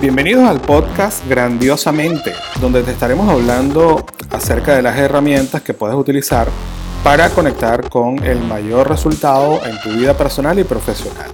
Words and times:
Bienvenidos 0.00 0.44
al 0.44 0.60
podcast 0.60 1.26
Grandiosamente, 1.28 2.32
donde 2.60 2.82
te 2.82 2.90
estaremos 2.90 3.28
hablando 3.28 4.04
acerca 4.30 4.76
de 4.76 4.82
las 4.82 4.98
herramientas 4.98 5.62
que 5.62 5.74
puedes 5.74 5.96
utilizar 5.96 6.48
para 7.02 7.30
conectar 7.30 7.88
con 7.88 8.22
el 8.22 8.38
mayor 8.40 8.88
resultado 8.88 9.64
en 9.64 9.80
tu 9.80 9.90
vida 9.98 10.14
personal 10.14 10.58
y 10.58 10.64
profesional. 10.64 11.30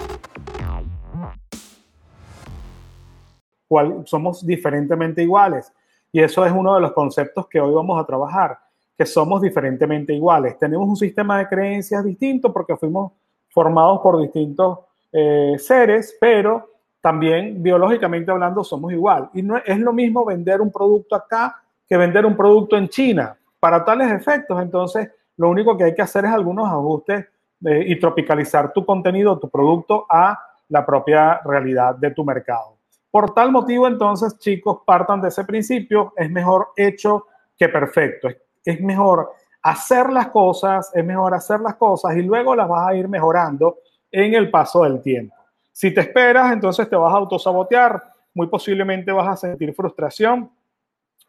somos 4.04 4.46
diferentemente 4.46 5.22
iguales. 5.22 5.72
Y 6.12 6.20
eso 6.20 6.44
es 6.44 6.52
uno 6.52 6.74
de 6.74 6.80
los 6.82 6.92
conceptos 6.92 7.48
que 7.48 7.60
hoy 7.60 7.72
vamos 7.72 8.00
a 8.00 8.04
trabajar, 8.04 8.58
que 8.96 9.06
somos 9.06 9.40
diferentemente 9.40 10.12
iguales. 10.12 10.58
Tenemos 10.58 10.86
un 10.86 10.96
sistema 10.96 11.38
de 11.38 11.48
creencias 11.48 12.04
distinto 12.04 12.52
porque 12.52 12.76
fuimos 12.76 13.12
formados 13.48 14.00
por 14.00 14.20
distintos 14.20 14.78
eh, 15.10 15.56
seres, 15.58 16.16
pero 16.20 16.71
también 17.02 17.60
biológicamente 17.62 18.30
hablando 18.30 18.64
somos 18.64 18.92
igual. 18.92 19.28
Y 19.34 19.42
no 19.42 19.58
es 19.58 19.78
lo 19.78 19.92
mismo 19.92 20.24
vender 20.24 20.62
un 20.62 20.70
producto 20.70 21.16
acá 21.16 21.60
que 21.86 21.96
vender 21.96 22.24
un 22.24 22.36
producto 22.36 22.76
en 22.76 22.88
China. 22.88 23.36
Para 23.60 23.84
tales 23.84 24.10
efectos, 24.12 24.62
entonces, 24.62 25.10
lo 25.36 25.50
único 25.50 25.76
que 25.76 25.84
hay 25.84 25.94
que 25.94 26.02
hacer 26.02 26.24
es 26.24 26.30
algunos 26.30 26.66
ajustes 26.68 27.26
eh, 27.64 27.84
y 27.88 27.98
tropicalizar 27.98 28.72
tu 28.72 28.86
contenido, 28.86 29.38
tu 29.38 29.50
producto 29.50 30.06
a 30.08 30.38
la 30.68 30.86
propia 30.86 31.40
realidad 31.44 31.96
de 31.96 32.12
tu 32.12 32.24
mercado. 32.24 32.78
Por 33.10 33.34
tal 33.34 33.52
motivo, 33.52 33.86
entonces, 33.86 34.38
chicos, 34.38 34.78
partan 34.86 35.20
de 35.20 35.28
ese 35.28 35.44
principio, 35.44 36.14
es 36.16 36.30
mejor 36.30 36.68
hecho 36.76 37.26
que 37.58 37.68
perfecto. 37.68 38.28
Es, 38.64 38.80
mejor 38.80 39.32
hacer 39.60 40.10
las 40.10 40.28
cosas, 40.28 40.90
es 40.94 41.04
mejor 41.04 41.34
hacer 41.34 41.60
las 41.60 41.74
cosas 41.74 42.16
y 42.16 42.22
luego 42.22 42.54
las 42.54 42.68
vas 42.68 42.88
a 42.88 42.94
ir 42.94 43.08
mejorando 43.08 43.78
en 44.10 44.34
el 44.34 44.50
paso 44.50 44.84
del 44.84 45.02
tiempo. 45.02 45.34
Si 45.72 45.92
te 45.92 46.00
esperas, 46.02 46.52
entonces 46.52 46.88
te 46.88 46.96
vas 46.96 47.12
a 47.12 47.16
autosabotear, 47.16 48.02
muy 48.34 48.46
posiblemente 48.46 49.10
vas 49.10 49.28
a 49.28 49.36
sentir 49.36 49.74
frustración, 49.74 50.50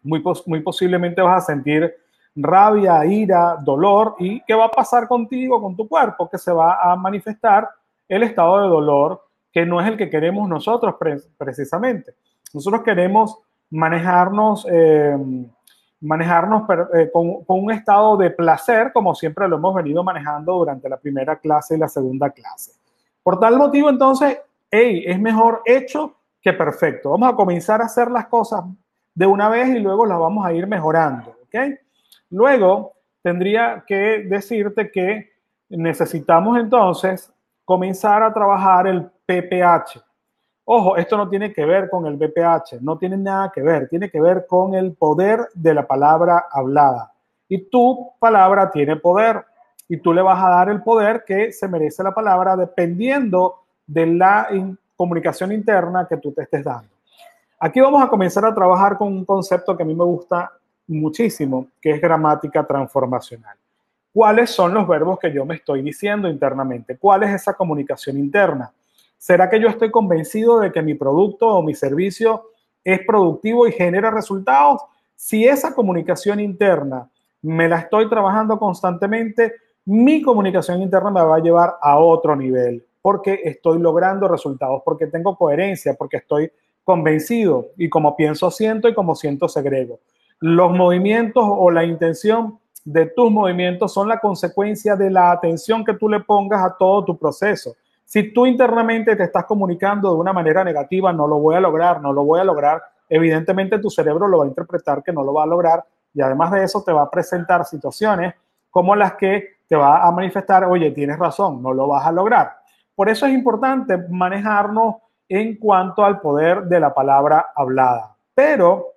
muy, 0.03 0.21
posiblemente 0.61 1.21
vas 1.21 1.43
a 1.43 1.45
sentir 1.53 1.93
rabia, 2.35 3.05
ira, 3.05 3.57
dolor 3.61 4.15
y 4.19 4.41
¿qué 4.41 4.53
va 4.53 4.65
a 4.65 4.71
pasar 4.71 5.07
contigo, 5.07 5.61
con 5.61 5.75
tu 5.75 5.87
cuerpo? 5.87 6.29
Que 6.29 6.37
se 6.37 6.51
va 6.51 6.79
a 6.81 6.95
manifestar 6.95 7.69
el 8.07 8.23
estado 8.23 8.61
de 8.61 8.67
dolor 8.67 9.23
que 9.51 9.65
no 9.65 9.79
es 9.79 9.87
el 9.87 9.97
que 9.97 10.09
queremos 10.09 10.49
nosotros 10.49 10.95
precisamente. 11.37 12.15
Nosotros 12.53 12.81
queremos 12.83 13.37
manejarnos, 13.69 14.67
eh, 14.69 15.17
manejarnos 16.01 16.63
eh, 16.95 17.09
con, 17.13 17.43
un 17.47 17.71
estado 17.71 18.17
de 18.17 18.31
placer, 18.31 18.91
como 18.91 19.13
siempre 19.15 19.47
lo 19.47 19.57
hemos 19.57 19.75
venido 19.75 20.03
manejando 20.03 20.53
durante 20.53 20.89
la 20.89 20.97
primera 20.97 21.37
clase 21.37 21.75
y 21.75 21.79
la 21.79 21.87
segunda 21.87 22.31
clase. 22.31 22.71
Por 23.23 23.39
tal 23.39 23.57
motivo, 23.57 23.89
entonces, 23.89 24.39
hey, 24.69 25.03
es 25.07 25.19
mejor 25.19 25.61
hecho 25.65 26.17
que 26.41 26.53
perfecto. 26.53 27.11
Vamos 27.11 27.33
a 27.33 27.35
comenzar 27.35 27.81
a 27.81 27.85
hacer 27.85 28.11
las 28.11 28.27
cosas 28.27 28.65
de 29.15 29.25
una 29.25 29.47
vez 29.47 29.69
y 29.69 29.79
luego 29.79 30.05
las 30.05 30.19
vamos 30.19 30.45
a 30.45 30.53
ir 30.53 30.67
mejorando. 30.67 31.35
¿ok? 31.43 31.55
Luego, 32.29 32.93
tendría 33.21 33.83
que 33.87 34.25
decirte 34.27 34.91
que 34.91 35.31
necesitamos 35.69 36.59
entonces 36.59 37.31
comenzar 37.63 38.21
a 38.23 38.33
trabajar 38.33 38.87
el 38.87 39.09
PPH. 39.25 40.03
Ojo, 40.65 40.97
esto 40.97 41.17
no 41.17 41.29
tiene 41.29 41.53
que 41.53 41.65
ver 41.65 41.89
con 41.89 42.05
el 42.05 42.15
BPH, 42.15 42.81
no 42.81 42.97
tiene 42.97 43.17
nada 43.17 43.51
que 43.53 43.61
ver, 43.61 43.87
tiene 43.89 44.09
que 44.09 44.21
ver 44.21 44.45
con 44.47 44.73
el 44.75 44.93
poder 44.93 45.47
de 45.53 45.73
la 45.73 45.85
palabra 45.85 46.45
hablada. 46.51 47.13
Y 47.47 47.69
tu 47.69 48.13
palabra 48.19 48.71
tiene 48.71 48.95
poder 48.95 49.43
y 49.93 49.97
tú 49.97 50.13
le 50.13 50.21
vas 50.21 50.43
a 50.43 50.49
dar 50.49 50.69
el 50.69 50.81
poder 50.81 51.23
que 51.25 51.51
se 51.51 51.67
merece 51.67 52.01
la 52.01 52.13
palabra 52.13 52.55
dependiendo 52.55 53.59
de 53.85 54.07
la 54.07 54.47
comunicación 54.95 55.51
interna 55.51 56.07
que 56.09 56.17
tú 56.17 56.31
te 56.31 56.43
estés 56.43 56.63
dando. 56.63 56.89
Aquí 57.59 57.79
vamos 57.79 58.01
a 58.01 58.07
comenzar 58.07 58.43
a 58.45 58.55
trabajar 58.55 58.97
con 58.97 59.09
un 59.09 59.23
concepto 59.23 59.77
que 59.77 59.83
a 59.83 59.85
mí 59.85 59.93
me 59.93 60.03
gusta 60.03 60.51
muchísimo, 60.87 61.67
que 61.79 61.91
es 61.91 62.01
gramática 62.01 62.65
transformacional 62.65 63.55
cuáles 64.13 64.51
son 64.51 64.73
los 64.73 64.87
verbos 64.87 65.17
que 65.19 65.33
yo 65.33 65.43
me 65.43 65.55
estoy 65.55 65.81
diciendo 65.81 66.29
internamente, 66.29 66.97
cuál 66.97 67.23
es 67.23 67.31
esa 67.31 67.55
comunicación 67.55 68.17
interna. 68.17 68.71
¿Será 69.17 69.49
que 69.49 69.59
yo 69.59 69.67
estoy 69.67 69.89
convencido 69.89 70.59
de 70.59 70.71
que 70.71 70.81
mi 70.81 70.93
producto 70.93 71.47
o 71.47 71.63
mi 71.63 71.73
servicio 71.73 72.51
es 72.83 72.99
productivo 73.05 73.67
y 73.67 73.71
genera 73.71 74.11
resultados? 74.11 74.83
Si 75.15 75.47
esa 75.47 75.73
comunicación 75.73 76.39
interna 76.39 77.09
me 77.41 77.67
la 77.67 77.79
estoy 77.79 78.07
trabajando 78.07 78.59
constantemente, 78.59 79.53
mi 79.85 80.21
comunicación 80.21 80.81
interna 80.81 81.11
me 81.11 81.21
va 81.21 81.35
a 81.35 81.41
llevar 81.41 81.75
a 81.81 81.97
otro 81.99 82.35
nivel, 82.35 82.85
porque 83.01 83.41
estoy 83.43 83.79
logrando 83.79 84.27
resultados, 84.27 84.81
porque 84.85 85.07
tengo 85.07 85.35
coherencia, 85.35 85.93
porque 85.93 86.17
estoy 86.17 86.51
convencido 86.83 87.67
y 87.77 87.89
como 87.89 88.15
pienso 88.15 88.51
siento 88.51 88.87
y 88.87 88.93
como 88.93 89.15
siento 89.15 89.47
segrego. 89.47 89.99
Los 90.39 90.71
movimientos 90.71 91.43
o 91.45 91.71
la 91.71 91.83
intención 91.83 92.59
de 92.85 93.05
tus 93.07 93.31
movimientos 93.31 93.93
son 93.93 94.07
la 94.07 94.19
consecuencia 94.19 94.95
de 94.95 95.09
la 95.09 95.31
atención 95.31 95.85
que 95.85 95.93
tú 95.93 96.09
le 96.09 96.19
pongas 96.19 96.63
a 96.63 96.75
todo 96.77 97.05
tu 97.05 97.17
proceso. 97.17 97.75
Si 98.05 98.33
tú 98.33 98.45
internamente 98.45 99.15
te 99.15 99.23
estás 99.23 99.45
comunicando 99.45 100.11
de 100.11 100.19
una 100.19 100.33
manera 100.33 100.63
negativa, 100.63 101.13
no 101.13 101.27
lo 101.27 101.39
voy 101.39 101.55
a 101.55 101.61
lograr, 101.61 102.01
no 102.01 102.11
lo 102.11 102.23
voy 102.25 102.41
a 102.41 102.43
lograr, 102.43 102.81
evidentemente 103.07 103.79
tu 103.79 103.89
cerebro 103.89 104.27
lo 104.27 104.39
va 104.39 104.45
a 104.45 104.47
interpretar 104.47 105.01
que 105.01 105.13
no 105.13 105.23
lo 105.23 105.33
va 105.33 105.43
a 105.43 105.47
lograr 105.47 105.85
y 106.13 106.21
además 106.21 106.51
de 106.51 106.63
eso 106.63 106.83
te 106.83 106.91
va 106.91 107.03
a 107.03 107.09
presentar 107.09 107.65
situaciones 107.65 108.33
como 108.69 108.95
las 108.95 109.13
que 109.13 109.52
va 109.75 110.05
a 110.05 110.11
manifestar, 110.11 110.65
oye, 110.65 110.91
tienes 110.91 111.17
razón, 111.19 111.61
no 111.61 111.73
lo 111.73 111.87
vas 111.87 112.05
a 112.05 112.11
lograr. 112.11 112.57
Por 112.95 113.09
eso 113.09 113.25
es 113.25 113.33
importante 113.33 113.97
manejarnos 114.09 114.95
en 115.27 115.57
cuanto 115.57 116.03
al 116.03 116.19
poder 116.21 116.63
de 116.63 116.79
la 116.79 116.93
palabra 116.93 117.51
hablada. 117.55 118.15
Pero 118.33 118.93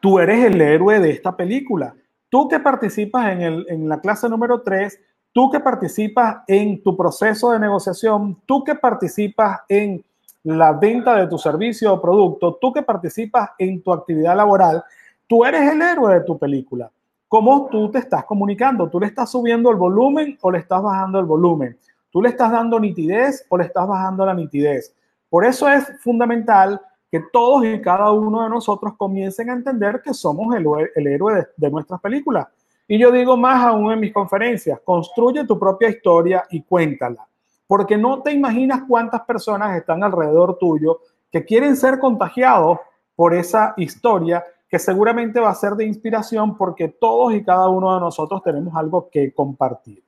tú 0.00 0.18
eres 0.18 0.44
el 0.44 0.60
héroe 0.60 1.00
de 1.00 1.10
esta 1.10 1.36
película 1.36 1.94
tú 2.28 2.48
que 2.48 2.60
participas 2.60 3.32
en, 3.32 3.40
el, 3.42 3.66
en 3.68 3.88
la 3.88 4.00
clase 4.00 4.28
número 4.28 4.62
3, 4.62 5.00
tú 5.32 5.50
que 5.50 5.60
participas 5.60 6.38
en 6.46 6.82
tu 6.82 6.96
proceso 6.96 7.52
de 7.52 7.58
negociación, 7.58 8.42
tú 8.46 8.64
que 8.64 8.74
participas 8.74 9.60
en 9.68 10.04
la 10.44 10.72
venta 10.72 11.16
de 11.16 11.26
tu 11.26 11.38
servicio 11.38 11.92
o 11.92 12.00
producto, 12.00 12.58
tú 12.60 12.72
que 12.72 12.82
participas 12.82 13.50
en 13.58 13.82
tu 13.82 13.92
actividad 13.92 14.36
laboral, 14.36 14.84
tú 15.26 15.44
eres 15.44 15.72
el 15.72 15.82
héroe 15.82 16.14
de 16.14 16.20
tu 16.20 16.38
película. 16.38 16.90
¿Cómo 17.28 17.68
tú 17.70 17.90
te 17.90 17.98
estás 17.98 18.24
comunicando? 18.24 18.88
¿Tú 18.88 19.00
le 19.00 19.06
estás 19.06 19.30
subiendo 19.30 19.70
el 19.70 19.76
volumen 19.76 20.38
o 20.40 20.50
le 20.50 20.58
estás 20.58 20.80
bajando 20.80 21.18
el 21.18 21.24
volumen? 21.24 21.76
¿Tú 22.10 22.22
le 22.22 22.28
estás 22.28 22.52
dando 22.52 22.78
nitidez 22.78 23.44
o 23.48 23.58
le 23.58 23.64
estás 23.64 23.86
bajando 23.88 24.24
la 24.24 24.32
nitidez? 24.32 24.94
Por 25.28 25.44
eso 25.44 25.68
es 25.68 25.84
fundamental 26.00 26.80
que 27.10 27.20
todos 27.32 27.64
y 27.64 27.80
cada 27.80 28.12
uno 28.12 28.44
de 28.44 28.50
nosotros 28.50 28.94
comiencen 28.96 29.50
a 29.50 29.54
entender 29.54 30.02
que 30.02 30.14
somos 30.14 30.54
el, 30.54 31.06
héroe 31.06 31.46
de, 31.56 31.70
nuestras 31.70 32.00
películas. 32.00 32.46
Y 32.86 32.96
yo 32.96 33.10
digo 33.10 33.36
más 33.36 33.64
aún 33.64 33.90
en 33.90 34.00
mis 34.00 34.12
conferencias, 34.12 34.80
construye 34.84 35.44
tu 35.44 35.58
propia 35.58 35.88
historia 35.88 36.44
y 36.50 36.62
cuéntala, 36.62 37.26
porque 37.66 37.98
no 37.98 38.22
te 38.22 38.32
imaginas 38.32 38.82
cuántas 38.88 39.22
personas 39.22 39.76
están 39.76 40.04
alrededor 40.04 40.56
tuyo 40.58 41.00
que 41.32 41.44
quieren 41.44 41.76
ser 41.76 41.98
contagiados 41.98 42.78
por 43.16 43.34
esa 43.34 43.74
historia 43.76 44.44
que 44.68 44.78
seguramente 44.78 45.40
va 45.40 45.50
a 45.50 45.54
ser 45.54 45.74
de 45.74 45.84
inspiración 45.84 46.56
porque 46.56 46.88
todos 46.88 47.32
y 47.34 47.44
cada 47.44 47.68
uno 47.68 47.94
de 47.94 48.00
nosotros 48.00 48.42
tenemos 48.42 48.74
algo 48.74 49.08
que 49.10 49.32
compartir. 49.32 50.02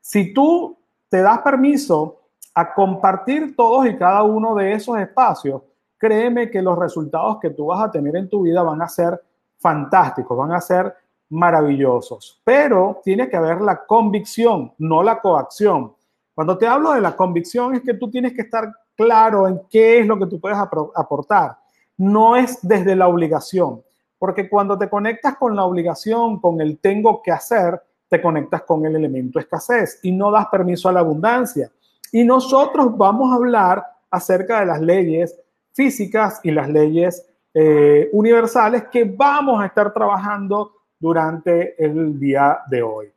Si 0.00 0.34
tú 0.34 0.76
te 1.08 1.22
das 1.22 1.40
permiso 1.40 2.20
a 2.54 2.74
compartir 2.74 3.54
todos 3.54 3.86
y 3.86 3.96
cada 3.96 4.22
uno 4.22 4.54
de 4.54 4.72
esos 4.72 4.98
espacios, 4.98 5.62
créeme 5.96 6.50
que 6.50 6.62
los 6.62 6.78
resultados 6.78 7.38
que 7.40 7.50
tú 7.50 7.66
vas 7.66 7.84
a 7.84 7.90
tener 7.90 8.16
en 8.16 8.28
tu 8.28 8.42
vida 8.42 8.62
van 8.62 8.82
a 8.82 8.88
ser 8.88 9.20
fantásticos, 9.58 10.36
van 10.36 10.52
a 10.52 10.60
ser 10.60 10.94
maravillosos. 11.28 12.40
Pero 12.42 13.00
tiene 13.04 13.28
que 13.28 13.36
haber 13.36 13.60
la 13.60 13.84
convicción, 13.84 14.72
no 14.78 15.02
la 15.02 15.20
coacción. 15.20 15.94
Cuando 16.34 16.56
te 16.58 16.66
hablo 16.66 16.92
de 16.92 17.00
la 17.00 17.14
convicción 17.14 17.74
es 17.74 17.82
que 17.82 17.94
tú 17.94 18.10
tienes 18.10 18.32
que 18.32 18.42
estar 18.42 18.72
claro 18.96 19.46
en 19.46 19.62
qué 19.70 20.00
es 20.00 20.06
lo 20.06 20.18
que 20.18 20.26
tú 20.26 20.40
puedes 20.40 20.58
aportar. 20.58 21.56
No 21.96 22.34
es 22.34 22.58
desde 22.62 22.96
la 22.96 23.08
obligación, 23.08 23.82
porque 24.20 24.50
cuando 24.50 24.76
te 24.76 24.90
conectas 24.90 25.38
con 25.38 25.56
la 25.56 25.64
obligación, 25.64 26.40
con 26.40 26.60
el 26.60 26.78
tengo 26.78 27.22
que 27.22 27.32
hacer, 27.32 27.80
te 28.06 28.20
conectas 28.20 28.64
con 28.64 28.84
el 28.84 28.94
elemento 28.94 29.38
escasez 29.38 29.98
y 30.02 30.12
no 30.12 30.30
das 30.30 30.46
permiso 30.48 30.90
a 30.90 30.92
la 30.92 31.00
abundancia. 31.00 31.72
Y 32.12 32.22
nosotros 32.22 32.94
vamos 32.98 33.32
a 33.32 33.36
hablar 33.36 33.82
acerca 34.10 34.60
de 34.60 34.66
las 34.66 34.80
leyes 34.82 35.40
físicas 35.72 36.38
y 36.44 36.50
las 36.50 36.68
leyes 36.68 37.26
eh, 37.54 38.10
universales 38.12 38.84
que 38.92 39.04
vamos 39.04 39.58
a 39.58 39.64
estar 39.64 39.90
trabajando 39.94 40.74
durante 40.98 41.82
el 41.82 42.20
día 42.20 42.58
de 42.68 42.82
hoy. 42.82 43.10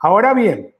Ahora 0.00 0.34
bien, 0.34 0.74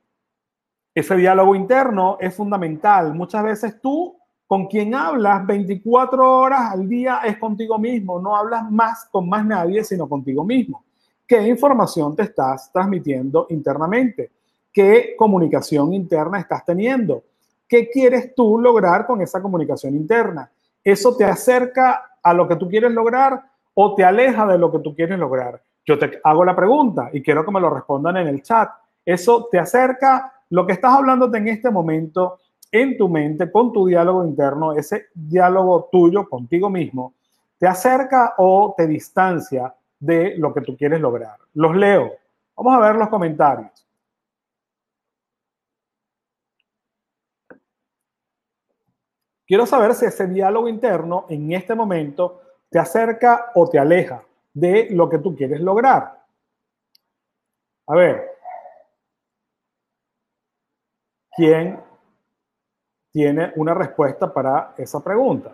ese 0.94 1.16
diálogo 1.16 1.54
interno 1.54 2.18
es 2.20 2.34
fundamental. 2.34 3.14
Muchas 3.14 3.42
veces 3.42 3.80
tú 3.80 4.14
con 4.54 4.68
quien 4.68 4.94
hablas 4.94 5.44
24 5.44 6.32
horas 6.38 6.70
al 6.74 6.88
día 6.88 7.22
es 7.24 7.38
contigo 7.38 7.76
mismo, 7.76 8.20
no 8.20 8.36
hablas 8.36 8.70
más 8.70 9.08
con 9.10 9.28
más 9.28 9.44
nadie, 9.44 9.82
sino 9.82 10.08
contigo 10.08 10.44
mismo. 10.44 10.84
¿Qué 11.26 11.42
información 11.48 12.14
te 12.14 12.22
estás 12.22 12.70
transmitiendo 12.72 13.48
internamente? 13.50 14.30
¿Qué 14.72 15.16
comunicación 15.18 15.92
interna 15.92 16.38
estás 16.38 16.64
teniendo? 16.64 17.24
¿Qué 17.66 17.90
quieres 17.90 18.32
tú 18.32 18.56
lograr 18.56 19.08
con 19.08 19.20
esa 19.22 19.42
comunicación 19.42 19.96
interna? 19.96 20.48
¿Eso 20.84 21.16
te 21.16 21.24
acerca 21.24 22.18
a 22.22 22.32
lo 22.32 22.46
que 22.46 22.54
tú 22.54 22.68
quieres 22.68 22.92
lograr 22.92 23.42
o 23.74 23.96
te 23.96 24.04
aleja 24.04 24.46
de 24.46 24.56
lo 24.56 24.70
que 24.70 24.78
tú 24.78 24.94
quieres 24.94 25.18
lograr? 25.18 25.60
Yo 25.84 25.98
te 25.98 26.20
hago 26.22 26.44
la 26.44 26.54
pregunta 26.54 27.10
y 27.12 27.20
quiero 27.24 27.44
que 27.44 27.50
me 27.50 27.60
lo 27.60 27.70
respondan 27.70 28.18
en 28.18 28.28
el 28.28 28.40
chat. 28.40 28.70
¿Eso 29.04 29.48
te 29.50 29.58
acerca 29.58 30.32
lo 30.50 30.64
que 30.64 30.74
estás 30.74 30.94
hablando 30.94 31.34
en 31.34 31.48
este 31.48 31.72
momento 31.72 32.38
en 32.74 32.98
tu 32.98 33.08
mente, 33.08 33.52
con 33.52 33.72
tu 33.72 33.86
diálogo 33.86 34.24
interno, 34.24 34.72
ese 34.72 35.06
diálogo 35.14 35.88
tuyo 35.92 36.28
contigo 36.28 36.68
mismo, 36.68 37.14
te 37.56 37.68
acerca 37.68 38.34
o 38.36 38.74
te 38.76 38.88
distancia 38.88 39.72
de 40.00 40.36
lo 40.36 40.52
que 40.52 40.60
tú 40.60 40.76
quieres 40.76 41.00
lograr? 41.00 41.38
Los 41.54 41.76
leo. 41.76 42.10
Vamos 42.56 42.74
a 42.74 42.80
ver 42.80 42.96
los 42.96 43.08
comentarios. 43.08 43.86
Quiero 49.46 49.66
saber 49.66 49.94
si 49.94 50.06
ese 50.06 50.26
diálogo 50.26 50.68
interno 50.68 51.26
en 51.28 51.52
este 51.52 51.76
momento 51.76 52.40
te 52.70 52.80
acerca 52.80 53.52
o 53.54 53.68
te 53.68 53.78
aleja 53.78 54.24
de 54.52 54.88
lo 54.90 55.08
que 55.08 55.18
tú 55.18 55.36
quieres 55.36 55.60
lograr. 55.60 56.24
A 57.86 57.94
ver, 57.94 58.30
¿quién 61.36 61.93
tiene 63.14 63.52
una 63.54 63.72
respuesta 63.74 64.34
para 64.34 64.74
esa 64.76 64.98
pregunta? 64.98 65.52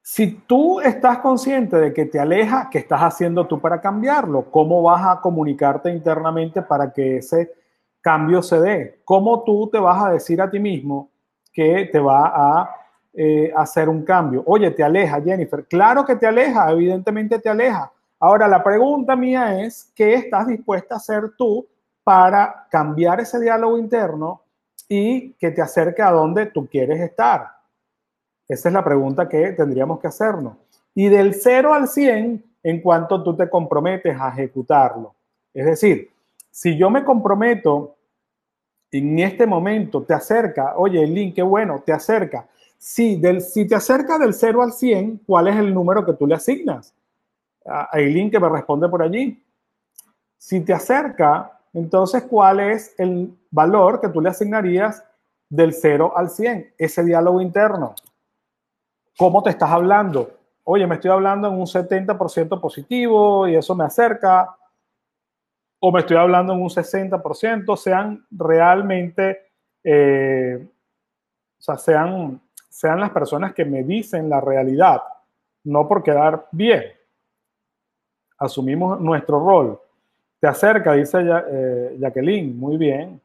Si 0.00 0.40
tú 0.46 0.80
estás 0.80 1.18
consciente 1.18 1.76
de 1.76 1.92
que 1.92 2.06
te 2.06 2.18
aleja, 2.18 2.70
¿qué 2.70 2.78
estás 2.78 3.02
haciendo 3.02 3.46
tú 3.46 3.60
para 3.60 3.78
cambiarlo? 3.78 4.50
¿Cómo 4.50 4.80
vas 4.82 5.04
a 5.06 5.20
comunicarte 5.20 5.90
internamente 5.90 6.62
para 6.62 6.90
que 6.90 7.18
ese 7.18 7.52
cambio 8.00 8.40
se 8.40 8.60
dé? 8.60 9.00
¿Cómo 9.04 9.44
tú 9.44 9.68
te 9.70 9.78
vas 9.78 10.02
a 10.02 10.12
decir 10.12 10.40
a 10.40 10.50
ti 10.50 10.58
mismo 10.58 11.10
que 11.52 11.90
te 11.92 11.98
va 11.98 12.32
a 12.34 12.70
eh, 13.12 13.52
hacer 13.54 13.90
un 13.90 14.02
cambio? 14.02 14.42
Oye, 14.46 14.70
te 14.70 14.82
aleja, 14.82 15.20
Jennifer. 15.20 15.66
Claro 15.66 16.06
que 16.06 16.16
te 16.16 16.26
aleja, 16.26 16.70
evidentemente 16.70 17.38
te 17.38 17.50
aleja. 17.50 17.92
Ahora, 18.26 18.48
la 18.48 18.64
pregunta 18.64 19.14
mía 19.16 19.60
es, 19.62 19.92
¿qué 19.94 20.14
estás 20.14 20.46
dispuesta 20.46 20.94
a 20.94 20.96
hacer 20.96 21.32
tú 21.36 21.66
para 22.02 22.66
cambiar 22.70 23.20
ese 23.20 23.38
diálogo 23.38 23.76
interno 23.76 24.40
y 24.88 25.32
que 25.32 25.50
te 25.50 25.60
acerque 25.60 26.00
a 26.00 26.10
donde 26.10 26.46
tú 26.46 26.66
quieres 26.66 27.02
estar? 27.02 27.46
Esa 28.48 28.68
es 28.70 28.72
la 28.72 28.82
pregunta 28.82 29.28
que 29.28 29.52
tendríamos 29.52 30.00
que 30.00 30.06
hacernos. 30.06 30.56
Y 30.94 31.08
del 31.10 31.34
0 31.34 31.74
al 31.74 31.86
100, 31.86 32.42
en 32.62 32.80
cuanto 32.80 33.22
tú 33.22 33.36
te 33.36 33.50
comprometes 33.50 34.18
a 34.18 34.30
ejecutarlo. 34.30 35.14
Es 35.52 35.66
decir, 35.66 36.10
si 36.50 36.78
yo 36.78 36.88
me 36.88 37.04
comprometo 37.04 37.94
en 38.90 39.18
este 39.18 39.46
momento, 39.46 40.02
te 40.02 40.14
acerca, 40.14 40.78
oye, 40.78 41.06
link, 41.06 41.34
qué 41.34 41.42
bueno, 41.42 41.82
te 41.84 41.92
acerca. 41.92 42.48
Si, 42.78 43.20
si 43.42 43.68
te 43.68 43.74
acerca 43.74 44.16
del 44.16 44.32
0 44.32 44.62
al 44.62 44.72
100, 44.72 45.20
¿cuál 45.26 45.48
es 45.48 45.56
el 45.56 45.74
número 45.74 46.06
que 46.06 46.14
tú 46.14 46.26
le 46.26 46.36
asignas? 46.36 46.94
Hay 47.64 48.12
link 48.12 48.32
que 48.32 48.40
me 48.40 48.48
responde 48.48 48.88
por 48.88 49.02
allí. 49.02 49.42
Si 50.36 50.60
te 50.60 50.72
acerca, 50.72 51.54
entonces, 51.74 52.22
¿cuál 52.22 52.60
es 52.60 52.94
el 52.98 53.36
valor 53.50 54.00
que 54.00 54.08
tú 54.08 54.20
le 54.20 54.28
asignarías 54.28 55.04
del 55.48 55.72
0 55.72 56.12
al 56.16 56.30
100? 56.30 56.74
Ese 56.78 57.04
diálogo 57.04 57.40
interno. 57.40 57.94
¿Cómo 59.18 59.42
te 59.42 59.50
estás 59.50 59.70
hablando? 59.70 60.30
Oye, 60.64 60.86
me 60.86 60.94
estoy 60.94 61.10
hablando 61.10 61.48
en 61.48 61.54
un 61.54 61.66
70% 61.66 62.60
positivo 62.60 63.48
y 63.48 63.56
eso 63.56 63.74
me 63.74 63.84
acerca. 63.84 64.56
O 65.80 65.92
me 65.92 66.00
estoy 66.00 66.16
hablando 66.16 66.54
en 66.54 66.62
un 66.62 66.70
60%, 66.70 67.76
sean 67.76 68.24
realmente, 68.30 69.52
eh, 69.82 70.66
o 71.58 71.62
sea, 71.62 71.76
sean, 71.76 72.40
sean 72.70 73.00
las 73.00 73.10
personas 73.10 73.52
que 73.52 73.66
me 73.66 73.82
dicen 73.82 74.30
la 74.30 74.40
realidad, 74.40 75.02
no 75.64 75.86
por 75.86 76.02
quedar 76.02 76.46
bien. 76.52 76.84
Asumimos 78.44 79.00
nuestro 79.00 79.38
rol. 79.38 79.80
Te 80.40 80.46
acerca, 80.46 80.92
dice 80.92 81.18
eh, 81.22 81.96
Jacqueline, 81.98 82.58
muy 82.58 82.76
bien. 82.76 83.20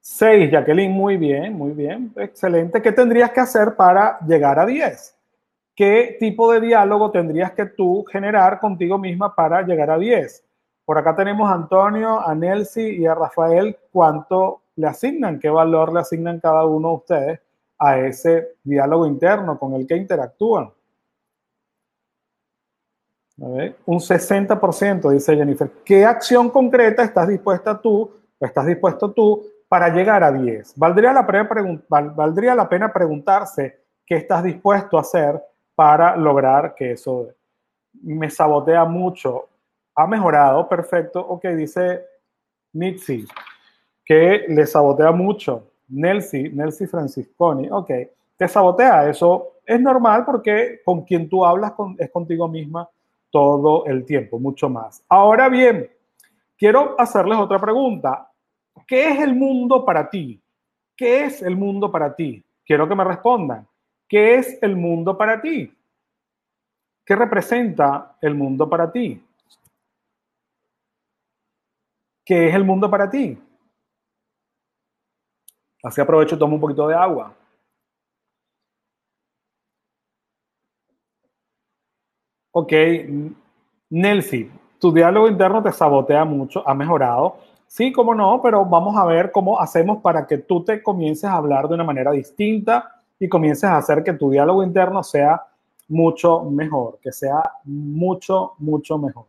6, 0.00 0.50
Jacqueline, 0.50 0.92
muy 0.92 1.16
bien, 1.16 1.54
muy 1.54 1.72
bien, 1.72 2.12
excelente. 2.16 2.82
¿Qué 2.82 2.92
tendrías 2.92 3.30
que 3.30 3.40
hacer 3.40 3.74
para 3.74 4.18
llegar 4.20 4.58
a 4.58 4.66
10? 4.66 5.16
¿Qué 5.74 6.16
tipo 6.20 6.52
de 6.52 6.60
diálogo 6.60 7.10
tendrías 7.10 7.52
que 7.52 7.66
tú 7.66 8.04
generar 8.04 8.60
contigo 8.60 8.98
misma 8.98 9.34
para 9.34 9.62
llegar 9.62 9.90
a 9.90 9.98
10? 9.98 10.44
Por 10.84 10.98
acá 10.98 11.16
tenemos 11.16 11.50
a 11.50 11.54
Antonio, 11.54 12.20
a 12.20 12.34
Nelsi 12.34 12.98
y 12.98 13.06
a 13.06 13.14
Rafael. 13.14 13.76
¿Cuánto 13.90 14.60
le 14.76 14.86
asignan? 14.86 15.40
¿Qué 15.40 15.48
valor 15.48 15.92
le 15.92 16.00
asignan 16.00 16.38
cada 16.38 16.66
uno 16.66 16.88
de 16.88 16.94
ustedes 16.94 17.40
a 17.78 17.98
ese 17.98 18.56
diálogo 18.62 19.06
interno 19.06 19.58
con 19.58 19.72
el 19.72 19.86
que 19.86 19.96
interactúan? 19.96 20.70
Un 23.36 23.98
60%, 23.98 25.10
dice 25.10 25.36
Jennifer. 25.36 25.70
¿Qué 25.84 26.04
acción 26.04 26.50
concreta 26.50 27.02
estás 27.02 27.28
dispuesta 27.28 27.80
tú, 27.80 28.10
estás 28.38 28.66
dispuesto 28.66 29.10
tú 29.12 29.44
para 29.68 29.88
llegar 29.88 30.22
a 30.22 30.30
10? 30.30 30.74
¿Valdría 30.76 31.12
la, 31.12 31.26
pena, 31.26 31.48
valdría 31.88 32.54
la 32.54 32.68
pena 32.68 32.92
preguntarse 32.92 33.80
qué 34.06 34.16
estás 34.16 34.44
dispuesto 34.44 34.96
a 34.96 35.00
hacer 35.00 35.42
para 35.74 36.16
lograr 36.16 36.74
que 36.74 36.92
eso 36.92 37.28
me 38.02 38.30
sabotea 38.30 38.84
mucho. 38.84 39.48
Ha 39.96 40.06
mejorado, 40.06 40.68
perfecto. 40.68 41.20
Ok, 41.20 41.46
dice 41.48 42.04
Mitzi, 42.72 43.26
que 44.04 44.44
le 44.48 44.66
sabotea 44.66 45.12
mucho. 45.12 45.70
Nelsi, 45.88 46.48
Nelsi 46.50 46.86
Francisconi, 46.86 47.68
ok, 47.70 47.90
te 48.36 48.48
sabotea. 48.48 49.08
Eso 49.08 49.58
es 49.64 49.80
normal 49.80 50.24
porque 50.24 50.80
con 50.84 51.02
quien 51.02 51.28
tú 51.28 51.44
hablas 51.44 51.72
es 51.98 52.10
contigo 52.10 52.48
misma 52.48 52.88
todo 53.34 53.84
el 53.86 54.04
tiempo, 54.04 54.38
mucho 54.38 54.68
más. 54.68 55.04
Ahora 55.08 55.48
bien, 55.48 55.90
quiero 56.56 56.94
hacerles 56.96 57.36
otra 57.36 57.58
pregunta. 57.58 58.30
¿Qué 58.86 59.08
es 59.08 59.18
el 59.18 59.34
mundo 59.34 59.84
para 59.84 60.08
ti? 60.08 60.40
¿Qué 60.96 61.24
es 61.24 61.42
el 61.42 61.56
mundo 61.56 61.90
para 61.90 62.14
ti? 62.14 62.44
Quiero 62.64 62.88
que 62.88 62.94
me 62.94 63.02
respondan. 63.02 63.66
¿Qué 64.08 64.36
es 64.36 64.62
el 64.62 64.76
mundo 64.76 65.18
para 65.18 65.42
ti? 65.42 65.68
¿Qué 67.04 67.16
representa 67.16 68.16
el 68.20 68.36
mundo 68.36 68.70
para 68.70 68.92
ti? 68.92 69.20
¿Qué 72.24 72.48
es 72.50 72.54
el 72.54 72.62
mundo 72.62 72.88
para 72.88 73.10
ti? 73.10 73.36
Así 75.82 76.00
aprovecho 76.00 76.36
y 76.36 76.38
tomo 76.38 76.54
un 76.54 76.60
poquito 76.60 76.86
de 76.86 76.94
agua. 76.94 77.34
Ok, 82.56 82.72
Nelsi, 83.90 84.50
tu 84.78 84.92
diálogo 84.92 85.28
interno 85.28 85.62
te 85.62 85.72
sabotea 85.72 86.24
mucho, 86.24 86.66
ha 86.68 86.74
mejorado. 86.74 87.36
Sí, 87.66 87.92
cómo 87.92 88.14
no, 88.14 88.40
pero 88.42 88.64
vamos 88.64 88.96
a 88.96 89.04
ver 89.04 89.32
cómo 89.32 89.60
hacemos 89.60 90.00
para 90.02 90.26
que 90.26 90.38
tú 90.38 90.62
te 90.64 90.82
comiences 90.82 91.24
a 91.24 91.34
hablar 91.36 91.68
de 91.68 91.74
una 91.74 91.84
manera 91.84 92.12
distinta 92.12 93.02
y 93.18 93.28
comiences 93.28 93.64
a 93.64 93.76
hacer 93.78 94.02
que 94.04 94.12
tu 94.12 94.30
diálogo 94.30 94.62
interno 94.62 95.02
sea 95.02 95.42
mucho 95.88 96.42
mejor, 96.44 96.98
que 97.02 97.12
sea 97.12 97.42
mucho, 97.64 98.52
mucho 98.58 98.98
mejor. 98.98 99.26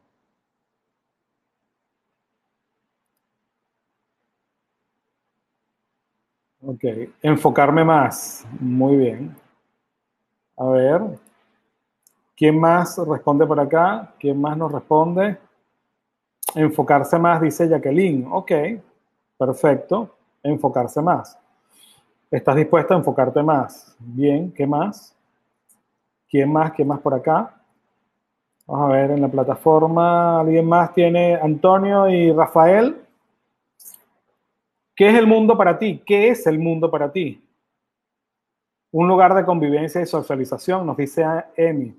Ok, 6.61 6.83
enfocarme 7.21 7.85
más. 7.85 8.45
Muy 8.59 8.97
bien. 8.97 9.33
A 10.57 10.65
ver. 10.69 11.01
¿Quién 12.35 12.59
más 12.59 12.97
responde 12.97 13.45
por 13.45 13.59
acá? 13.59 14.13
¿Quién 14.19 14.41
más 14.41 14.57
nos 14.57 14.71
responde? 14.71 15.37
Enfocarse 16.53 17.17
más, 17.17 17.41
dice 17.41 17.67
Jacqueline. 17.67 18.27
Ok, 18.29 18.51
perfecto. 19.37 20.17
Enfocarse 20.43 21.01
más. 21.01 21.39
¿Estás 22.29 22.55
dispuesta 22.57 22.93
a 22.93 22.97
enfocarte 22.97 23.41
más? 23.41 23.95
Bien, 23.99 24.51
¿qué 24.51 24.67
más? 24.67 25.15
¿Quién 26.29 26.51
más? 26.51 26.73
¿Quién 26.73 26.89
más 26.89 26.99
por 26.99 27.13
acá? 27.13 27.55
Vamos 28.67 28.89
a 28.89 28.93
ver 28.93 29.11
en 29.11 29.21
la 29.21 29.29
plataforma. 29.29 30.41
¿Alguien 30.41 30.67
más 30.67 30.93
tiene 30.93 31.35
Antonio 31.35 32.09
y 32.09 32.33
Rafael? 32.33 33.01
¿Qué 34.93 35.09
es 35.09 35.15
el 35.15 35.27
mundo 35.27 35.57
para 35.57 35.77
ti? 35.77 36.01
¿Qué 36.05 36.29
es 36.29 36.45
el 36.47 36.59
mundo 36.59 36.91
para 36.91 37.11
ti? 37.11 37.41
Un 38.91 39.07
lugar 39.07 39.33
de 39.35 39.45
convivencia 39.45 40.01
y 40.01 40.05
socialización, 40.05 40.85
nos 40.85 40.97
dice 40.97 41.25
Emi. 41.55 41.95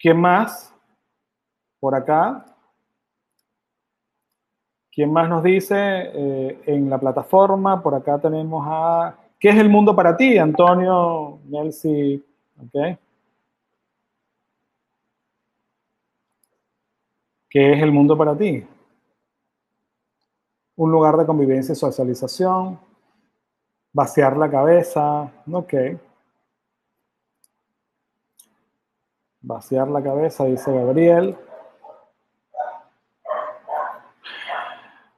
¿Quién 0.00 0.20
más? 0.20 0.74
Por 1.78 1.94
acá. 1.94 2.44
¿Quién 4.90 5.12
más 5.12 5.28
nos 5.28 5.44
dice 5.44 5.76
eh, 5.76 6.62
en 6.66 6.90
la 6.90 6.98
plataforma? 6.98 7.80
Por 7.80 7.94
acá 7.94 8.18
tenemos 8.18 8.66
a... 8.66 9.16
¿Qué 9.38 9.50
es 9.50 9.56
el 9.56 9.68
mundo 9.68 9.94
para 9.94 10.16
ti, 10.16 10.36
Antonio, 10.36 11.38
Nelsi? 11.44 12.24
Okay. 12.66 12.98
¿Qué 17.48 17.72
es 17.74 17.82
el 17.82 17.92
mundo 17.92 18.18
para 18.18 18.36
ti? 18.36 18.66
un 20.80 20.90
lugar 20.90 21.14
de 21.18 21.26
convivencia 21.26 21.74
y 21.74 21.76
socialización, 21.76 22.80
vaciar 23.92 24.34
la 24.38 24.50
cabeza, 24.50 25.30
ok. 25.52 25.74
Vaciar 29.42 29.88
la 29.88 30.02
cabeza, 30.02 30.44
dice 30.44 30.70
Gabriel. 30.72 31.36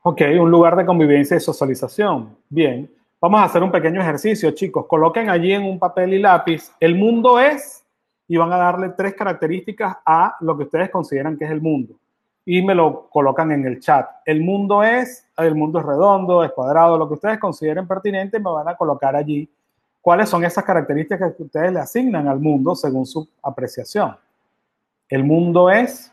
Ok, 0.02 0.20
un 0.40 0.50
lugar 0.50 0.76
de 0.76 0.86
convivencia 0.86 1.36
y 1.36 1.40
socialización. 1.40 2.36
Bien, 2.48 2.90
vamos 3.20 3.40
a 3.40 3.44
hacer 3.44 3.62
un 3.62 3.70
pequeño 3.70 4.00
ejercicio, 4.00 4.50
chicos. 4.52 4.86
Coloquen 4.86 5.28
allí 5.28 5.52
en 5.52 5.64
un 5.64 5.78
papel 5.78 6.14
y 6.14 6.18
lápiz, 6.20 6.72
el 6.78 6.94
mundo 6.94 7.40
es, 7.40 7.84
y 8.28 8.36
van 8.36 8.52
a 8.52 8.56
darle 8.56 8.90
tres 8.90 9.14
características 9.14 9.96
a 10.06 10.36
lo 10.40 10.56
que 10.56 10.64
ustedes 10.64 10.90
consideran 10.90 11.36
que 11.36 11.44
es 11.44 11.50
el 11.50 11.60
mundo. 11.60 11.94
Y 12.44 12.62
me 12.62 12.74
lo 12.74 13.08
colocan 13.10 13.52
en 13.52 13.66
el 13.66 13.80
chat. 13.80 14.08
El 14.24 14.40
mundo 14.40 14.82
es, 14.82 15.28
el 15.36 15.54
mundo 15.54 15.80
es 15.80 15.84
redondo, 15.84 16.42
es 16.44 16.52
cuadrado, 16.52 16.96
lo 16.96 17.08
que 17.08 17.14
ustedes 17.14 17.38
consideren 17.38 17.86
pertinente, 17.86 18.38
me 18.38 18.50
van 18.50 18.68
a 18.68 18.76
colocar 18.76 19.14
allí 19.16 19.48
cuáles 20.02 20.28
son 20.28 20.44
esas 20.44 20.64
características 20.64 21.34
que 21.34 21.44
ustedes 21.44 21.72
le 21.72 21.80
asignan 21.80 22.28
al 22.28 22.40
mundo 22.40 22.74
según 22.74 23.06
su 23.06 23.26
apreciación. 23.42 24.16
El 25.08 25.24
mundo 25.24 25.70
es 25.70 26.12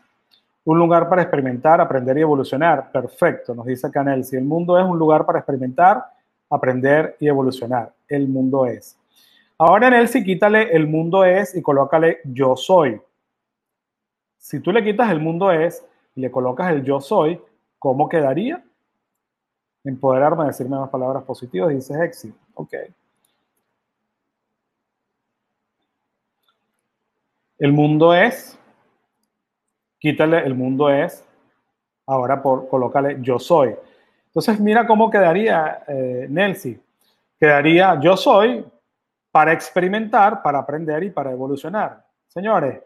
un 0.64 0.78
lugar 0.78 1.08
para 1.08 1.22
experimentar, 1.22 1.80
aprender 1.80 2.16
y 2.16 2.20
evolucionar. 2.20 2.92
Perfecto, 2.92 3.54
nos 3.54 3.66
dice 3.66 3.90
Canel. 3.90 4.24
Si 4.24 4.36
el 4.36 4.44
mundo 4.44 4.78
es 4.78 4.84
un 4.84 4.98
lugar 4.98 5.26
para 5.26 5.40
experimentar, 5.40 6.04
aprender 6.48 7.16
y 7.18 7.26
evolucionar. 7.26 7.92
El 8.08 8.28
mundo 8.28 8.64
es. 8.66 8.96
Ahora 9.58 9.88
en 9.88 9.94
él 9.94 10.08
sí 10.08 10.22
quítale 10.22 10.74
el 10.74 10.86
mundo 10.86 11.24
es 11.24 11.54
y 11.54 11.60
colócale 11.60 12.20
yo 12.24 12.56
soy. 12.56 13.00
Si 14.38 14.60
tú 14.60 14.72
le 14.72 14.82
quitas 14.82 15.10
el 15.10 15.20
mundo 15.20 15.50
es 15.50 15.84
y 16.14 16.20
le 16.20 16.30
colocas 16.30 16.72
el 16.72 16.82
yo 16.82 17.00
soy, 17.00 17.40
¿cómo 17.78 18.08
quedaría? 18.08 18.64
Empoderarme, 19.84 20.46
decirme 20.46 20.78
más 20.78 20.90
palabras 20.90 21.24
positivas, 21.24 21.70
dices 21.70 22.00
éxito. 22.00 22.38
Ok. 22.54 22.74
El 27.60 27.72
mundo 27.72 28.12
es 28.12 28.60
quítale 30.00 30.38
el 30.38 30.54
mundo 30.54 30.88
es, 30.88 31.24
ahora 32.06 32.42
por 32.42 32.68
colócale 32.68 33.18
yo 33.20 33.38
soy. 33.38 33.76
Entonces 34.26 34.58
mira 34.58 34.86
cómo 34.86 35.10
quedaría 35.10 35.84
eh, 35.86 36.26
Nelsi. 36.28 36.80
Quedaría 37.38 38.00
yo 38.00 38.16
soy 38.16 38.64
para 39.30 39.52
experimentar, 39.52 40.42
para 40.42 40.58
aprender 40.58 41.04
y 41.04 41.10
para 41.10 41.30
evolucionar. 41.30 42.04
Señores, 42.26 42.80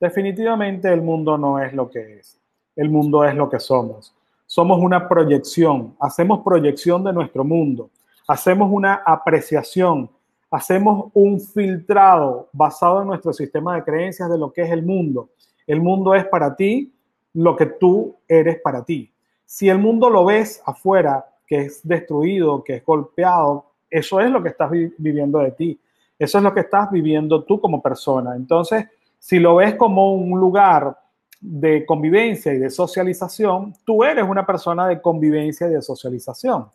definitivamente 0.00 0.92
el 0.92 1.02
mundo 1.02 1.38
no 1.38 1.62
es 1.62 1.72
lo 1.72 1.90
que 1.90 2.18
es. 2.18 2.40
El 2.74 2.88
mundo 2.88 3.24
es 3.24 3.34
lo 3.34 3.48
que 3.48 3.60
somos. 3.60 4.14
Somos 4.46 4.78
una 4.80 5.08
proyección, 5.08 5.96
hacemos 6.00 6.42
proyección 6.44 7.02
de 7.04 7.12
nuestro 7.12 7.44
mundo, 7.44 7.90
hacemos 8.28 8.70
una 8.70 9.02
apreciación, 9.06 10.10
hacemos 10.54 11.10
un 11.14 11.40
filtrado 11.40 12.48
basado 12.52 13.02
en 13.02 13.08
nuestro 13.08 13.32
sistema 13.32 13.74
de 13.74 13.84
creencias 13.84 14.30
de 14.30 14.38
lo 14.38 14.52
que 14.52 14.62
es 14.62 14.70
el 14.70 14.84
mundo 14.84 15.28
el 15.66 15.80
mundo 15.80 16.14
es 16.14 16.26
para 16.26 16.54
ti 16.54 16.92
lo 17.32 17.56
que 17.56 17.66
tú 17.66 18.16
eres 18.28 18.60
para 18.60 18.84
ti. 18.84 19.10
Si 19.44 19.68
el 19.68 19.78
mundo 19.78 20.10
lo 20.10 20.24
ves 20.24 20.62
afuera, 20.64 21.24
que 21.46 21.62
es 21.62 21.86
destruido, 21.86 22.62
que 22.62 22.76
es 22.76 22.84
golpeado, 22.84 23.66
eso 23.90 24.20
es 24.20 24.30
lo 24.30 24.42
que 24.42 24.50
estás 24.50 24.70
viviendo 24.70 25.38
de 25.38 25.52
ti. 25.52 25.80
Eso 26.18 26.38
es 26.38 26.44
lo 26.44 26.54
que 26.54 26.60
estás 26.60 26.90
viviendo 26.90 27.42
tú 27.44 27.60
como 27.60 27.82
persona. 27.82 28.36
Entonces, 28.36 28.86
si 29.18 29.38
lo 29.38 29.56
ves 29.56 29.74
como 29.74 30.14
un 30.14 30.38
lugar 30.38 30.96
de 31.40 31.84
convivencia 31.84 32.52
y 32.52 32.58
de 32.58 32.70
socialización, 32.70 33.74
tú 33.84 34.04
eres 34.04 34.24
una 34.24 34.46
persona 34.46 34.88
de 34.88 35.00
convivencia 35.00 35.66
y 35.66 35.70
de 35.70 35.82
socialización, 35.82 36.66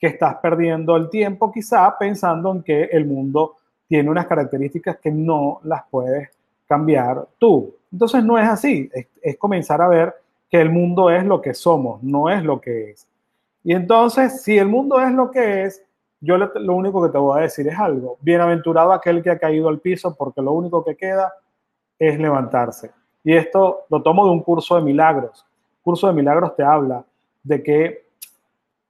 que 0.00 0.06
estás 0.06 0.36
perdiendo 0.36 0.96
el 0.96 1.10
tiempo 1.10 1.52
quizá 1.52 1.94
pensando 1.98 2.50
en 2.52 2.62
que 2.62 2.84
el 2.84 3.04
mundo 3.04 3.56
tiene 3.86 4.08
unas 4.08 4.26
características 4.26 4.98
que 4.98 5.10
no 5.10 5.60
las 5.64 5.82
puedes 5.90 6.30
cambiar 6.66 7.26
tú. 7.38 7.74
Entonces 7.92 8.24
no 8.24 8.38
es 8.38 8.48
así, 8.48 8.90
es, 9.20 9.36
comenzar 9.36 9.82
a 9.82 9.88
ver 9.88 10.14
que 10.48 10.60
el 10.60 10.70
mundo 10.70 11.10
es 11.10 11.24
lo 11.24 11.40
que 11.42 11.52
somos, 11.52 12.02
no 12.02 12.30
es 12.30 12.42
lo 12.42 12.60
que 12.60 12.90
es. 12.90 13.06
Y 13.62 13.74
entonces, 13.74 14.42
si 14.42 14.56
el 14.56 14.68
mundo 14.68 15.00
es 15.00 15.12
lo 15.12 15.30
que 15.30 15.64
es, 15.64 15.84
yo 16.20 16.38
lo 16.38 16.74
único 16.74 17.02
que 17.02 17.10
te 17.10 17.18
voy 17.18 17.38
a 17.38 17.42
decir 17.42 17.68
es 17.68 17.78
algo. 17.78 18.16
Bienaventurado 18.20 18.92
aquel 18.92 19.22
que 19.22 19.30
ha 19.30 19.38
caído 19.38 19.68
al 19.68 19.80
piso, 19.80 20.14
porque 20.14 20.40
lo 20.40 20.52
único 20.52 20.84
que 20.84 20.96
queda 20.96 21.32
es 21.98 22.18
levantarse. 22.18 22.90
Y 23.22 23.34
esto 23.34 23.80
lo 23.90 24.02
tomo 24.02 24.24
de 24.24 24.30
un 24.30 24.42
curso 24.42 24.76
de 24.76 24.82
milagros. 24.82 25.44
Curso 25.82 26.06
de 26.06 26.14
milagros 26.14 26.56
te 26.56 26.62
habla 26.62 27.04
de 27.42 27.62
que 27.62 28.09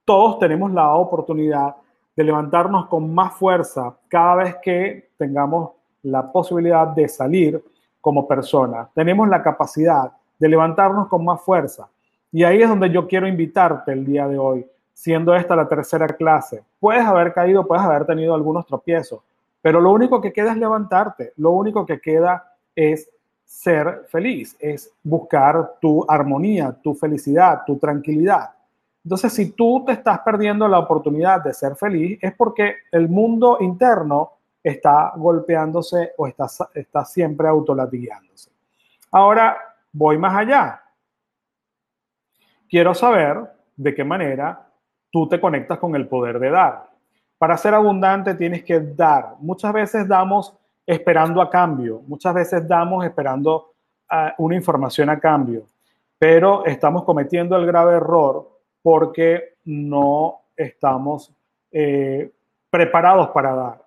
todos 0.05 0.39
tenemos 0.39 0.71
la 0.71 0.93
oportunidad 0.95 1.75
de 2.15 2.23
levantarnos 2.23 2.87
con 2.87 3.13
más 3.13 3.33
fuerza 3.33 3.95
cada 4.07 4.35
vez 4.35 4.55
que 4.61 5.11
tengamos 5.17 5.71
la 6.03 6.31
posibilidad 6.31 6.87
de 6.87 7.07
salir 7.07 7.63
como 7.99 8.27
persona. 8.27 8.89
Tenemos 8.93 9.27
la 9.29 9.41
capacidad 9.41 10.11
de 10.39 10.49
levantarnos 10.49 11.07
con 11.07 11.23
más 11.23 11.41
fuerza. 11.41 11.87
Y 12.31 12.43
ahí 12.43 12.61
es 12.61 12.69
donde 12.69 12.89
yo 12.89 13.07
quiero 13.07 13.27
invitarte 13.27 13.91
el 13.91 14.05
día 14.05 14.27
de 14.27 14.37
hoy, 14.37 14.65
siendo 14.93 15.35
esta 15.35 15.55
la 15.55 15.67
tercera 15.67 16.07
clase. 16.07 16.63
Puedes 16.79 17.05
haber 17.05 17.33
caído, 17.33 17.67
puedes 17.67 17.83
haber 17.83 18.05
tenido 18.05 18.33
algunos 18.33 18.65
tropiezos, 18.65 19.21
pero 19.61 19.79
lo 19.79 19.91
único 19.91 20.19
que 20.19 20.33
queda 20.33 20.51
es 20.51 20.57
levantarte. 20.57 21.33
Lo 21.37 21.51
único 21.51 21.85
que 21.85 21.99
queda 21.99 22.55
es 22.75 23.09
ser 23.45 24.05
feliz, 24.07 24.55
es 24.59 24.91
buscar 25.03 25.73
tu 25.79 26.05
armonía, 26.07 26.75
tu 26.81 26.95
felicidad, 26.95 27.61
tu 27.65 27.77
tranquilidad. 27.77 28.49
Entonces, 29.03 29.33
si 29.33 29.51
tú 29.51 29.83
te 29.85 29.93
estás 29.93 30.19
perdiendo 30.19 30.67
la 30.67 30.79
oportunidad 30.79 31.43
de 31.43 31.53
ser 31.53 31.75
feliz, 31.75 32.19
es 32.21 32.33
porque 32.35 32.75
el 32.91 33.09
mundo 33.09 33.57
interno 33.61 34.33
está 34.63 35.13
golpeándose 35.15 36.13
o 36.17 36.27
está, 36.27 36.47
está 36.73 37.03
siempre 37.03 37.47
autolatigueándose. 37.47 38.51
Ahora 39.11 39.57
voy 39.91 40.17
más 40.17 40.35
allá. 40.35 40.81
Quiero 42.69 42.93
saber 42.93 43.39
de 43.75 43.95
qué 43.95 44.03
manera 44.03 44.67
tú 45.09 45.27
te 45.27 45.41
conectas 45.41 45.79
con 45.79 45.95
el 45.95 46.07
poder 46.07 46.39
de 46.39 46.51
dar. 46.51 46.89
Para 47.37 47.57
ser 47.57 47.73
abundante 47.73 48.35
tienes 48.35 48.63
que 48.63 48.79
dar. 48.79 49.35
Muchas 49.39 49.73
veces 49.73 50.07
damos 50.07 50.55
esperando 50.85 51.41
a 51.41 51.49
cambio, 51.49 52.01
muchas 52.07 52.33
veces 52.33 52.67
damos 52.67 53.05
esperando 53.05 53.73
ah, 54.09 54.33
una 54.37 54.55
información 54.55 55.09
a 55.09 55.19
cambio, 55.19 55.65
pero 56.17 56.65
estamos 56.65 57.03
cometiendo 57.03 57.55
el 57.55 57.65
grave 57.65 57.95
error 57.95 58.50
porque 58.81 59.55
no 59.65 60.41
estamos 60.55 61.33
eh, 61.71 62.31
preparados 62.69 63.29
para 63.29 63.55
dar. 63.55 63.81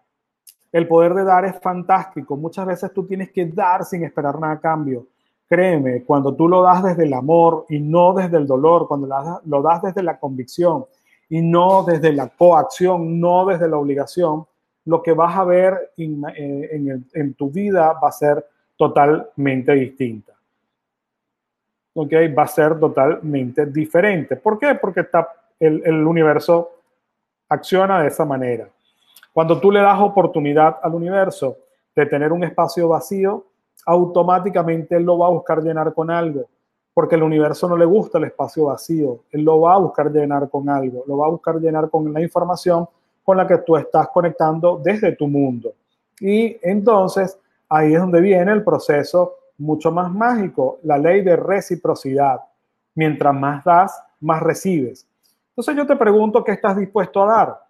El 0.73 0.89
poder 0.89 1.15
de 1.15 1.25
dar 1.25 1.45
es 1.45 1.61
fantástico. 1.61 2.37
Muchas 2.37 2.67
veces 2.67 2.93
tú 2.93 3.07
tienes 3.07 3.31
que 3.31 3.47
dar 3.47 3.85
sin 3.85 4.05
esperar 4.05 4.39
nada 4.39 4.55
a 4.55 4.61
cambio. 4.61 5.07
Créeme, 5.49 6.03
cuando 6.03 6.35
tú 6.35 6.49
lo 6.49 6.63
das 6.63 6.83
desde 6.83 7.05
el 7.05 7.13
amor 7.13 7.67
y 7.69 7.79
no 7.79 8.13
desde 8.13 8.39
el 8.39 8.47
dolor, 8.47 8.89
cuando 8.89 9.09
lo 9.45 9.63
das 9.63 9.83
desde 9.83 10.03
la 10.03 10.19
convicción 10.19 10.87
y 11.29 11.43
no 11.43 11.85
desde 11.85 12.13
la 12.13 12.29
coacción, 12.29 13.21
no 13.21 13.47
desde 13.47 13.69
la 13.69 13.77
obligación, 13.77 14.47
lo 14.87 15.03
que 15.03 15.13
vas 15.13 15.37
a 15.37 15.45
ver 15.45 15.93
eh, 15.97 17.05
en, 17.13 17.35
tu 17.35 17.51
vida 17.51 17.93
va 18.03 18.09
a 18.09 18.13
ser 18.13 18.45
totalmente 18.77 19.73
distinta. 19.73 20.34
¿Ok? 21.95 22.13
Va 22.37 22.43
a 22.43 22.49
ser 22.49 22.79
totalmente 22.79 23.67
diferente. 23.67 24.37
¿Por 24.37 24.59
qué? 24.59 24.75
Porque 24.75 25.01
está, 25.01 25.29
el 25.59 26.07
universo 26.07 26.71
acciona 27.49 28.03
de 28.03 28.09
esa 28.09 28.25
manera. 28.25 28.69
Cuando 29.33 29.61
tú 29.61 29.71
le 29.73 29.81
das 29.81 30.01
oportunidad 30.01 30.79
al 30.83 30.95
universo 30.95 31.57
de 31.95 32.07
tener 32.07 32.33
un 32.33 32.45
espacio 32.45 32.89
vacío, 32.89 33.45
automáticamente 33.87 34.97
él 34.97 35.03
lo 35.03 35.19
va 35.19 35.27
a 35.27 35.31
buscar 35.31 35.63
llenar 35.63 35.93
con 35.93 36.11
algo, 36.11 36.49
porque 36.93 37.17
el 37.17 37.23
universo 37.23 37.69
no 37.69 37.77
le 37.77 37.85
gusta 37.85 38.19
el 38.19 38.25
espacio 38.25 38.67
vacío, 38.67 39.25
él 39.33 39.43
lo 39.43 39.61
va 39.61 39.75
a 39.75 39.79
buscar 39.79 40.11
llenar 40.11 40.49
con 40.49 40.69
algo, 40.69 41.05
lo 41.07 41.19
va 41.19 41.27
a 41.27 41.31
buscar 41.31 41.57
llenar 41.57 41.91
con 41.91 42.13
la 42.13 42.21
información 42.21 42.87
con 43.23 43.37
la 43.37 43.47
que 43.47 43.59
tú 43.59 43.77
estás 43.77 44.09
conectando 44.09 44.81
desde 44.83 45.13
tu 45.13 45.27
mundo. 45.27 45.73
Y 46.21 46.57
entonces 46.63 47.39
ahí 47.69 47.95
es 47.95 48.01
donde 48.01 48.21
viene 48.21 48.53
el 48.53 48.63
proceso 48.63 49.35
mucho 49.59 49.91
más 49.91 50.11
mágico, 50.13 50.79
la 50.83 50.99
ley 50.99 51.23
de 51.23 51.37
reciprocidad. 51.37 52.41
Mientras 52.95 53.35
más 53.35 53.65
das, 53.65 54.03
más 54.21 54.43
recibes. 54.43 55.07
Entonces 55.51 55.77
yo 55.77 55.87
te 55.87 55.97
pregunto, 55.97 56.43
¿qué 56.45 56.53
estás 56.53 56.77
dispuesto 56.77 57.23
a 57.23 57.27
dar? 57.27 57.65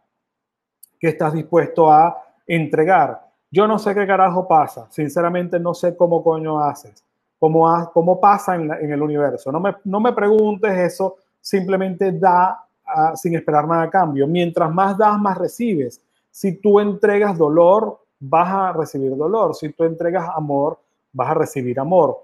que 1.05 1.11
estás 1.11 1.35
dispuesto 1.35 1.91
a 1.91 2.17
entregar. 2.47 3.21
Yo 3.51 3.69
no 3.69 3.79
sé 3.79 3.95
qué 3.95 4.07
carajo 4.07 4.49
pasa, 4.49 4.87
sinceramente 4.89 5.61
no 5.61 5.75
sé 5.75 5.95
cómo 5.95 6.25
coño 6.25 6.59
haces, 6.59 7.05
cómo, 7.39 7.91
cómo 7.93 8.19
pasa 8.19 8.55
en, 8.55 8.91
el 8.91 9.03
universo. 9.03 9.53
No 9.53 9.61
me, 9.61 9.77
no 9.85 10.01
me 10.01 10.15
preguntes 10.15 10.73
eso, 10.79 11.17
simplemente 11.43 12.11
da 12.11 12.59
ah, 12.87 13.15
sin 13.15 13.35
esperar 13.35 13.69
nada 13.69 13.83
a 13.83 13.91
cambio. 13.91 14.27
Mientras 14.27 14.73
más 14.73 14.97
das, 14.97 15.19
más 15.19 15.37
recibes. 15.37 16.01
Si 16.31 16.57
tú 16.57 16.81
entregas 16.81 17.37
dolor, 17.37 18.01
vas 18.19 18.49
a 18.49 18.73
recibir 18.73 19.15
dolor. 19.15 19.55
Si 19.55 19.69
tú 19.75 19.85
entregas 19.85 20.27
amor, 20.35 20.79
vas 21.15 21.31
a 21.31 21.35
recibir 21.35 21.81
amor. 21.81 22.19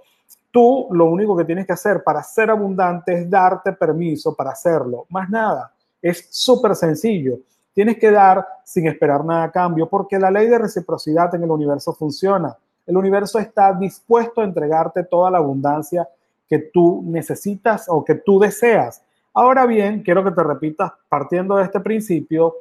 Tú 0.50 0.88
lo 0.90 1.06
único 1.06 1.36
que 1.36 1.44
tienes 1.44 1.66
que 1.66 1.72
hacer 1.72 2.02
para 2.02 2.22
ser 2.22 2.50
abundante 2.50 3.14
es 3.14 3.30
darte 3.30 3.72
permiso 3.72 4.34
para 4.34 4.50
hacerlo, 4.50 5.06
más 5.08 5.30
nada. 5.30 5.72
Es 6.02 6.28
súper 6.30 6.74
sencillo. 6.74 7.38
Tienes 7.72 7.98
que 7.98 8.10
dar 8.10 8.46
sin 8.64 8.86
esperar 8.88 9.24
nada 9.24 9.44
a 9.44 9.50
cambio, 9.50 9.88
porque 9.88 10.18
la 10.18 10.30
ley 10.30 10.48
de 10.48 10.58
reciprocidad 10.58 11.34
en 11.34 11.44
el 11.44 11.50
universo 11.50 11.94
funciona. 11.94 12.56
El 12.86 12.96
universo 12.96 13.38
está 13.38 13.72
dispuesto 13.72 14.40
a 14.40 14.44
entregarte 14.44 15.04
toda 15.04 15.30
la 15.30 15.38
abundancia 15.38 16.08
que 16.48 16.58
tú 16.58 17.02
necesitas 17.06 17.86
o 17.88 18.04
que 18.04 18.16
tú 18.16 18.40
deseas. 18.40 19.02
Ahora 19.32 19.66
bien, 19.66 20.02
quiero 20.02 20.24
que 20.24 20.32
te 20.32 20.42
repitas 20.42 20.90
partiendo 21.08 21.56
de 21.56 21.64
este 21.64 21.78
principio, 21.78 22.56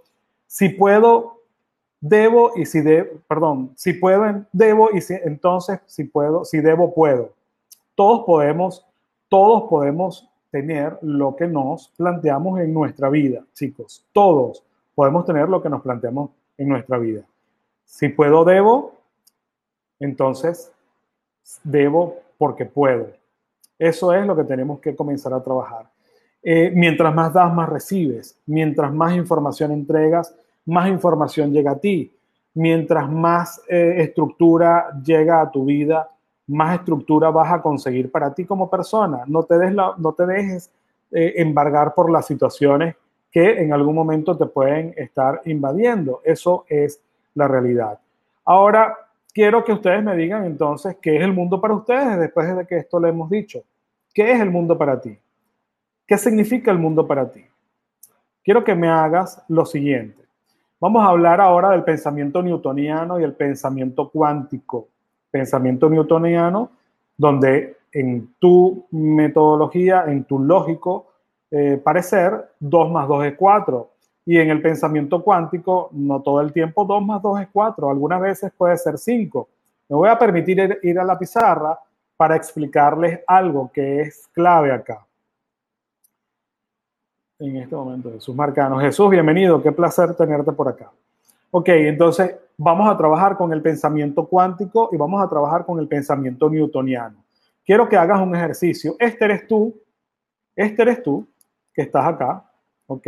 si 0.45 0.69
puedo, 0.69 1.38
debo 2.01 2.51
y 2.55 2.65
si 2.65 2.81
debo, 2.81 3.19
perdón, 3.27 3.71
si 3.75 3.93
puedo, 3.93 4.45
debo 4.51 4.89
y 4.91 5.01
si 5.01 5.13
entonces 5.15 5.79
si 5.85 6.05
puedo, 6.05 6.45
si 6.45 6.59
debo, 6.59 6.93
puedo. 6.93 7.33
Todos 7.95 8.25
podemos, 8.25 8.85
todos 9.27 9.69
podemos 9.69 10.29
tener 10.51 10.97
lo 11.01 11.35
que 11.35 11.47
nos 11.47 11.89
planteamos 11.97 12.59
en 12.59 12.73
nuestra 12.73 13.09
vida, 13.09 13.45
chicos. 13.53 14.05
Todos 14.13 14.63
podemos 14.95 15.25
tener 15.25 15.49
lo 15.49 15.61
que 15.61 15.69
nos 15.69 15.81
planteamos 15.81 16.31
en 16.57 16.69
nuestra 16.69 16.97
vida. 16.97 17.23
Si 17.85 18.09
puedo, 18.09 18.43
debo, 18.43 18.93
entonces 19.99 20.71
debo 21.63 22.17
porque 22.37 22.65
puedo. 22.65 23.07
Eso 23.77 24.13
es 24.13 24.25
lo 24.25 24.35
que 24.35 24.43
tenemos 24.43 24.79
que 24.79 24.95
comenzar 24.95 25.33
a 25.33 25.43
trabajar. 25.43 25.89
Eh, 26.41 26.71
mientras 26.73 27.13
más 27.13 27.33
das, 27.33 27.53
más 27.53 27.69
recibes. 27.69 28.37
Mientras 28.45 28.93
más 28.93 29.15
información 29.15 29.71
entregas, 29.71 30.35
más 30.69 30.87
información 30.87 31.51
llega 31.51 31.71
a 31.71 31.79
ti. 31.79 32.13
Mientras 32.53 33.09
más 33.09 33.61
eh, 33.67 33.95
estructura 33.97 34.89
llega 35.03 35.41
a 35.41 35.51
tu 35.51 35.65
vida, 35.65 36.09
más 36.47 36.79
estructura 36.79 37.29
vas 37.29 37.51
a 37.51 37.61
conseguir 37.61 38.11
para 38.11 38.33
ti 38.33 38.45
como 38.45 38.69
persona. 38.69 39.23
No 39.27 39.43
te, 39.43 39.57
des 39.57 39.73
no 39.73 40.13
te 40.13 40.25
dejes 40.25 40.71
eh, 41.11 41.33
embargar 41.37 41.93
por 41.93 42.11
las 42.11 42.27
situaciones 42.27 42.95
que 43.31 43.61
en 43.61 43.73
algún 43.73 43.95
momento 43.95 44.37
te 44.37 44.45
pueden 44.45 44.93
estar 44.97 45.41
invadiendo. 45.45 46.21
Eso 46.23 46.65
es 46.67 47.01
la 47.35 47.47
realidad. 47.47 47.99
Ahora, 48.45 48.95
quiero 49.33 49.63
que 49.63 49.73
ustedes 49.73 50.03
me 50.03 50.15
digan 50.15 50.45
entonces 50.45 50.97
qué 51.01 51.17
es 51.17 51.23
el 51.23 51.33
mundo 51.33 51.61
para 51.61 51.75
ustedes 51.75 52.19
después 52.19 52.55
de 52.55 52.65
que 52.65 52.77
esto 52.77 52.99
le 52.99 53.09
hemos 53.09 53.29
dicho. 53.29 53.63
¿Qué 54.13 54.31
es 54.31 54.39
el 54.39 54.49
mundo 54.49 54.77
para 54.77 54.99
ti? 54.99 55.17
¿Qué 56.05 56.17
significa 56.17 56.71
el 56.71 56.79
mundo 56.79 57.05
para 57.05 57.31
ti? 57.31 57.45
Quiero 58.43 58.63
que 58.63 58.73
me 58.73 58.89
hagas 58.89 59.43
lo 59.47 59.65
siguiente. 59.65 60.28
Vamos 60.81 61.03
a 61.03 61.09
hablar 61.09 61.41
ahora 61.41 61.71
del 61.71 61.83
pensamiento 61.83 62.41
newtoniano 62.41 63.19
y 63.19 63.23
el 63.23 63.33
pensamiento 63.33 64.09
cuántico. 64.09 64.87
Pensamiento 65.29 65.89
newtoniano, 65.89 66.71
donde 67.17 67.77
en 67.91 68.33
tu 68.39 68.87
metodología, 68.91 70.05
en 70.07 70.23
tu 70.23 70.39
lógico 70.39 71.11
eh, 71.51 71.81
parecer, 71.83 72.51
2 72.59 72.91
más 72.91 73.09
2 73.09 73.25
es 73.25 73.33
4. 73.35 73.89
Y 74.25 74.37
en 74.37 74.51
el 74.51 74.61
pensamiento 74.61 75.21
cuántico, 75.21 75.89
no 75.91 76.21
todo 76.21 76.39
el 76.39 76.53
tiempo 76.53 76.85
2 76.85 77.05
más 77.05 77.21
2 77.21 77.41
es 77.41 77.47
4, 77.51 77.89
algunas 77.89 78.21
veces 78.21 78.51
puede 78.57 78.77
ser 78.77 78.97
5. 78.97 79.49
Me 79.89 79.97
voy 79.97 80.07
a 80.07 80.17
permitir 80.17 80.79
ir, 80.81 80.99
a 80.99 81.03
la 81.03 81.19
pizarra 81.19 81.77
para 82.15 82.37
explicarles 82.37 83.19
algo 83.27 83.69
que 83.73 84.01
es 84.01 84.29
clave 84.31 84.71
acá. 84.71 85.05
En 87.39 87.55
este 87.55 87.73
momento, 87.73 88.11
Jesús 88.11 88.35
Marcano. 88.35 88.77
Jesús, 88.79 89.09
bienvenido, 89.09 89.63
qué 89.63 89.71
placer 89.71 90.13
tenerte 90.13 90.51
por 90.51 90.67
acá. 90.67 90.91
Ok, 91.51 91.69
entonces 91.69 92.35
vamos 92.57 92.91
a 92.91 92.97
trabajar 92.97 93.37
con 93.37 93.53
el 93.53 93.61
pensamiento 93.61 94.27
cuántico 94.27 94.89
y 94.91 94.97
vamos 94.97 95.23
a 95.23 95.29
trabajar 95.29 95.65
con 95.65 95.79
el 95.79 95.87
pensamiento 95.87 96.49
newtoniano. 96.49 97.23
Quiero 97.65 97.87
que 97.87 97.95
hagas 97.95 98.19
un 98.19 98.35
ejercicio. 98.35 98.97
Este 98.99 99.23
eres 99.23 99.47
tú, 99.47 99.73
este 100.53 100.81
eres 100.81 101.01
tú, 101.01 101.25
que 101.73 101.83
estás 101.83 102.05
acá, 102.07 102.43
¿ok? 102.87 103.07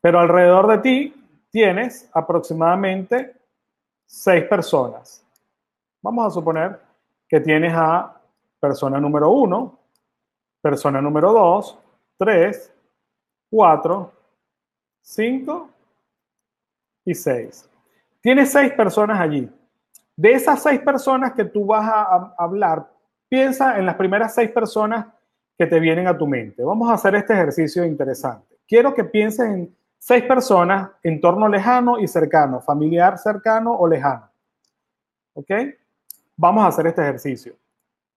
Pero 0.00 0.18
alrededor 0.18 0.66
de 0.66 0.78
ti 0.78 1.24
tienes 1.48 2.10
aproximadamente 2.12 3.36
seis 4.04 4.42
personas. 4.46 5.24
Vamos 6.02 6.26
a 6.26 6.30
suponer 6.30 6.80
que 7.28 7.38
tienes 7.38 7.72
a 7.72 8.20
persona 8.58 8.98
número 8.98 9.30
uno, 9.30 9.78
persona 10.60 11.00
número 11.00 11.32
dos, 11.32 11.78
tres, 12.18 12.71
cuatro, 13.52 14.10
cinco 15.02 15.68
y 17.04 17.14
seis. 17.14 17.68
Tienes 18.20 18.50
seis 18.50 18.72
personas 18.72 19.20
allí. 19.20 19.48
De 20.16 20.32
esas 20.32 20.62
seis 20.62 20.80
personas 20.80 21.34
que 21.34 21.44
tú 21.44 21.66
vas 21.66 21.86
a 21.86 22.34
hablar, 22.38 22.90
piensa 23.28 23.78
en 23.78 23.86
las 23.86 23.96
primeras 23.96 24.34
seis 24.34 24.50
personas 24.50 25.06
que 25.58 25.66
te 25.66 25.78
vienen 25.78 26.06
a 26.06 26.16
tu 26.16 26.26
mente. 26.26 26.64
Vamos 26.64 26.90
a 26.90 26.94
hacer 26.94 27.14
este 27.14 27.34
ejercicio 27.34 27.84
interesante. 27.84 28.56
Quiero 28.66 28.94
que 28.94 29.04
pienses 29.04 29.46
en 29.46 29.76
Seis 30.04 30.24
personas, 30.24 30.90
entorno 31.04 31.46
lejano 31.46 32.00
y 32.00 32.08
cercano, 32.08 32.60
familiar 32.60 33.16
cercano 33.18 33.72
o 33.72 33.86
lejano. 33.86 34.28
¿Ok? 35.32 35.48
Vamos 36.36 36.64
a 36.64 36.66
hacer 36.66 36.88
este 36.88 37.02
ejercicio. 37.02 37.54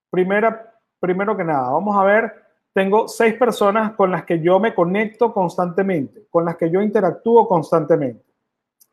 Primera, 0.09 0.73
primero 0.99 1.37
que 1.37 1.43
nada, 1.43 1.69
vamos 1.69 1.95
a 1.95 2.03
ver, 2.03 2.43
tengo 2.75 3.07
seis 3.07 3.35
personas 3.35 3.93
con 3.93 4.11
las 4.11 4.25
que 4.25 4.41
yo 4.41 4.59
me 4.59 4.75
conecto 4.75 5.33
constantemente, 5.33 6.27
con 6.29 6.43
las 6.43 6.57
que 6.57 6.69
yo 6.69 6.81
interactúo 6.81 7.47
constantemente. 7.47 8.25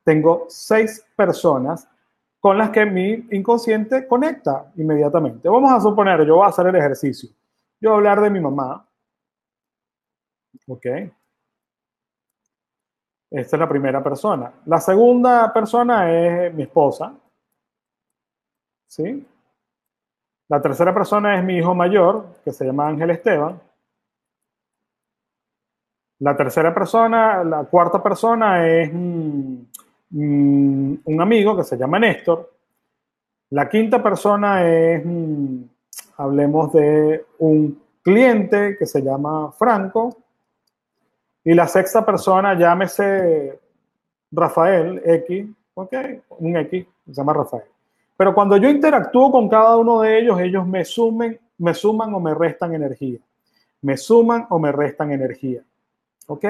Tengo 0.04 0.46
seis 0.48 1.04
personas 1.16 1.88
con 2.38 2.56
las 2.56 2.70
que 2.70 2.86
mi 2.86 3.26
inconsciente 3.32 4.06
conecta 4.06 4.70
inmediatamente. 4.76 5.48
Vamos 5.48 5.72
a 5.72 5.80
suponer, 5.80 6.24
yo 6.24 6.36
voy 6.36 6.44
a 6.44 6.50
hacer 6.50 6.68
el 6.68 6.76
ejercicio. 6.76 7.28
Yo 7.80 7.90
voy 7.90 7.94
a 7.94 7.98
hablar 7.98 8.20
de 8.20 8.30
mi 8.30 8.38
mamá. 8.38 8.88
¿Ok? 10.68 10.86
Esta 13.32 13.56
es 13.56 13.58
la 13.60 13.68
primera 13.68 14.00
persona. 14.00 14.52
La 14.66 14.78
segunda 14.78 15.52
persona 15.52 16.08
es 16.08 16.54
mi 16.54 16.62
esposa. 16.62 17.16
¿Sí? 18.86 19.26
La 20.48 20.62
tercera 20.62 20.94
persona 20.94 21.36
es 21.36 21.42
mi 21.42 21.56
hijo 21.56 21.74
mayor, 21.74 22.26
que 22.44 22.52
se 22.52 22.64
llama 22.64 22.86
Ángel 22.86 23.10
Esteban. 23.10 23.60
La 26.22 26.36
tercera 26.36 26.72
persona, 26.72 27.42
la 27.42 27.64
cuarta 27.64 28.00
persona 28.00 28.64
es 28.64 28.92
un 28.92 29.66
amigo 31.18 31.56
que 31.56 31.64
se 31.64 31.76
llama 31.76 31.98
Néstor. 31.98 32.48
La 33.50 33.68
quinta 33.68 34.00
persona 34.00 34.64
es, 34.64 35.02
hablemos 36.16 36.72
de 36.74 37.26
un 37.40 37.82
cliente 38.02 38.76
que 38.78 38.86
se 38.86 39.02
llama 39.02 39.50
Franco. 39.50 40.16
Y 41.42 41.54
la 41.54 41.66
sexta 41.66 42.06
persona, 42.06 42.56
llámese 42.56 43.58
Rafael 44.30 45.02
X, 45.04 45.44
¿ok? 45.74 45.92
Un 46.38 46.56
X, 46.56 46.86
se 47.04 47.12
llama 47.14 47.32
Rafael. 47.32 47.64
Pero 48.16 48.32
cuando 48.32 48.56
yo 48.58 48.68
interactúo 48.68 49.32
con 49.32 49.48
cada 49.48 49.76
uno 49.76 50.02
de 50.02 50.20
ellos, 50.20 50.38
ellos 50.38 50.64
me 50.68 50.84
sumen, 50.84 51.40
me 51.58 51.74
suman 51.74 52.14
o 52.14 52.20
me 52.20 52.32
restan 52.32 52.74
energía. 52.74 53.18
Me 53.80 53.96
suman 53.96 54.46
o 54.50 54.60
me 54.60 54.70
restan 54.70 55.10
energía. 55.10 55.62
¿Ok? 56.26 56.44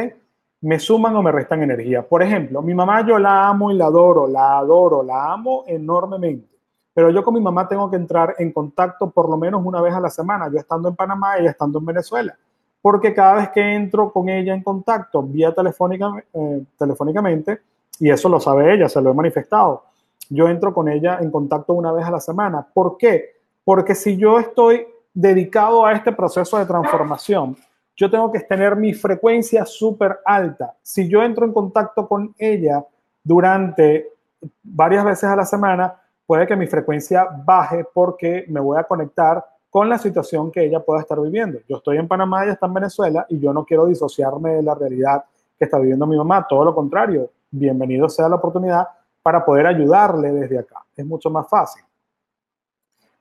Me 0.62 0.78
suman 0.78 1.16
o 1.16 1.22
me 1.22 1.32
restan 1.32 1.62
energía. 1.62 2.06
Por 2.06 2.22
ejemplo, 2.22 2.62
mi 2.62 2.74
mamá 2.74 3.06
yo 3.06 3.18
la 3.18 3.48
amo 3.48 3.70
y 3.70 3.74
la 3.74 3.86
adoro, 3.86 4.28
la 4.28 4.58
adoro, 4.58 5.02
la 5.02 5.32
amo 5.32 5.64
enormemente. 5.66 6.48
Pero 6.94 7.10
yo 7.10 7.24
con 7.24 7.34
mi 7.34 7.40
mamá 7.40 7.66
tengo 7.66 7.90
que 7.90 7.96
entrar 7.96 8.36
en 8.38 8.52
contacto 8.52 9.10
por 9.10 9.28
lo 9.28 9.36
menos 9.36 9.62
una 9.64 9.80
vez 9.80 9.94
a 9.94 10.00
la 10.00 10.10
semana, 10.10 10.50
yo 10.52 10.58
estando 10.58 10.88
en 10.88 10.96
Panamá 10.96 11.36
ella 11.38 11.50
estando 11.50 11.78
en 11.78 11.86
Venezuela 11.86 12.36
porque 12.82 13.14
cada 13.14 13.34
vez 13.34 13.50
que 13.50 13.60
entro 13.60 14.12
con 14.12 14.28
ella 14.28 14.52
en 14.52 14.62
contacto 14.62 15.22
vía 15.22 15.54
telefónica, 15.54 16.12
eh, 16.34 16.64
telefónicamente, 16.76 17.60
y 18.00 18.10
eso 18.10 18.28
lo 18.28 18.40
sabe 18.40 18.74
ella, 18.74 18.88
se 18.88 19.00
lo 19.00 19.10
he 19.10 19.14
manifestado, 19.14 19.84
yo 20.28 20.48
entro 20.48 20.74
con 20.74 20.88
ella 20.88 21.18
en 21.20 21.30
contacto 21.30 21.72
una 21.74 21.92
vez 21.92 22.04
a 22.04 22.10
la 22.10 22.20
semana. 22.20 22.66
¿Por 22.74 22.96
qué? 22.96 23.36
Porque 23.64 23.94
si 23.94 24.16
yo 24.16 24.40
estoy 24.40 24.84
dedicado 25.14 25.86
a 25.86 25.92
este 25.92 26.10
proceso 26.10 26.58
de 26.58 26.66
transformación, 26.66 27.56
yo 28.02 28.10
tengo 28.10 28.32
que 28.32 28.40
tener 28.40 28.74
mi 28.74 28.94
frecuencia 28.94 29.64
súper 29.64 30.18
alta. 30.24 30.74
Si 30.82 31.08
yo 31.08 31.22
entro 31.22 31.46
en 31.46 31.52
contacto 31.52 32.08
con 32.08 32.34
ella 32.36 32.84
durante 33.22 34.08
varias 34.60 35.04
veces 35.04 35.30
a 35.30 35.36
la 35.36 35.44
semana, 35.44 35.94
puede 36.26 36.44
que 36.48 36.56
mi 36.56 36.66
frecuencia 36.66 37.28
baje 37.44 37.84
porque 37.94 38.44
me 38.48 38.58
voy 38.58 38.76
a 38.76 38.82
conectar 38.82 39.46
con 39.70 39.88
la 39.88 39.98
situación 39.98 40.50
que 40.50 40.64
ella 40.64 40.80
pueda 40.80 41.00
estar 41.00 41.20
viviendo. 41.20 41.60
Yo 41.68 41.76
estoy 41.76 41.98
en 41.98 42.08
Panamá, 42.08 42.42
ella 42.42 42.54
está 42.54 42.66
en 42.66 42.74
Venezuela 42.74 43.24
y 43.28 43.38
yo 43.38 43.52
no 43.52 43.64
quiero 43.64 43.86
disociarme 43.86 44.54
de 44.54 44.64
la 44.64 44.74
realidad 44.74 45.24
que 45.56 45.66
está 45.66 45.78
viviendo 45.78 46.04
mi 46.04 46.16
mamá, 46.16 46.44
todo 46.48 46.64
lo 46.64 46.74
contrario, 46.74 47.30
bienvenido 47.52 48.08
sea 48.08 48.28
la 48.28 48.34
oportunidad 48.34 48.84
para 49.22 49.44
poder 49.44 49.68
ayudarle 49.68 50.32
desde 50.32 50.58
acá. 50.58 50.84
Es 50.96 51.06
mucho 51.06 51.30
más 51.30 51.48
fácil. 51.48 51.84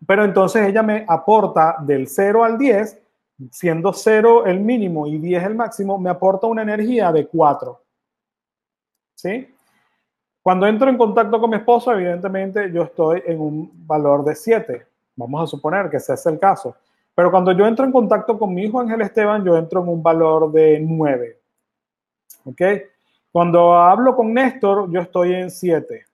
Pero 0.08 0.26
entonces 0.26 0.68
ella 0.68 0.82
me 0.82 1.06
aporta 1.08 1.76
del 1.82 2.08
0 2.08 2.44
al 2.44 2.58
10, 2.58 3.01
siendo 3.50 3.94
0 3.94 4.46
el 4.46 4.60
mínimo 4.60 5.08
y 5.08 5.18
10 5.18 5.44
el 5.44 5.56
máximo, 5.56 5.98
me 5.98 6.10
aporta 6.10 6.48
una 6.48 6.62
energía 6.62 7.12
de 7.12 7.28
4. 7.28 7.82
¿Sí? 9.16 9.56
Cuando 10.42 10.68
entro 10.68 10.90
en 10.90 10.98
contacto 10.98 11.40
con 11.40 11.50
mi 11.50 11.58
esposo, 11.58 11.94
evidentemente 11.94 12.72
yo 12.72 12.84
estoy 12.84 13.22
en 13.26 13.40
un 13.40 13.72
valor 13.86 14.24
de 14.24 14.36
7. 14.36 14.88
Vamos 15.16 15.44
a 15.44 15.48
suponer 15.48 15.90
que 15.90 15.98
ese 15.98 16.14
es 16.14 16.26
el 16.26 16.40
caso. 16.40 16.76
Pero 17.14 17.30
cuando 17.30 17.52
yo 17.52 17.68
entro 17.68 17.86
en 17.86 17.92
contacto 17.92 18.38
con 18.40 18.54
mi 18.54 18.64
hijo 18.64 18.80
Ángel 18.80 19.02
Esteban, 19.02 19.44
yo 19.44 19.56
entro 19.56 19.82
en 19.82 19.90
un 19.90 20.02
valor 20.02 20.52
de 20.52 20.80
9. 20.80 21.38
¿Ok? 22.46 22.62
Cuando 23.32 23.74
hablo 23.74 24.16
con 24.16 24.34
Néstor, 24.34 24.90
yo 24.90 25.02
estoy 25.02 25.36
en 25.36 25.52
7. 25.52 26.06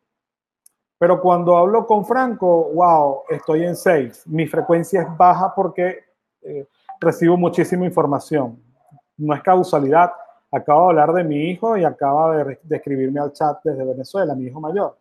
Pero 0.99 1.21
cuando 1.21 1.55
hablo 1.55 1.85
con 1.85 2.05
Franco, 2.05 2.71
wow, 2.73 3.23
estoy 3.29 3.63
en 3.63 3.75
6. 3.75 4.27
Mi 4.27 4.47
frecuencia 4.47 5.01
es 5.03 5.17
baja 5.17 5.53
porque 5.55 5.99
eh, 6.41 6.65
recibo 6.99 7.37
muchísima 7.37 7.85
información. 7.85 8.59
No 9.17 9.33
es 9.33 9.41
causalidad. 9.41 10.11
Acabo 10.51 10.83
de 10.83 10.89
hablar 10.89 11.13
de 11.13 11.23
mi 11.23 11.49
hijo 11.49 11.77
y 11.77 11.83
acaba 11.83 12.35
de, 12.37 12.59
de 12.61 12.75
escribirme 12.75 13.19
al 13.19 13.33
chat 13.33 13.59
desde 13.63 13.83
Venezuela, 13.83 14.35
mi 14.35 14.45
hijo 14.45 14.59
mayor. 14.59 14.97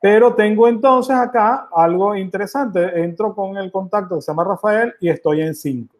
Pero 0.00 0.34
tengo 0.34 0.66
entonces 0.68 1.16
acá 1.16 1.68
algo 1.72 2.16
interesante. 2.16 3.02
Entro 3.02 3.34
con 3.34 3.56
el 3.56 3.70
contacto 3.70 4.16
que 4.16 4.22
se 4.22 4.32
llama 4.32 4.44
Rafael 4.44 4.94
y 5.00 5.08
estoy 5.08 5.42
en 5.42 5.54
5. 5.54 5.94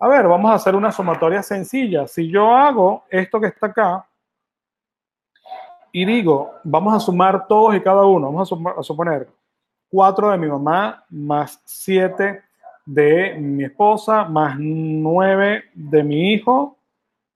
A 0.00 0.08
ver, 0.08 0.28
vamos 0.28 0.50
a 0.50 0.54
hacer 0.54 0.76
una 0.76 0.92
sumatoria 0.92 1.42
sencilla. 1.42 2.06
Si 2.06 2.30
yo 2.30 2.54
hago 2.54 3.04
esto 3.10 3.40
que 3.40 3.48
está 3.48 3.66
acá, 3.66 4.08
y 5.92 6.04
digo, 6.04 6.52
vamos 6.64 6.94
a 6.94 7.00
sumar 7.00 7.46
todos 7.46 7.74
y 7.74 7.80
cada 7.80 8.04
uno, 8.04 8.30
vamos 8.30 8.52
a, 8.78 8.82
suponer 8.82 9.28
4 9.90 10.30
de 10.30 10.38
mi 10.38 10.46
mamá 10.46 11.04
más 11.08 11.60
7 11.64 12.42
de 12.88 13.34
mi 13.34 13.64
esposa 13.64 14.24
más 14.24 14.56
9 14.58 15.64
de 15.74 16.02
mi 16.02 16.32
hijo 16.32 16.78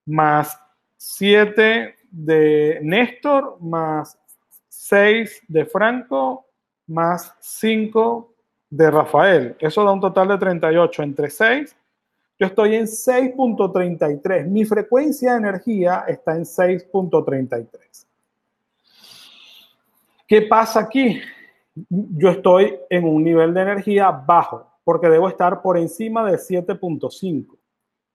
más 0.07 0.59
7 0.97 1.95
de 2.11 2.81
Néstor 2.83 3.59
más 3.61 4.19
6 4.69 5.43
de 5.49 5.67
Franco 5.67 6.47
más 6.87 7.35
5 7.41 8.33
de 8.71 8.91
Rafael. 8.91 9.55
Eso 9.61 9.85
da 9.85 9.93
un 9.93 10.01
total 10.01 10.29
de 10.29 10.39
38 10.39 11.03
entre 11.03 11.29
6. 11.29 11.77
Yo 12.39 12.47
estoy 12.47 12.77
en 12.77 12.87
6.33. 12.87 14.47
Mi 14.47 14.65
frecuencia 14.65 15.33
de 15.33 15.39
energía 15.39 16.05
está 16.09 16.35
en 16.35 16.45
6.33. 16.45 18.07
¿Qué 20.27 20.43
pasa 20.43 20.81
aquí? 20.81 21.21
Yo 21.75 22.31
estoy 22.31 22.75
en 22.89 23.05
un 23.05 23.23
nivel 23.23 23.53
de 23.53 23.61
energía 23.61 24.11
bajo 24.11 24.72
porque 24.85 25.09
debo 25.09 25.29
estar 25.29 25.63
por 25.63 25.79
encima 25.79 26.25
de 26.25 26.37
7.5. 26.37 27.57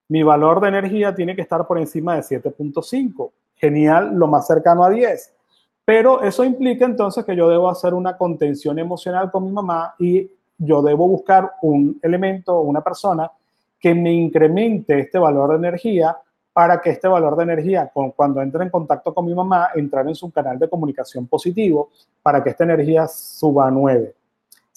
Mi 0.10 0.24
valor 0.24 0.62
de 0.62 0.70
energía 0.70 1.14
tiene 1.14 1.36
que 1.36 1.42
estar 1.42 1.68
por 1.68 1.78
encima 1.78 2.16
de 2.16 2.22
7.5. 2.22 3.32
Genial, 3.56 4.16
lo 4.16 4.28
más 4.28 4.48
cercano 4.48 4.84
a 4.84 4.90
10. 4.90 5.34
Pero 5.84 6.22
eso 6.22 6.44
implica 6.44 6.86
entonces 6.86 7.24
que 7.26 7.36
yo 7.36 7.50
debo 7.50 7.70
hacer 7.70 7.94
una 7.94 8.18
contención 8.18 8.78
emocional 8.78 9.32
con 9.32 9.46
mi 9.46 9.52
mamá 9.52 9.96
y 9.98 10.30
yo 10.58 10.82
debo 10.82 11.08
buscar 11.08 11.54
un 11.62 12.00
elemento 12.02 12.56
o 12.56 12.62
una 12.62 12.82
persona 12.82 13.32
que 13.80 13.94
me 13.94 14.12
incremente 14.12 15.00
este 15.00 15.20
valor 15.20 15.52
de 15.52 15.56
energía 15.68 16.18
para 16.52 16.82
que 16.82 16.90
este 16.90 17.08
valor 17.08 17.36
de 17.36 17.44
energía, 17.44 17.92
cuando 18.16 18.42
entre 18.42 18.64
en 18.64 18.72
contacto 18.72 19.14
con 19.14 19.26
mi 19.26 19.36
mamá, 19.36 19.70
entrar 19.76 20.08
en 20.08 20.16
su 20.16 20.32
canal 20.32 20.58
de 20.58 20.68
comunicación 20.68 21.28
positivo, 21.28 21.92
para 22.24 22.44
que 22.44 22.50
esta 22.50 22.64
energía 22.64 23.08
suba 23.08 23.68
a 23.68 23.72
9. 23.72 24.16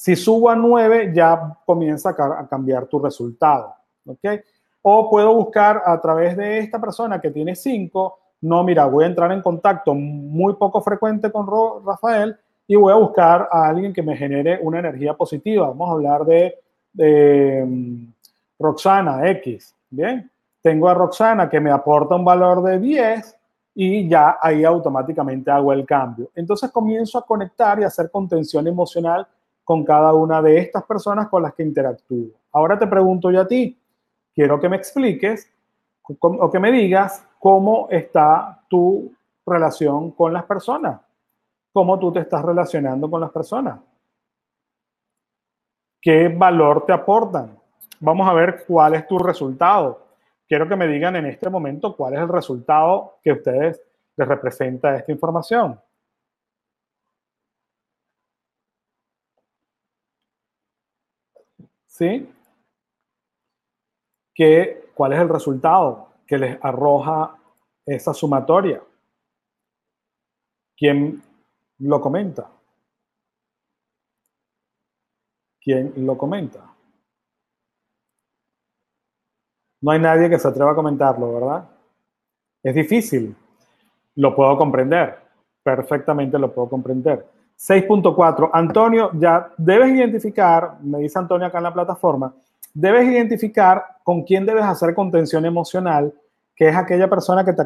Si 0.00 0.16
subo 0.16 0.48
a 0.48 0.56
9, 0.56 1.12
ya 1.14 1.58
comienza 1.66 2.16
a 2.16 2.48
cambiar 2.48 2.86
tu 2.86 2.98
resultado. 2.98 3.74
¿ok? 4.06 4.40
O 4.80 5.10
puedo 5.10 5.34
buscar 5.34 5.82
a 5.84 6.00
través 6.00 6.38
de 6.38 6.60
esta 6.60 6.80
persona 6.80 7.20
que 7.20 7.30
tiene 7.30 7.54
5, 7.54 8.18
no, 8.40 8.64
mira, 8.64 8.86
voy 8.86 9.04
a 9.04 9.08
entrar 9.08 9.30
en 9.30 9.42
contacto 9.42 9.94
muy 9.94 10.54
poco 10.54 10.80
frecuente 10.80 11.30
con 11.30 11.46
Rafael 11.84 12.34
y 12.66 12.76
voy 12.76 12.94
a 12.94 12.96
buscar 12.96 13.46
a 13.52 13.68
alguien 13.68 13.92
que 13.92 14.02
me 14.02 14.16
genere 14.16 14.58
una 14.62 14.78
energía 14.78 15.12
positiva. 15.12 15.66
Vamos 15.66 15.90
a 15.90 15.92
hablar 15.92 16.24
de, 16.24 17.62
mm, 17.66 18.04
Roxana 18.58 19.28
X. 19.32 19.74
Bien, 19.90 20.30
tengo 20.62 20.88
a 20.88 20.94
Roxana 20.94 21.46
que 21.46 21.60
me 21.60 21.70
aporta 21.70 22.14
un 22.14 22.24
valor 22.24 22.62
de 22.62 22.78
10 22.78 23.36
y 23.74 24.08
ya 24.08 24.38
ahí 24.40 24.64
automáticamente 24.64 25.50
hago 25.50 25.74
el 25.74 25.84
cambio. 25.84 26.30
Entonces 26.34 26.70
comienzo 26.70 27.18
a 27.18 27.26
conectar 27.26 27.78
y 27.80 27.84
hacer 27.84 28.10
contención 28.10 28.66
emocional 28.66 29.26
con 29.64 29.85
cada 29.85 30.12
una 30.14 30.42
de 30.42 30.59
estas 30.59 30.85
personas 30.85 31.29
con 31.29 31.42
las 31.42 31.55
que 31.55 31.62
interactúo. 31.62 32.29
Ahora 32.53 32.79
te 32.79 32.87
pregunto 32.87 33.31
yo 33.31 33.40
a 33.40 33.46
ti, 33.46 33.79
quiero 34.35 34.61
que 34.61 34.68
me 34.68 34.77
expliques 34.77 35.51
o 36.03 36.51
que 36.51 36.59
me 36.59 36.73
digas 36.73 37.27
cómo 37.38 37.88
está 37.90 38.64
tu 38.68 39.12
relación 39.46 40.11
con 40.12 40.33
las 40.33 40.44
personas, 40.44 41.01
cómo 41.73 41.99
tú 41.99 42.12
te 42.12 42.20
estás 42.20 42.44
relacionando 42.44 43.09
con 43.09 43.20
las 43.20 43.31
personas, 43.31 43.81
qué 46.01 46.29
valor 46.29 46.85
te 46.85 46.92
aportan. 46.92 47.57
Vamos 48.01 48.29
a 48.29 48.33
ver 48.33 48.64
cuál 48.66 48.94
es 48.94 49.07
tu 49.07 49.18
resultado 49.18 50.11
quiero 50.51 50.68
que 50.68 50.75
me 50.75 50.88
digan 50.88 51.14
en 51.14 51.27
este 51.27 51.49
momento 51.49 51.94
cuál 51.94 52.14
es 52.14 52.20
el 52.20 52.29
resultado 52.29 53.18
que 53.23 53.31
a 53.31 53.35
ustedes 53.35 53.81
les 54.16 54.27
representa 54.29 54.96
esta 54.96 55.12
información. 55.12 55.81
¿Qué, 64.34 64.90
¿Cuál 64.94 65.12
es 65.12 65.20
el 65.20 65.28
resultado 65.28 66.08
que 66.26 66.38
les 66.38 66.58
arroja 66.62 67.36
esa 67.84 68.14
sumatoria? 68.14 68.82
¿Quién 70.78 71.22
lo 71.80 72.00
comenta? 72.00 72.50
¿Quién 75.60 75.92
lo 76.06 76.16
comenta? 76.16 76.74
No 79.82 79.90
hay 79.90 79.98
nadie 79.98 80.30
que 80.30 80.38
se 80.38 80.48
atreva 80.48 80.72
a 80.72 80.74
comentarlo, 80.74 81.34
¿verdad? 81.34 81.68
Es 82.62 82.74
difícil. 82.74 83.36
Lo 84.14 84.34
puedo 84.34 84.56
comprender. 84.56 85.18
Perfectamente 85.62 86.38
lo 86.38 86.50
puedo 86.50 86.70
comprender. 86.70 87.39
6.4. 87.61 88.51
Antonio, 88.53 89.11
ya 89.14 89.51
debes 89.59 89.90
identificar, 89.90 90.79
me 90.83 90.99
dice 90.99 91.18
Antonio 91.18 91.46
acá 91.46 91.59
en 91.59 91.64
la 91.64 91.75
plataforma, 91.75 92.35
debes 92.73 93.07
identificar 93.07 93.85
con 94.03 94.23
quién 94.23 94.46
debes 94.46 94.64
hacer 94.64 94.94
contención 94.94 95.44
emocional, 95.44 96.12
que 96.57 96.68
es 96.68 96.77
aquella 96.77 97.09
persona 97.09 97.44
que 97.44 97.53
te, 97.53 97.62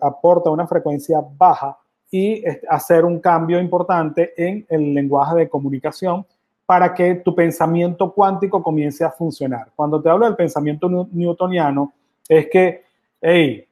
aporta 0.00 0.50
una 0.50 0.66
frecuencia 0.66 1.22
baja 1.36 1.78
y 2.10 2.42
hacer 2.68 3.04
un 3.04 3.20
cambio 3.20 3.60
importante 3.60 4.32
en 4.36 4.66
el 4.68 4.92
lenguaje 4.92 5.36
de 5.36 5.48
comunicación 5.48 6.26
para 6.66 6.92
que 6.92 7.16
tu 7.16 7.34
pensamiento 7.34 8.12
cuántico 8.12 8.62
comience 8.62 9.04
a 9.04 9.10
funcionar. 9.10 9.70
Cuando 9.74 10.02
te 10.02 10.10
hablo 10.10 10.26
del 10.26 10.36
pensamiento 10.36 10.88
newtoniano, 11.12 11.92
es 12.28 12.48
que, 12.48 12.82
hey, 13.20 13.66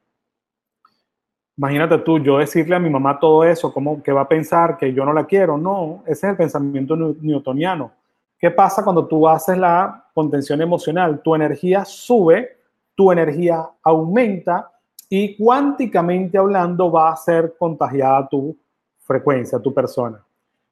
imagínate 1.61 1.99
tú, 1.99 2.18
yo 2.18 2.38
decirle 2.38 2.75
a 2.75 2.79
mi 2.79 2.88
mamá 2.88 3.18
todo 3.20 3.44
eso, 3.44 3.70
¿cómo 3.70 4.03
que 4.03 4.12
va 4.12 4.23
a 4.23 4.29
pensar 4.29 4.79
que 4.79 4.94
yo 4.94 5.05
no 5.05 5.12
la 5.12 5.27
quiero? 5.27 5.59
No, 5.59 6.03
ese 6.07 6.27
es 6.27 6.31
el 6.31 6.37
pensamiento 6.38 6.96
newtoniano. 6.96 7.92
¿Qué 8.38 8.51
pasa 8.51 8.83
cuando 8.83 9.07
tú 9.07 9.29
haces 9.29 9.59
la 9.59 10.07
contención 10.14 10.62
emocional? 10.62 11.20
Tu 11.20 11.35
energía 11.35 11.85
sube, 11.85 12.57
tu 12.94 13.12
energía 13.12 13.68
aumenta 13.83 14.70
y 15.11 15.37
cuánticamente 15.37 16.38
hablando 16.38 16.90
va 16.90 17.11
a 17.11 17.16
ser 17.16 17.55
contagiada 17.59 18.27
tu 18.27 18.57
frecuencia, 19.01 19.59
tu 19.59 19.75
persona. 19.75 20.25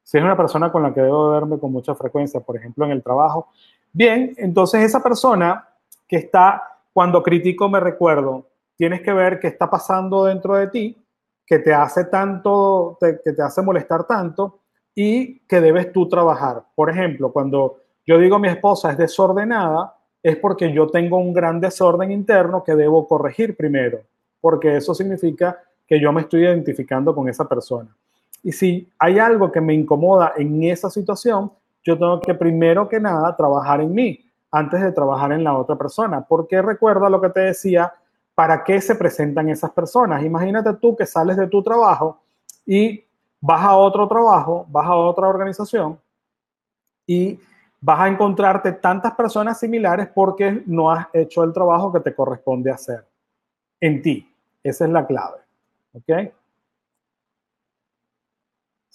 Si 0.02 0.16
es 0.16 0.24
una 0.24 0.38
persona 0.38 0.72
con 0.72 0.82
la 0.82 0.94
que 0.94 1.02
debo 1.02 1.32
verme 1.32 1.58
con 1.58 1.70
mucha 1.70 1.94
frecuencia, 1.94 2.40
por 2.40 2.56
ejemplo, 2.56 2.86
en 2.86 2.92
el 2.92 3.02
trabajo, 3.02 3.48
bien, 3.92 4.32
entonces 4.38 4.84
esa 4.84 5.02
persona 5.02 5.68
que 6.08 6.16
está, 6.16 6.62
cuando 6.94 7.22
critico 7.22 7.68
me 7.68 7.78
recuerdo, 7.78 8.46
tienes 8.78 9.02
que 9.02 9.12
ver 9.12 9.38
qué 9.40 9.48
está 9.48 9.68
pasando 9.68 10.24
dentro 10.24 10.54
de 10.54 10.68
ti, 10.68 11.04
que 11.44 11.58
te 11.58 11.74
hace 11.74 12.04
tanto, 12.04 12.96
que 13.00 13.32
te 13.32 13.42
hace 13.42 13.60
molestar 13.60 14.06
tanto 14.06 14.60
y 14.94 15.40
que 15.40 15.60
debes 15.60 15.92
tú 15.92 16.08
trabajar. 16.08 16.64
Por 16.74 16.88
ejemplo, 16.88 17.32
cuando 17.32 17.78
yo 18.06 18.18
digo 18.18 18.38
mi 18.38 18.48
esposa 18.48 18.92
es 18.92 18.98
desordenada, 18.98 19.94
es 20.22 20.36
porque 20.36 20.72
yo 20.72 20.86
tengo 20.86 21.18
un 21.18 21.32
gran 21.32 21.60
desorden 21.60 22.12
interno 22.12 22.62
que 22.64 22.74
debo 22.74 23.06
corregir 23.06 23.56
primero, 23.56 24.00
porque 24.40 24.76
eso 24.76 24.94
significa 24.94 25.58
que 25.86 26.00
yo 26.00 26.12
me 26.12 26.22
estoy 26.22 26.44
identificando 26.44 27.14
con 27.14 27.28
esa 27.28 27.48
persona. 27.48 27.94
Y 28.42 28.52
si 28.52 28.88
hay 28.98 29.18
algo 29.18 29.50
que 29.50 29.60
me 29.60 29.74
incomoda 29.74 30.34
en 30.36 30.62
esa 30.64 30.90
situación, 30.90 31.50
yo 31.82 31.98
tengo 31.98 32.20
que 32.20 32.34
primero 32.34 32.88
que 32.88 33.00
nada 33.00 33.34
trabajar 33.36 33.80
en 33.80 33.92
mí 33.92 34.20
antes 34.50 34.80
de 34.80 34.92
trabajar 34.92 35.32
en 35.32 35.44
la 35.44 35.56
otra 35.56 35.76
persona. 35.76 36.24
Porque 36.26 36.60
recuerda 36.62 37.08
lo 37.08 37.20
que 37.20 37.30
te 37.30 37.40
decía, 37.40 37.92
¿para 38.38 38.62
qué 38.62 38.80
se 38.80 38.94
presentan 38.94 39.48
esas 39.48 39.72
personas? 39.72 40.22
Imagínate 40.22 40.72
tú 40.74 40.94
que 40.94 41.04
sales 41.04 41.36
de 41.36 41.48
tu 41.48 41.60
trabajo 41.60 42.20
y 42.64 43.04
vas 43.40 43.64
a 43.64 43.74
otro 43.74 44.06
trabajo, 44.06 44.64
vas 44.68 44.86
a 44.86 44.94
otra 44.94 45.26
organización 45.26 45.98
y 47.04 47.36
vas 47.80 47.98
a 47.98 48.06
encontrarte 48.06 48.70
tantas 48.70 49.12
personas 49.14 49.58
similares 49.58 50.06
porque 50.14 50.62
no 50.66 50.88
has 50.88 51.08
hecho 51.12 51.42
el 51.42 51.52
trabajo 51.52 51.92
que 51.92 51.98
te 51.98 52.14
corresponde 52.14 52.70
hacer 52.70 53.04
en 53.80 54.02
ti. 54.02 54.32
Esa 54.62 54.84
es 54.84 54.90
la 54.92 55.04
clave. 55.04 55.38
¿Ok? 55.94 56.32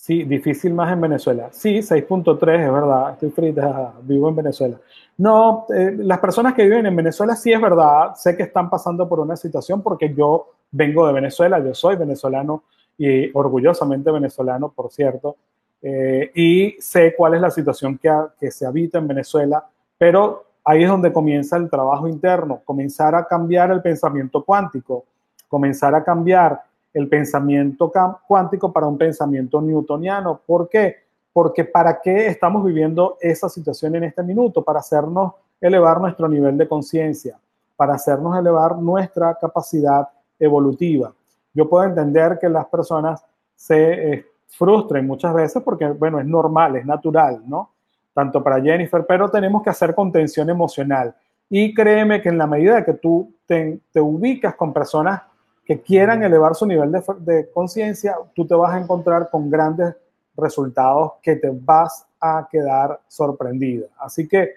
Sí, 0.06 0.24
difícil 0.26 0.74
más 0.74 0.92
en 0.92 1.00
Venezuela. 1.00 1.48
Sí, 1.54 1.78
6.3, 1.78 2.66
es 2.66 2.74
verdad, 2.74 3.13
estoy 3.13 3.30
frita, 3.30 3.94
vivo 4.02 4.28
en 4.28 4.36
Venezuela. 4.36 4.78
No, 5.18 5.66
eh, 5.74 5.96
las 5.98 6.20
personas 6.20 6.54
que 6.54 6.63
viven 6.63 6.86
en 6.86 6.94
Venezuela 6.94 7.38
sí 7.38 7.54
es 7.54 7.62
verdad, 7.62 8.13
sé 8.16 8.36
que 8.36 8.44
están 8.44 8.70
pasando 8.70 9.08
por 9.08 9.22
una 9.22 9.38
situación 9.38 9.82
porque 9.82 10.13
yo 10.13 10.56
vengo 10.72 11.08
de 11.08 11.13
Venezuela, 11.13 11.63
yo 11.63 11.74
soy 11.74 11.96
venezolano 11.96 12.63
y 12.98 13.32
orgullosamente 13.34 14.12
venezolano, 14.12 14.74
por 14.74 14.92
cierto, 14.92 15.38
eh, 15.82 16.32
y 16.36 16.76
sé 16.82 17.16
cuál 17.16 17.36
es 17.36 17.39
la 17.39 17.52
situación 17.52 17.98
que, 17.98 18.12
que 18.38 18.52
se 18.52 18.66
habita 18.66 18.98
en 18.98 19.08
Venezuela, 19.08 19.66
pero 19.98 20.48
ahí 20.66 20.84
es 20.84 20.89
donde 20.89 21.13
comienza 21.13 21.56
el 21.56 21.70
trabajo 21.70 22.10
interno, 22.10 22.60
comenzar 22.66 23.16
a 23.16 23.26
cambiar 23.26 23.72
el 23.72 23.82
pensamiento 23.82 24.44
cuántico, 24.44 25.06
comenzar 25.48 25.96
a 25.96 26.04
cambiar 26.04 26.62
el 26.93 27.10
pensamiento 27.10 27.91
cuántico 28.27 28.71
para 28.71 28.88
un 28.88 28.97
pensamiento 28.97 29.62
newtoniano. 29.62 30.39
¿Por 30.45 30.69
qué? 30.69 30.97
Porque 31.32 31.65
¿para 31.65 31.99
qué 31.99 32.27
estamos 32.27 32.63
viviendo 32.63 33.17
esa 33.19 33.49
situación 33.49 33.95
en 33.95 34.03
este 34.03 34.21
minuto? 34.21 34.63
Para 34.63 34.79
hacernos 34.79 35.34
elevar 35.60 35.99
nuestro 35.99 36.27
nivel 36.27 36.58
de 36.58 36.67
conciencia, 36.67 37.39
para 37.75 37.95
hacernos 37.95 38.38
elevar 38.38 38.77
nuestra 38.77 39.36
capacidad 39.36 40.08
evolutiva. 40.38 41.13
Yo 41.53 41.67
puedo 41.67 41.86
entender 41.86 42.38
que 42.39 42.49
las 42.49 42.65
personas 42.67 43.23
se 43.56 44.13
eh, 44.13 44.25
frustren 44.47 45.08
muchas 45.08 45.34
veces 45.34 45.63
porque, 45.63 45.88
bueno, 45.88 46.19
es 46.19 46.25
normal, 46.25 46.75
es 46.75 46.86
natural, 46.86 47.41
¿no? 47.47 47.71
Tanto 48.13 48.43
para 48.43 48.62
Jennifer, 48.62 49.03
pero 49.08 49.29
tenemos 49.29 49.63
que 49.63 49.71
hacer 49.71 49.95
contención 49.95 50.49
emocional. 50.49 51.15
Y 51.49 51.73
créeme 51.73 52.21
que 52.21 52.29
en 52.29 52.38
la 52.38 52.45
medida 52.45 52.86
que 52.86 52.93
tú 52.93 53.34
te, 53.45 53.79
te 53.91 53.99
ubicas 53.99 54.56
con 54.56 54.73
personas 54.73 55.21
que 55.65 55.82
quieran 55.82 56.23
elevar 56.23 56.56
su 56.56 56.65
nivel 56.65 56.91
de, 56.91 57.04
de 57.19 57.49
conciencia, 57.52 58.15
tú 58.36 58.45
te 58.45 58.56
vas 58.56 58.73
a 58.73 58.80
encontrar 58.80 59.30
con 59.30 59.49
grandes 59.49 59.95
resultados 60.36 61.13
que 61.21 61.36
te 61.36 61.49
vas 61.52 62.06
a 62.19 62.47
quedar 62.49 62.99
sorprendida. 63.08 63.88
Así 63.99 64.28
que 64.28 64.52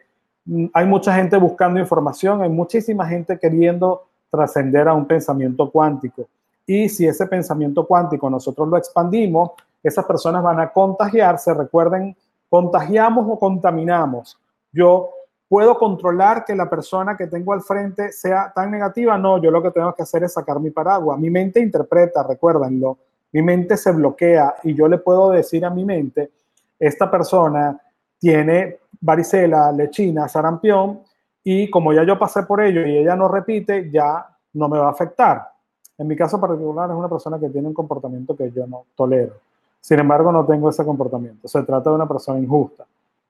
mm, 0.45 0.67
hay 0.73 0.87
mucha 0.87 1.15
gente 1.15 1.37
buscando 1.37 1.79
información, 1.79 2.43
hay 2.43 2.49
muchísima 2.49 3.07
gente 3.07 3.39
queriendo 3.39 4.07
trascender 4.31 4.89
a 4.89 4.95
un 4.95 5.07
pensamiento 5.07 5.71
cuántico. 5.71 6.27
Y 6.67 6.89
si 6.89 7.07
ese 7.07 7.27
pensamiento 7.27 7.87
cuántico 7.87 8.29
nosotros 8.29 8.69
lo 8.69 8.77
expandimos, 8.77 9.53
esas 9.83 10.05
personas 10.05 10.43
van 10.43 10.59
a 10.59 10.73
contagiarse. 10.73 11.55
Recuerden, 11.55 12.17
contagiamos 12.49 13.25
o 13.29 13.39
contaminamos. 13.39 14.37
Yo 14.73 15.11
¿Puedo 15.49 15.79
controlar 15.79 16.45
que 16.45 16.57
la 16.57 16.69
persona 16.69 17.17
que 17.17 17.29
tengo 17.29 17.53
al 17.53 17.63
frente 17.63 18.11
sea 18.11 18.53
tan 18.53 18.69
negativa? 18.69 19.17
No, 19.17 19.41
yo 19.41 19.53
lo 19.53 19.63
que 19.63 19.71
tengo 19.71 19.95
que 19.95 20.03
hacer 20.03 20.25
es 20.25 20.33
sacar 20.33 20.59
mi 20.59 20.71
paraguas. 20.71 21.21
Mi 21.21 21.31
mente 21.31 21.61
interpreta, 21.61 22.25
recuérdenlo, 22.25 22.99
mi 23.33 23.43
mente 23.43 23.77
se 23.77 23.93
bloquea 23.93 24.57
y 24.65 24.75
yo 24.75 24.89
le 24.89 24.99
puedo 24.99 25.31
decir 25.31 25.65
a 25.65 25.71
mi 25.71 25.85
mente, 25.85 26.33
esta 26.79 27.09
persona 27.09 27.81
tiene 28.19 28.79
varicela, 29.01 29.71
lechina, 29.71 30.27
sarampión 30.27 31.01
y 31.45 31.71
como 31.71 31.93
ya 31.93 32.03
yo 32.03 32.19
pasé 32.19 32.43
por 32.43 32.61
ello 32.61 32.85
y 32.85 32.99
ella 32.99 33.15
no 33.15 33.29
repite, 33.29 33.89
ya 33.89 34.27
no 34.55 34.69
me 34.69 34.79
va 34.79 34.89
a 34.89 34.91
afectar. 34.91 35.49
En 35.97 36.09
mi 36.09 36.17
caso 36.17 36.41
particular 36.41 36.91
es 36.91 36.97
una 36.97 37.09
persona 37.09 37.39
que 37.39 37.51
tiene 37.51 37.69
un 37.69 37.75
comportamiento 37.75 38.37
que 38.37 38.51
yo 38.51 38.67
no 38.67 38.87
tolero. 38.97 39.35
Sin 39.81 40.01
embargo, 40.01 40.33
no 40.33 40.45
tengo 40.45 40.69
ese 40.69 40.85
comportamiento. 40.85 41.47
Se 41.47 41.63
trata 41.63 41.91
de 41.91 41.97
una 41.97 42.09
persona 42.09 42.41
injusta 42.41 42.85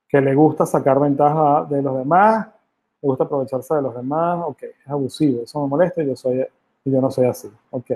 que 0.08 0.20
le 0.20 0.34
gusta 0.34 0.66
sacar 0.66 1.00
ventaja 1.00 1.64
de 1.68 1.82
los 1.82 1.98
demás, 1.98 2.46
le 2.46 3.08
gusta 3.08 3.24
aprovecharse 3.24 3.74
de 3.74 3.82
los 3.82 3.94
demás, 3.94 4.40
ok, 4.46 4.62
es 4.62 4.88
abusivo, 4.88 5.42
eso 5.42 5.62
me 5.62 5.68
molesta 5.68 6.02
y 6.02 6.06
yo, 6.06 6.16
soy, 6.16 6.46
yo 6.84 7.00
no 7.00 7.10
soy 7.10 7.26
así, 7.26 7.50
ok. 7.70 7.92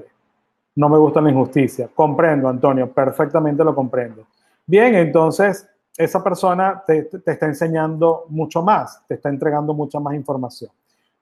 No 0.76 0.88
me 0.88 0.98
gusta 0.98 1.20
la 1.20 1.30
injusticia, 1.30 1.88
comprendo, 1.94 2.48
Antonio, 2.48 2.90
perfectamente 2.90 3.64
lo 3.64 3.74
comprendo. 3.74 4.24
Bien, 4.66 4.94
entonces 4.94 5.68
esa 5.96 6.22
persona 6.22 6.82
te, 6.86 7.04
te 7.04 7.32
está 7.32 7.46
enseñando 7.46 8.24
mucho 8.28 8.62
más, 8.62 9.02
te 9.06 9.14
está 9.14 9.28
entregando 9.28 9.74
mucha 9.74 10.00
más 10.00 10.14
información. 10.14 10.70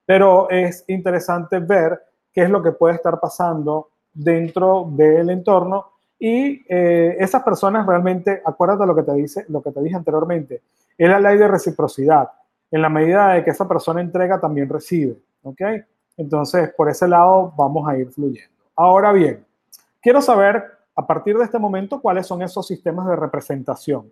Pero 0.05 0.49
es 0.49 0.85
interesante 0.87 1.59
ver 1.59 1.99
qué 2.31 2.43
es 2.43 2.49
lo 2.49 2.61
que 2.61 2.71
puede 2.71 2.95
estar 2.95 3.19
pasando 3.19 3.89
dentro 4.13 4.87
del 4.91 5.29
entorno 5.29 5.98
y 6.19 6.65
eh, 6.67 7.15
esas 7.17 7.41
personas 7.43 7.87
realmente, 7.87 8.41
acuérdate 8.45 8.85
lo 8.85 8.93
que 8.93 9.03
te 9.03 9.13
dice, 9.13 9.45
lo 9.47 9.61
que 9.61 9.71
te 9.71 9.81
dije 9.81 9.95
anteriormente, 9.95 10.61
es 10.97 11.09
la 11.09 11.19
ley 11.19 11.37
de 11.37 11.47
reciprocidad. 11.47 12.29
En 12.69 12.81
la 12.81 12.89
medida 12.89 13.33
de 13.33 13.43
que 13.43 13.51
esa 13.51 13.67
persona 13.67 14.01
entrega, 14.01 14.39
también 14.39 14.67
recibe. 14.67 15.17
¿Ok? 15.43 15.61
Entonces, 16.17 16.73
por 16.75 16.89
ese 16.89 17.07
lado 17.07 17.53
vamos 17.57 17.87
a 17.87 17.97
ir 17.97 18.11
fluyendo. 18.11 18.53
Ahora 18.75 19.13
bien, 19.13 19.45
quiero 20.01 20.21
saber 20.21 20.63
a 20.93 21.07
partir 21.07 21.37
de 21.37 21.45
este 21.45 21.57
momento 21.57 22.01
cuáles 22.01 22.27
son 22.27 22.41
esos 22.41 22.67
sistemas 22.67 23.07
de 23.07 23.15
representación. 23.15 24.11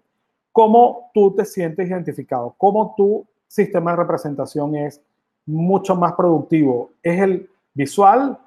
¿Cómo 0.53 1.11
tú 1.13 1.35
te 1.35 1.43
sientes 1.43 1.89
identificado? 1.89 2.55
¿Cómo 2.57 2.93
tu 2.95 3.27
sistema 3.45 3.91
de 3.91 3.97
representación 3.97 4.75
es 4.77 5.01
mucho 5.45 5.95
más 5.95 6.13
productivo? 6.13 6.91
¿Es 7.03 7.19
el 7.19 7.49
visual, 7.73 8.39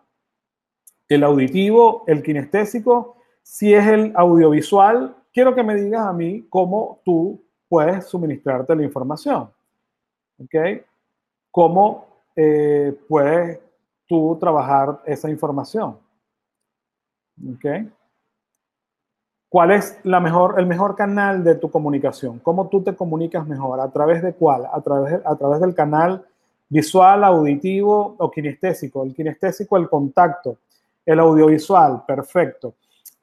el 1.09 1.23
auditivo, 1.23 2.05
el 2.07 2.23
kinestésico? 2.23 3.20
Si 3.51 3.75
es 3.75 3.85
el 3.85 4.13
audiovisual, 4.15 5.17
quiero 5.33 5.57
que 5.57 5.65
me 5.65 5.75
digas 5.75 6.07
a 6.07 6.13
mí 6.13 6.47
cómo 6.49 7.01
tú 7.05 7.43
puedes 7.69 8.07
suministrarte 8.07 8.77
la 8.77 8.85
información. 8.85 9.51
¿Ok? 10.39 10.55
¿Cómo 11.51 12.07
eh, 12.37 12.97
puedes 13.09 13.59
tú 14.07 14.39
trabajar 14.39 15.01
esa 15.05 15.29
información? 15.29 15.99
¿Ok? 17.53 17.91
¿Cuál 19.49 19.73
es 19.73 19.99
la 20.05 20.21
mejor, 20.21 20.55
el 20.61 20.67
mejor 20.67 20.95
canal 20.95 21.43
de 21.43 21.57
tu 21.57 21.73
comunicación? 21.73 22.39
¿Cómo 22.39 22.69
tú 22.69 22.85
te 22.85 22.95
comunicas 22.95 23.49
mejor? 23.49 23.81
¿A 23.81 23.91
través 23.91 24.23
de 24.23 24.33
cuál? 24.33 24.67
A 24.73 24.81
través, 24.81 25.21
a 25.25 25.35
través 25.35 25.61
del 25.61 25.75
canal 25.75 26.25
visual, 26.69 27.25
auditivo 27.25 28.15
o 28.17 28.31
kinestésico. 28.31 29.03
El 29.03 29.13
kinestésico, 29.13 29.77
el 29.77 29.89
contacto. 29.89 30.59
El 31.05 31.19
audiovisual, 31.19 32.05
perfecto. 32.07 32.75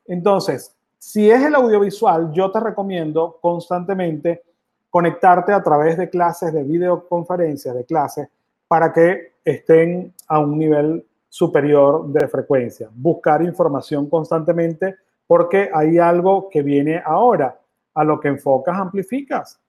Entonces, 0.08 0.76
si 0.98 1.30
es 1.30 1.44
el 1.44 1.56
audiovisual, 1.56 2.32
yo 2.32 2.52
te 2.52 2.60
recomiendo 2.60 3.38
constantemente 3.42 4.44
conectarte 4.90 5.54
a 5.54 5.62
través 5.62 5.98
de 5.98 6.10
clases, 6.10 6.54
de 6.54 6.64
videoconferencias, 6.64 7.76
de 7.76 7.86
clases, 7.86 8.28
para 8.68 8.92
que 8.92 9.34
estén 9.44 10.14
a 10.28 10.40
un 10.40 10.58
nivel 10.58 11.06
superior 11.30 12.08
de 12.08 12.28
frecuencia. 12.28 12.90
Buscar 12.94 13.42
información 13.42 14.10
constantemente 14.10 14.96
porque 15.28 15.70
hay 15.74 16.00
algo 16.00 16.50
que 16.50 16.62
viene 16.62 17.02
ahora. 17.06 17.60
A 17.94 18.04
lo 18.04 18.20
que 18.20 18.28
enfocas, 18.28 18.78
amplificas. 18.78 19.60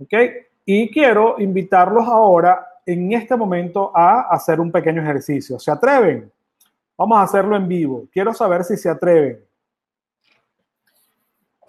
¿Ok? 0.00 0.12
Y 0.64 0.90
quiero 0.90 1.36
invitarlos 1.38 2.04
ahora, 2.08 2.66
en 2.84 3.12
este 3.12 3.36
momento, 3.36 3.92
a 3.94 4.22
hacer 4.22 4.58
un 4.58 4.72
pequeño 4.72 5.00
ejercicio. 5.00 5.56
¿Se 5.60 5.70
atreven? 5.70 6.30
Vamos 6.98 7.18
a 7.18 7.22
hacerlo 7.22 7.54
en 7.54 7.68
vivo. 7.68 8.08
Quiero 8.12 8.34
saber 8.34 8.64
si 8.64 8.76
se 8.76 8.88
atreven. 8.88 9.45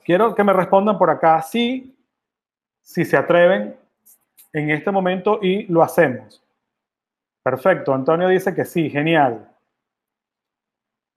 Quiero 0.07 0.33
que 0.33 0.41
me 0.41 0.53
respondan 0.53 0.97
por 0.97 1.09
acá 1.09 1.41
sí, 1.41 1.93
si 2.81 3.03
se 3.03 3.17
atreven 3.17 3.75
en 4.53 4.71
este 4.71 4.89
momento 4.89 5.39
y 5.41 5.63
lo 5.65 5.83
hacemos. 5.83 6.41
Perfecto, 7.43 7.93
Antonio 7.93 8.29
dice 8.29 8.55
que 8.55 8.63
sí, 8.63 8.89
genial. 8.89 9.45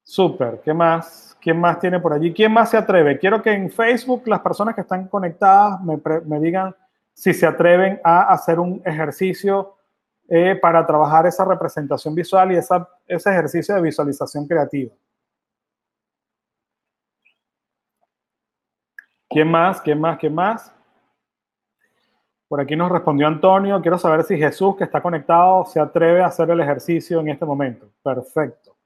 Súper, 0.03 0.61
¿qué 0.65 0.75
más? 0.75 1.39
¿Quién 1.41 1.61
más 1.61 1.79
tiene 1.79 2.01
por 2.01 2.13
allí? 2.13 2.33
¿Quién 2.33 2.53
más 2.53 2.71
se 2.71 2.79
atreve? 2.79 3.17
Quiero 3.17 3.41
que 3.41 3.53
en 3.53 3.71
Facebook 3.71 4.27
las 4.27 4.41
personas 4.41 4.75
que 4.75 4.81
están 4.81 5.07
conectadas 5.07 5.79
me, 5.83 6.41
digan 6.41 6.75
si 7.15 7.33
se 7.33 7.47
atreven 7.47 8.01
a 8.03 8.23
hacer 8.33 8.59
un 8.59 8.83
ejercicio 8.85 9.77
eh, 10.29 10.59
para 10.61 10.85
trabajar 10.85 11.29
esa 11.29 11.45
representación 11.45 12.13
visual 12.13 12.51
y 12.51 12.57
esa, 12.57 12.89
ese 13.07 13.31
ejercicio 13.31 13.73
de 13.77 13.83
visualización 13.83 14.49
creativa. 14.49 14.93
¿Quién 19.31 19.49
más? 19.49 19.81
¿Quién 19.81 20.01
más? 20.01 20.19
¿Quién 20.19 20.35
más? 20.35 20.75
Por 22.49 22.61
aquí 22.61 22.75
nos 22.75 22.91
respondió 22.91 23.29
Antonio. 23.29 23.81
Quiero 23.81 23.97
saber 23.97 24.25
si 24.25 24.37
Jesús, 24.37 24.75
que 24.77 24.83
está 24.83 25.01
conectado, 25.01 25.65
se 25.67 25.79
atreve 25.79 26.21
a 26.21 26.27
hacer 26.27 26.51
el 26.51 26.59
ejercicio 26.59 27.21
en 27.21 27.29
este 27.29 27.47
momento. 27.47 27.89
Perfecto. 28.03 28.77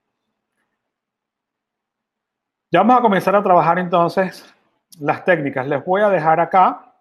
Ya 2.70 2.80
vamos 2.80 2.98
a 2.98 3.00
comenzar 3.00 3.34
a 3.34 3.42
trabajar 3.42 3.78
entonces 3.78 4.44
las 5.00 5.24
técnicas. 5.24 5.66
Les 5.66 5.82
voy 5.82 6.02
a 6.02 6.10
dejar 6.10 6.38
acá 6.40 6.94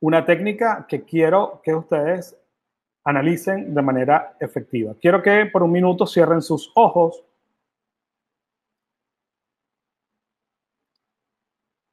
una 0.00 0.24
técnica 0.24 0.86
que 0.88 1.04
quiero 1.04 1.60
que 1.62 1.74
ustedes 1.74 2.38
analicen 3.04 3.74
de 3.74 3.82
manera 3.82 4.34
efectiva. 4.40 4.94
Quiero 4.98 5.20
que 5.20 5.44
por 5.44 5.62
un 5.62 5.72
minuto 5.72 6.06
cierren 6.06 6.40
sus 6.40 6.72
ojos 6.74 7.22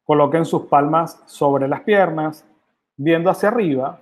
Coloquen 0.05 0.45
sus 0.45 0.63
palmas 0.67 1.21
sobre 1.25 1.67
las 1.67 1.81
piernas, 1.81 2.45
viendo 2.97 3.29
hacia 3.29 3.49
arriba. 3.49 4.01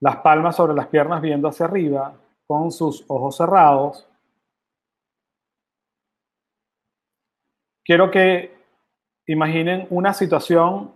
Las 0.00 0.16
palmas 0.16 0.56
sobre 0.56 0.74
las 0.74 0.86
piernas 0.88 1.20
viendo 1.20 1.48
hacia 1.48 1.66
arriba, 1.66 2.14
con 2.46 2.70
sus 2.70 3.04
ojos 3.08 3.36
cerrados. 3.36 4.08
Quiero 7.84 8.10
que 8.10 8.54
imaginen 9.26 9.86
una 9.90 10.12
situación, 10.12 10.92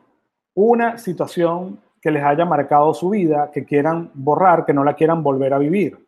una 0.54 0.98
situación 0.98 1.80
que 2.00 2.10
les 2.10 2.22
haya 2.22 2.44
marcado 2.44 2.92
su 2.92 3.10
vida, 3.10 3.50
que 3.50 3.64
quieran 3.64 4.10
borrar, 4.14 4.66
que 4.66 4.74
no 4.74 4.84
la 4.84 4.94
quieran 4.94 5.22
volver 5.22 5.54
a 5.54 5.58
vivir. 5.58 6.04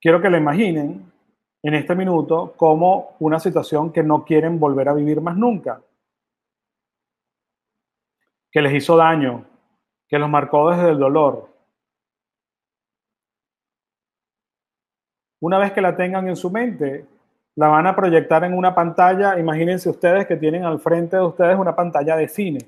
quiero 0.00 0.20
que 0.20 0.30
la 0.30 0.38
imaginen 0.38 1.09
en 1.62 1.74
este 1.74 1.94
minuto 1.94 2.54
como 2.56 3.16
una 3.18 3.38
situación 3.38 3.92
que 3.92 4.02
no 4.02 4.24
quieren 4.24 4.58
volver 4.58 4.88
a 4.88 4.94
vivir 4.94 5.20
más 5.20 5.36
nunca, 5.36 5.82
que 8.50 8.62
les 8.62 8.74
hizo 8.74 8.96
daño, 8.96 9.44
que 10.08 10.18
los 10.18 10.28
marcó 10.28 10.70
desde 10.70 10.90
el 10.90 10.98
dolor. 10.98 11.48
Una 15.40 15.58
vez 15.58 15.72
que 15.72 15.80
la 15.80 15.96
tengan 15.96 16.28
en 16.28 16.36
su 16.36 16.50
mente, 16.50 17.06
la 17.56 17.68
van 17.68 17.86
a 17.86 17.96
proyectar 17.96 18.44
en 18.44 18.56
una 18.56 18.74
pantalla. 18.74 19.38
Imagínense 19.38 19.88
ustedes 19.88 20.26
que 20.26 20.36
tienen 20.36 20.64
al 20.64 20.80
frente 20.80 21.16
de 21.16 21.22
ustedes 21.22 21.58
una 21.58 21.74
pantalla 21.74 22.16
de 22.16 22.28
cine. 22.28 22.60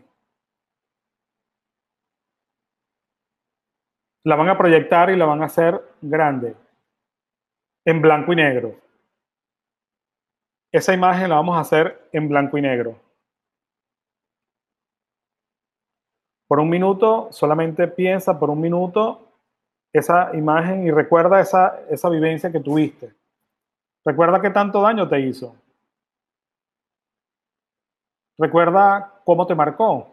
La 4.24 4.36
van 4.36 4.48
a 4.48 4.56
proyectar 4.56 5.10
y 5.10 5.16
la 5.16 5.26
van 5.26 5.42
a 5.42 5.46
hacer 5.46 5.80
grande, 6.00 6.54
en 7.84 8.00
blanco 8.00 8.32
y 8.32 8.36
negro. 8.36 8.74
Esa 10.72 10.94
imagen 10.94 11.28
la 11.28 11.36
vamos 11.36 11.56
a 11.56 11.60
hacer 11.60 12.08
en 12.12 12.28
blanco 12.28 12.56
y 12.56 12.62
negro. 12.62 12.98
Por 16.48 16.60
un 16.60 16.68
minuto, 16.68 17.28
solamente 17.30 17.88
piensa 17.88 18.38
por 18.38 18.50
un 18.50 18.60
minuto 18.60 19.28
esa 19.92 20.34
imagen 20.34 20.86
y 20.86 20.90
recuerda 20.90 21.40
esa, 21.40 21.80
esa 21.90 22.08
vivencia 22.08 22.50
que 22.50 22.60
tuviste. 22.60 23.14
Recuerda 24.04 24.40
qué 24.40 24.50
tanto 24.50 24.80
daño 24.80 25.08
te 25.08 25.20
hizo. 25.20 25.54
Recuerda 28.38 29.20
cómo 29.24 29.46
te 29.46 29.54
marcó. 29.54 30.12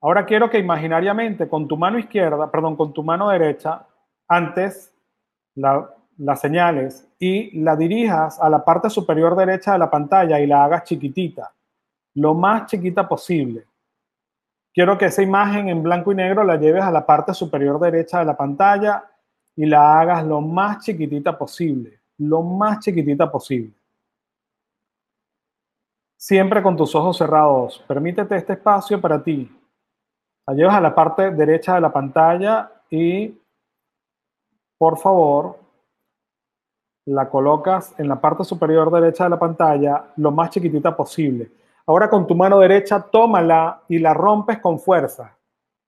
Ahora 0.00 0.26
quiero 0.26 0.50
que 0.50 0.58
imaginariamente 0.58 1.48
con 1.48 1.66
tu 1.66 1.76
mano 1.76 1.98
izquierda, 1.98 2.50
perdón, 2.50 2.76
con 2.76 2.92
tu 2.92 3.02
mano 3.02 3.30
derecha, 3.30 3.86
antes 4.28 4.94
la, 5.54 5.94
las 6.18 6.40
señales 6.40 7.08
y 7.18 7.58
la 7.60 7.76
dirijas 7.76 8.40
a 8.40 8.48
la 8.48 8.64
parte 8.64 8.90
superior 8.90 9.36
derecha 9.36 9.72
de 9.72 9.78
la 9.78 9.90
pantalla 9.90 10.40
y 10.40 10.46
la 10.46 10.64
hagas 10.64 10.84
chiquitita, 10.84 11.52
lo 12.14 12.34
más 12.34 12.66
chiquita 12.66 13.08
posible. 13.08 13.66
Quiero 14.72 14.98
que 14.98 15.06
esa 15.06 15.22
imagen 15.22 15.68
en 15.68 15.82
blanco 15.82 16.12
y 16.12 16.16
negro 16.16 16.44
la 16.44 16.56
lleves 16.56 16.82
a 16.82 16.90
la 16.90 17.06
parte 17.06 17.32
superior 17.32 17.80
derecha 17.80 18.18
de 18.18 18.26
la 18.26 18.36
pantalla 18.36 19.04
y 19.54 19.64
la 19.64 20.00
hagas 20.00 20.24
lo 20.24 20.40
más 20.42 20.84
chiquitita 20.84 21.36
posible, 21.36 22.00
lo 22.18 22.42
más 22.42 22.80
chiquitita 22.80 23.30
posible. 23.30 23.72
Siempre 26.18 26.62
con 26.62 26.76
tus 26.76 26.94
ojos 26.94 27.16
cerrados. 27.16 27.82
Permítete 27.86 28.36
este 28.36 28.54
espacio 28.54 29.00
para 29.00 29.22
ti. 29.22 29.50
La 30.46 30.54
llevas 30.54 30.74
a 30.74 30.80
la 30.80 30.94
parte 30.94 31.30
derecha 31.30 31.74
de 31.74 31.80
la 31.80 31.92
pantalla 31.92 32.70
y, 32.90 33.34
por 34.78 34.98
favor, 34.98 35.58
la 37.06 37.28
colocas 37.30 37.94
en 37.98 38.08
la 38.08 38.20
parte 38.20 38.44
superior 38.44 38.90
derecha 38.90 39.24
de 39.24 39.30
la 39.30 39.38
pantalla 39.38 40.12
lo 40.16 40.30
más 40.30 40.50
chiquitita 40.50 40.96
posible. 40.96 41.50
Ahora 41.86 42.10
con 42.10 42.26
tu 42.26 42.34
mano 42.34 42.58
derecha, 42.58 43.00
tómala 43.00 43.82
y 43.88 43.98
la 43.98 44.12
rompes 44.12 44.58
con 44.58 44.80
fuerza. 44.80 45.36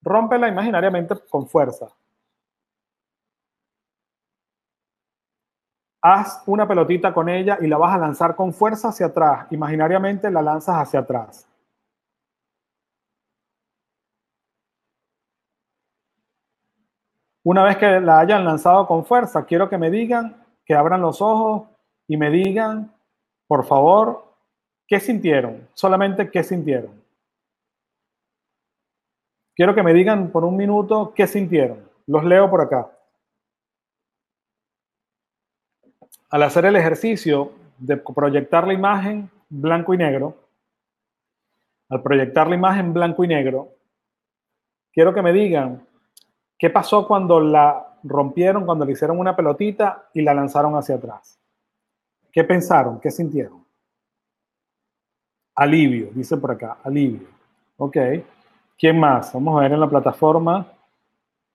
Rómpela 0.01 0.49
imaginariamente 0.49 1.17
con 1.29 1.49
fuerza. 1.49 1.89
Haz 6.01 6.45
una 6.47 6.69
pelotita 6.69 7.13
con 7.13 7.29
ella 7.29 7.59
y 7.61 7.67
la 7.67 7.77
vas 7.77 7.95
a 7.95 7.99
lanzar 7.99 8.37
con 8.37 8.53
fuerza 8.53 8.89
hacia 8.89 9.07
atrás. 9.07 9.49
Imaginariamente 9.51 10.31
la 10.31 10.41
lanzas 10.41 10.77
hacia 10.77 11.01
atrás. 11.01 11.48
Una 17.49 17.65
vez 17.65 17.77
que 17.79 18.01
la 18.01 18.21
hayan 18.21 18.45
lanzado 18.45 18.87
con 18.87 19.07
fuerza, 19.07 19.45
quiero 19.47 19.71
que 19.71 19.79
me 19.79 19.91
digan, 19.91 20.37
que 20.65 20.75
abran 20.75 21.01
los 21.01 21.23
ojos 21.23 21.69
y 22.07 22.17
me 22.17 22.31
digan, 22.31 22.93
por 23.47 23.65
favor, 23.65 24.29
¿Qué 24.89 24.99
sintieron? 24.99 25.69
Solamente 25.75 26.31
qué 26.31 26.43
sintieron. 26.43 26.91
Quiero 29.55 29.75
que 29.75 29.83
me 29.83 29.93
digan 29.93 30.31
por 30.31 30.45
un 30.47 30.57
minuto 30.57 31.13
qué 31.15 31.27
sintieron. 31.27 31.87
Los 32.07 32.25
leo 32.25 32.49
por 32.49 32.63
acá. 32.63 32.91
Al 36.31 36.43
hacer 36.43 36.65
el 36.65 36.77
ejercicio 36.77 37.53
de 37.77 37.99
proyectar 37.99 38.67
la 38.67 38.73
imagen 38.73 39.31
blanco 39.51 39.93
y 39.93 39.99
negro, 39.99 40.35
al 41.91 42.03
proyectar 42.03 42.49
la 42.49 42.55
imagen 42.55 42.95
blanco 42.95 43.25
y 43.25 43.29
negro, 43.29 43.69
quiero 44.91 45.13
que 45.13 45.23
me 45.23 45.35
digan 45.35 45.87
qué 46.59 46.71
pasó 46.71 47.07
cuando 47.07 47.41
la 47.41 47.97
rompieron, 48.03 48.65
cuando 48.65 48.85
le 48.85 48.93
hicieron 48.93 49.19
una 49.19 49.37
pelotita 49.37 50.09
y 50.13 50.23
la 50.23 50.35
lanzaron 50.35 50.75
hacia 50.77 50.97
atrás. 50.97 51.39
¿Qué 52.33 52.45
pensaron? 52.45 53.01
¿Qué 53.01 53.11
sintieron? 53.11 53.65
Alivio, 55.55 56.11
dice 56.13 56.37
por 56.37 56.53
acá, 56.53 56.79
alivio. 56.85 57.27
Ok. 57.77 57.97
¿Quién 58.79 58.99
más? 59.01 59.33
Vamos 59.33 59.59
a 59.59 59.63
ver 59.63 59.73
en 59.73 59.81
la 59.81 59.89
plataforma. 59.89 60.67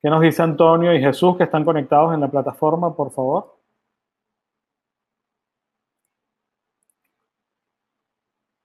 ¿Qué 0.01 0.09
nos 0.09 0.21
dice 0.21 0.41
Antonio 0.41 0.93
y 0.93 0.99
Jesús 0.99 1.37
que 1.37 1.43
están 1.43 1.63
conectados 1.63 2.13
en 2.13 2.19
la 2.19 2.27
plataforma, 2.29 2.93
por 2.93 3.11
favor? 3.11 3.57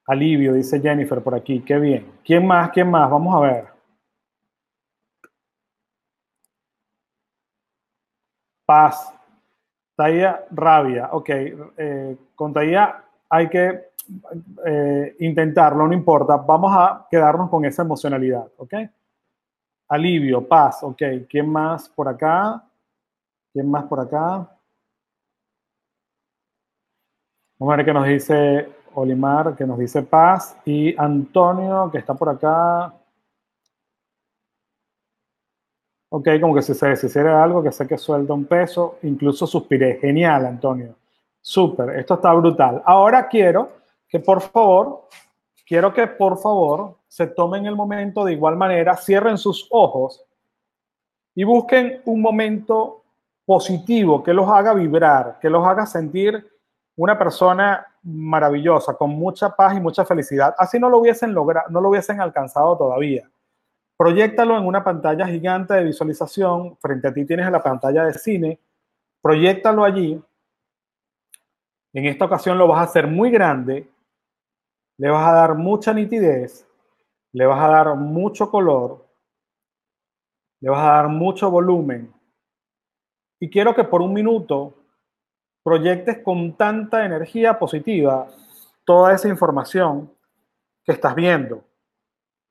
Alivio, 0.07 0.55
dice 0.55 0.81
Jennifer 0.81 1.22
por 1.22 1.35
aquí. 1.35 1.61
Qué 1.61 1.79
bien. 1.79 2.11
¿Quién 2.24 2.46
más? 2.46 2.70
¿Quién 2.70 2.90
más? 2.90 3.09
Vamos 3.09 3.35
a 3.37 3.40
ver. 3.40 3.78
Paz. 8.68 9.14
Taya, 9.96 10.44
rabia. 10.50 11.09
Ok. 11.12 11.31
Eh, 11.31 12.16
con 12.35 12.52
Taya 12.52 13.02
hay 13.31 13.48
que 13.48 13.88
eh, 14.66 15.16
intentarlo, 15.20 15.87
no 15.87 15.94
importa, 15.94 16.37
vamos 16.37 16.72
a 16.74 17.07
quedarnos 17.11 17.48
con 17.48 17.64
esa 17.64 17.83
emocionalidad, 17.83 18.46
¿ok? 18.59 18.74
Alivio, 19.88 20.46
paz, 20.46 20.83
ok. 20.83 21.02
¿Quién 21.28 21.50
más 21.50 21.88
por 21.88 22.09
acá? 22.09 22.62
¿Quién 23.52 23.70
más 23.70 23.85
por 23.85 24.00
acá? 24.00 24.48
Vamos 27.59 27.72
a 27.72 27.76
ver 27.76 27.87
qué 27.87 27.92
nos 27.92 28.07
dice 28.07 28.68
Olimar, 28.94 29.57
que 29.57 29.66
nos 29.66 29.78
dice 29.78 30.02
paz, 30.02 30.59
y 30.66 30.94
Antonio, 30.98 31.90
que 31.90 31.98
está 31.98 32.14
por 32.14 32.28
acá. 32.28 32.94
Ok, 36.11 36.29
como 36.40 36.55
que 36.55 36.62
si 36.62 36.75
se 36.75 36.88
deshiciera 36.88 37.42
algo, 37.42 37.62
que 37.62 37.71
sé 37.71 37.87
que 37.87 37.99
suelta 37.99 38.33
un 38.33 38.47
peso, 38.47 38.99
incluso 39.03 39.47
suspiré. 39.47 39.99
Genial, 40.01 40.47
Antonio. 40.47 40.94
Súper, 41.40 41.90
esto 41.99 42.14
está 42.14 42.33
brutal. 42.33 42.83
Ahora 42.85 43.29
quiero 43.29 43.73
que 44.09 44.21
por 44.21 44.40
favor, 44.40 45.09
quiero 45.66 45.92
que 45.92 46.07
por 46.07 46.38
favor 46.38 46.97
se 47.07 47.27
tomen 47.27 47.66
el 47.66 47.77
momento 47.77 48.25
de 48.25 48.33
igual 48.33 48.57
manera, 48.57 48.97
cierren 48.97 49.37
sus 49.37 49.66
ojos 49.71 50.25
y 51.35 51.44
busquen 51.44 52.01
un 52.07 52.23
momento 52.23 53.03
positivo 53.44 54.23
que 54.23 54.33
los 54.33 54.49
haga 54.49 54.75
vibrar, 54.75 55.38
que 55.40 55.51
los 55.51 55.66
haga 55.66 55.87
sentir 55.87 56.47
una 56.97 57.18
persona 57.18 57.87
maravillosa, 58.03 58.94
con 58.94 59.11
mucha 59.11 59.55
paz 59.55 59.77
y 59.77 59.81
mucha 59.81 60.05
felicidad. 60.05 60.55
Así 60.59 60.79
no 60.79 60.88
lo 60.88 60.99
hubiesen 60.99 61.33
logrado, 61.33 61.68
no 61.71 61.81
lo 61.81 61.90
hubiesen 61.90 62.21
alcanzado 62.21 62.77
todavía. 62.77 63.29
Proyectalo 63.99 64.57
en 64.57 64.65
una 64.65 64.83
pantalla 64.83 65.27
gigante 65.27 65.75
de 65.75 65.85
visualización. 65.85 66.79
Frente 66.79 67.09
a 67.09 67.13
ti 67.13 67.27
tienes 67.27 67.51
la 67.51 67.63
pantalla 67.63 68.05
de 68.05 68.15
cine. 68.15 68.59
Proyectalo 69.21 69.85
allí. 69.85 70.23
En 71.93 72.07
esta 72.07 72.25
ocasión 72.25 72.57
lo 72.57 72.69
vas 72.69 72.79
a 72.79 72.85
hacer 72.85 73.07
muy 73.07 73.31
grande 73.31 73.91
le 74.99 75.11
vas 75.11 75.29
a 75.29 75.33
dar 75.33 75.55
mucha 75.55 75.95
nitidez, 75.95 76.67
le 77.33 77.47
vas 77.47 77.63
a 77.63 77.69
dar 77.69 77.94
mucho 77.94 78.51
color, 78.51 79.07
le 80.61 80.71
vas 80.71 80.81
a 80.81 80.92
dar 80.94 81.09
mucho 81.09 81.51
volumen. 81.51 82.13
Y 83.40 83.49
quiero 83.49 83.75
que 83.75 83.85
por 83.85 84.03
un 84.03 84.13
minuto 84.13 84.75
proyectes 85.63 86.19
con 86.25 86.57
tanta 86.57 87.07
energía 87.07 87.59
positiva 87.59 88.27
toda 88.85 89.15
esa 89.15 89.29
información 89.29 90.13
que 90.85 90.92
estás 90.92 91.15
viendo. 91.15 91.63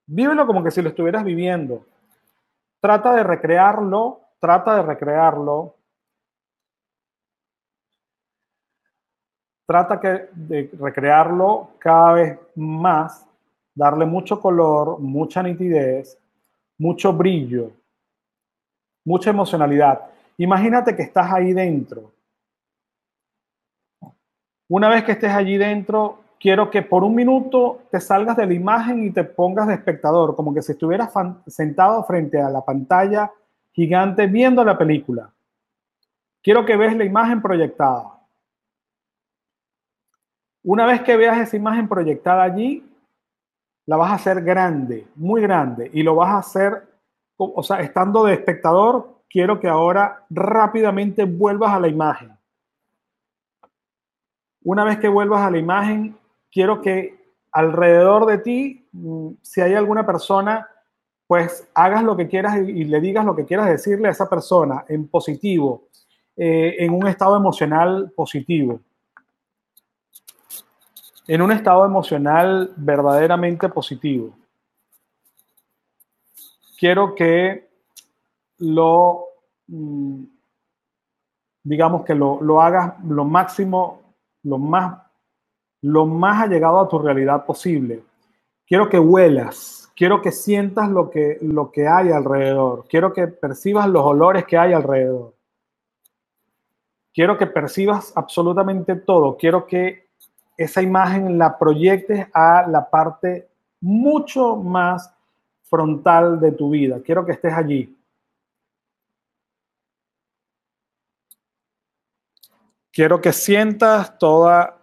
Vívelo 0.08 0.48
como 0.48 0.64
que 0.64 0.72
si 0.72 0.82
lo 0.82 0.90
estuvieras 0.90 1.24
viviendo. 1.24 1.86
Trata 2.82 3.14
de 3.14 3.24
recrearlo, 3.24 4.22
trata 4.40 4.76
de 4.78 4.82
recrearlo 4.84 5.78
trata 9.68 10.00
de 10.32 10.72
recrearlo 10.80 11.72
cada 11.78 12.14
vez 12.14 12.40
más, 12.56 13.28
darle 13.76 14.06
mucho 14.06 14.40
color, 14.40 14.98
mucha 14.98 15.44
nitidez, 15.44 16.18
mucho 16.80 17.12
brillo, 17.12 17.72
mucha 19.06 19.30
emocionalidad. 19.30 20.10
Imagínate 20.38 20.96
que 20.96 21.04
estás 21.04 21.32
ahí 21.34 21.52
dentro. 21.52 22.14
Una 24.70 24.88
vez 24.88 25.04
que 25.04 25.12
estés 25.12 25.32
allí 25.32 25.58
dentro, 25.58 26.20
quiero 26.40 26.70
que 26.70 26.82
por 26.82 27.04
un 27.04 27.16
minuto 27.16 27.82
te 27.92 28.00
salgas 28.00 28.38
de 28.38 28.46
la 28.46 28.54
imagen 28.54 29.04
y 29.04 29.12
te 29.12 29.24
pongas 29.24 29.68
de 29.68 29.74
espectador, 29.74 30.36
como 30.36 30.54
que 30.54 30.62
si 30.62 30.74
estuvieras 30.74 31.12
sentado 31.48 32.04
frente 32.04 32.42
a 32.42 32.50
la 32.50 32.64
pantalla 32.64 33.32
gigante 33.72 34.28
viendo 34.28 34.64
la 34.64 34.78
película. 34.78 35.32
Quiero 36.42 36.66
que 36.66 36.78
veas 36.78 36.96
la 36.96 37.06
imagen 37.06 37.42
proyectada. 37.42 38.18
Una 40.64 40.86
vez 40.86 41.02
que 41.02 41.16
veas 41.16 41.38
esa 41.38 41.56
imagen 41.56 41.88
proyectada 41.88 42.44
allí, 42.44 42.84
la 43.86 43.96
vas 43.96 44.12
a 44.12 44.16
hacer 44.16 44.44
grande, 44.44 45.08
muy 45.16 45.42
grande, 45.42 45.90
y 45.94 46.04
lo 46.04 46.16
vas 46.16 46.30
a 46.30 46.38
hacer, 46.40 46.88
o 47.38 47.64
sea, 47.64 47.80
estando 47.80 48.26
de 48.26 48.34
espectador, 48.34 49.22
quiero 49.30 49.60
que 49.60 49.68
ahora 49.68 50.26
rápidamente 50.30 51.24
vuelvas 51.24 51.74
a 51.74 51.80
la 51.80 51.88
imagen. 51.88 52.38
Una 54.64 54.84
vez 54.84 55.00
que 55.00 55.08
vuelvas 55.08 55.42
a 55.42 55.52
la 55.52 55.58
imagen, 55.58 56.18
quiero 56.58 56.82
que 56.82 57.36
alrededor 57.52 58.26
de 58.26 58.40
ti, 58.40 58.88
mm, 58.92 59.34
si 59.44 59.62
hay 59.62 59.76
alguna 59.76 60.08
persona, 60.08 60.68
pues 61.28 61.70
hagas 61.76 62.04
lo 62.04 62.18
que 62.18 62.28
quieras 62.28 62.58
y, 62.58 62.84
le 62.84 63.00
digas 63.00 63.24
lo 63.24 63.36
que 63.36 63.46
quieras 63.46 63.70
decirle 63.70 64.08
a 64.08 64.12
esa 64.12 64.28
persona 64.28 64.84
en 64.88 65.08
positivo, 65.08 65.84
eh, 66.36 66.78
en 66.80 66.94
un 66.94 67.06
estado 67.06 67.36
emocional 67.36 68.12
positivo. 68.16 68.80
En 71.28 71.44
un 71.44 71.52
estado 71.52 71.86
emocional 71.86 72.74
verdaderamente 72.76 73.70
positivo. 73.70 74.34
Quiero 76.80 77.14
que 77.14 77.70
lo, 78.58 79.26
mm, 79.68 80.24
digamos 81.62 82.04
que 82.04 82.16
lo, 82.16 82.42
lo 82.42 82.60
hagas 82.64 82.96
lo 83.04 83.26
máximo, 83.26 84.16
lo 84.42 84.58
más, 84.58 85.07
lo 85.82 86.06
más 86.06 86.44
allegado 86.44 86.80
a 86.80 86.88
tu 86.88 87.00
realidad 87.00 87.46
posible. 87.46 88.04
Quiero 88.66 88.90
que 88.90 89.00
huelas, 89.00 89.92
quiero 89.96 90.22
que 90.22 90.32
sientas 90.32 90.90
lo 90.90 91.10
que, 91.10 91.38
lo 91.42 91.72
que 91.72 91.88
hay 91.88 92.12
alrededor, 92.12 92.86
quiero 92.90 93.14
que 93.14 93.28
percibas 93.28 93.88
los 93.88 94.04
olores 94.04 94.46
que 94.46 94.58
hay 94.58 94.74
alrededor. 94.74 95.34
Quiero 97.14 97.38
que 97.38 97.48
percibas 97.48 98.14
absolutamente 98.16 98.96
todo, 98.96 99.38
quiero 99.38 99.66
que 99.66 100.08
esa 100.56 100.82
imagen 100.82 101.38
la 101.38 101.58
proyectes 101.58 102.28
a 102.34 102.68
la 102.68 102.90
parte 102.90 103.48
mucho 103.80 104.56
más 104.56 105.14
frontal 105.64 106.40
de 106.40 106.52
tu 106.52 106.72
vida. 106.72 107.00
Quiero 107.04 107.26
que 107.26 107.34
estés 107.34 107.54
allí. 107.54 107.96
Quiero 112.92 113.22
que 113.22 113.32
sientas 113.32 114.18
toda 114.18 114.77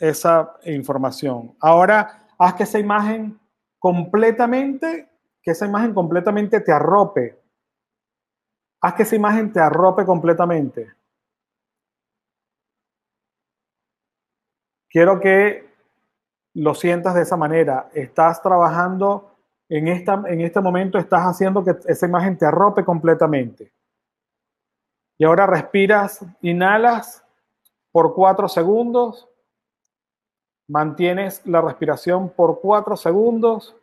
esa 0.00 0.56
información. 0.64 1.54
Ahora, 1.60 2.26
haz 2.38 2.54
que 2.54 2.62
esa 2.64 2.78
imagen 2.78 3.38
completamente, 3.78 5.08
que 5.42 5.50
esa 5.52 5.66
imagen 5.66 5.94
completamente 5.94 6.60
te 6.60 6.72
arrope. 6.72 7.38
Haz 8.80 8.94
que 8.94 9.02
esa 9.02 9.16
imagen 9.16 9.52
te 9.52 9.60
arrope 9.60 10.04
completamente. 10.04 10.92
Quiero 14.88 15.20
que 15.20 15.70
lo 16.54 16.74
sientas 16.74 17.14
de 17.14 17.22
esa 17.22 17.36
manera. 17.36 17.90
Estás 17.94 18.42
trabajando 18.42 19.36
en, 19.68 19.86
esta, 19.86 20.22
en 20.26 20.40
este 20.40 20.60
momento, 20.60 20.98
estás 20.98 21.22
haciendo 21.22 21.62
que 21.62 21.76
esa 21.86 22.06
imagen 22.06 22.36
te 22.36 22.46
arrope 22.46 22.84
completamente. 22.84 23.72
Y 25.16 25.24
ahora 25.24 25.46
respiras, 25.46 26.24
inhalas 26.40 27.24
por 27.92 28.14
cuatro 28.14 28.48
segundos. 28.48 29.29
Mantienes 30.70 31.44
la 31.46 31.60
respiración 31.60 32.28
por 32.28 32.60
cuatro 32.60 32.96
segundos 32.96 33.74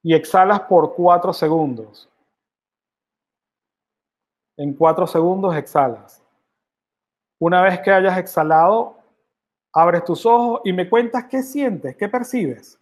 y 0.00 0.14
exhalas 0.14 0.60
por 0.60 0.94
cuatro 0.94 1.32
segundos. 1.32 2.08
En 4.56 4.72
cuatro 4.74 5.08
segundos 5.08 5.56
exhalas. 5.56 6.22
Una 7.40 7.62
vez 7.62 7.80
que 7.80 7.90
hayas 7.90 8.16
exhalado, 8.16 8.96
abres 9.72 10.04
tus 10.04 10.24
ojos 10.24 10.60
y 10.64 10.72
me 10.72 10.88
cuentas 10.88 11.24
qué 11.24 11.42
sientes, 11.42 11.96
qué 11.96 12.08
percibes. 12.08 12.78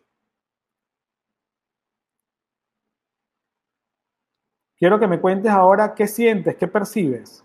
Quiero 4.77 5.01
que 5.01 5.07
me 5.07 5.19
cuentes 5.19 5.51
ahora 5.51 5.95
qué 5.95 6.07
sientes, 6.07 6.55
qué 6.57 6.69
percibes. 6.69 7.43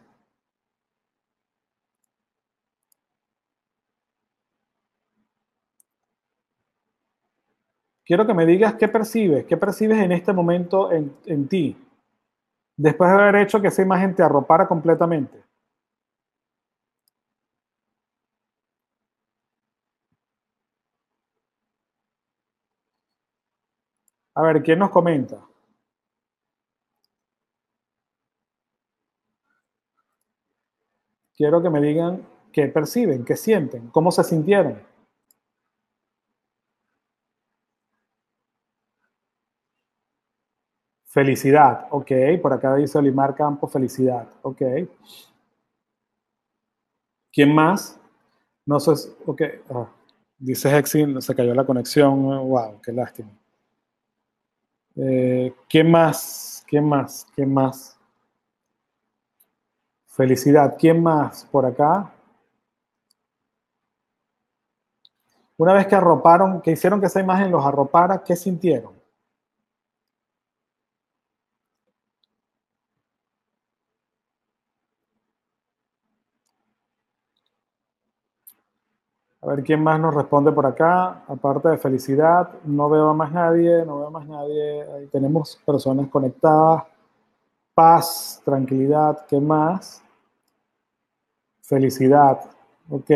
Quiero 8.05 8.25
que 8.27 8.33
me 8.33 8.45
digas 8.45 8.75
qué 8.75 8.87
percibes, 8.87 9.45
qué 9.45 9.57
percibes 9.57 9.99
en 9.99 10.11
este 10.11 10.33
momento 10.33 10.91
en, 10.91 11.15
en 11.25 11.47
ti, 11.47 11.77
después 12.77 13.09
de 13.09 13.17
haber 13.17 13.35
hecho 13.37 13.61
que 13.61 13.69
esa 13.69 13.81
imagen 13.81 14.15
te 14.15 14.23
arropara 14.23 14.67
completamente. 14.67 15.43
A 24.35 24.41
ver, 24.43 24.61
¿quién 24.61 24.79
nos 24.79 24.91
comenta? 24.91 25.37
Quiero 31.35 31.61
que 31.61 31.69
me 31.69 31.81
digan 31.81 32.25
qué 32.51 32.67
perciben, 32.67 33.25
qué 33.25 33.35
sienten, 33.35 33.89
cómo 33.89 34.11
se 34.11 34.23
sintieron. 34.23 34.92
Felicidad, 41.13 41.85
ok. 41.91 42.11
Por 42.41 42.53
acá 42.53 42.75
dice 42.75 42.97
Olimar 42.97 43.35
Campo, 43.35 43.67
felicidad, 43.67 44.27
ok. 44.41 44.61
¿Quién 47.31 47.53
más? 47.53 47.99
No 48.65 48.79
sé, 48.79 49.11
ok. 49.23 49.41
Ah, 49.69 49.87
dice 50.39 50.75
Hexin, 50.75 51.21
se 51.21 51.35
cayó 51.35 51.53
la 51.53 51.67
conexión. 51.67 52.23
Wow, 52.23 52.81
qué 52.81 52.91
lástima. 52.91 53.29
Eh, 54.95 55.53
¿Quién 55.69 55.91
más? 55.91 56.63
¿Quién 56.67 56.89
más? 56.89 57.27
¿Quién 57.35 57.53
más? 57.53 57.95
Felicidad. 60.07 60.75
¿Quién 60.79 61.03
más 61.03 61.45
por 61.45 61.67
acá? 61.67 62.11
Una 65.57 65.73
vez 65.73 65.85
que 65.85 65.93
arroparon, 65.93 66.59
que 66.59 66.71
hicieron 66.71 66.99
que 66.99 67.05
esa 67.05 67.21
imagen 67.21 67.51
los 67.51 67.63
arropara, 67.63 68.23
¿qué 68.23 68.35
sintieron? 68.35 69.02
Ver 79.55 79.63
quién 79.63 79.83
más 79.83 79.99
nos 79.99 80.15
responde 80.15 80.51
por 80.51 80.65
acá. 80.65 81.23
Aparte 81.27 81.69
de 81.69 81.77
felicidad, 81.77 82.49
no 82.63 82.89
veo 82.89 83.09
a 83.09 83.13
más 83.13 83.31
nadie, 83.31 83.85
no 83.85 83.97
veo 83.97 84.07
a 84.07 84.11
más 84.11 84.27
nadie. 84.27 84.83
Ahí 84.93 85.07
tenemos 85.07 85.59
personas 85.65 86.07
conectadas. 86.09 86.83
Paz, 87.73 88.41
tranquilidad, 88.45 89.25
¿qué 89.27 89.39
más? 89.39 90.03
Felicidad. 91.61 92.39
Ok, 92.89 93.09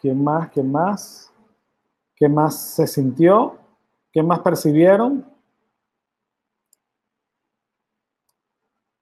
¿quién 0.00 0.22
más? 0.22 0.50
¿Quién 0.50 0.70
más? 0.72 1.32
¿Qué 2.16 2.28
más 2.28 2.56
se 2.56 2.86
sintió? 2.86 3.56
¿Qué 4.12 4.22
más 4.22 4.40
percibieron? 4.40 5.24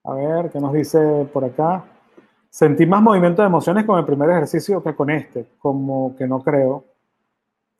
A 0.04 0.14
ver, 0.14 0.50
¿qué 0.50 0.60
nos 0.60 0.72
dice 0.72 1.28
por 1.32 1.44
acá? 1.44 1.84
Sentí 2.56 2.86
más 2.86 3.02
movimiento 3.02 3.42
de 3.42 3.48
emociones 3.48 3.84
con 3.84 3.98
el 3.98 4.06
primer 4.06 4.30
ejercicio 4.30 4.82
que 4.82 4.94
con 4.94 5.10
este, 5.10 5.46
como 5.58 6.16
que 6.16 6.26
no 6.26 6.42
creo, 6.42 6.84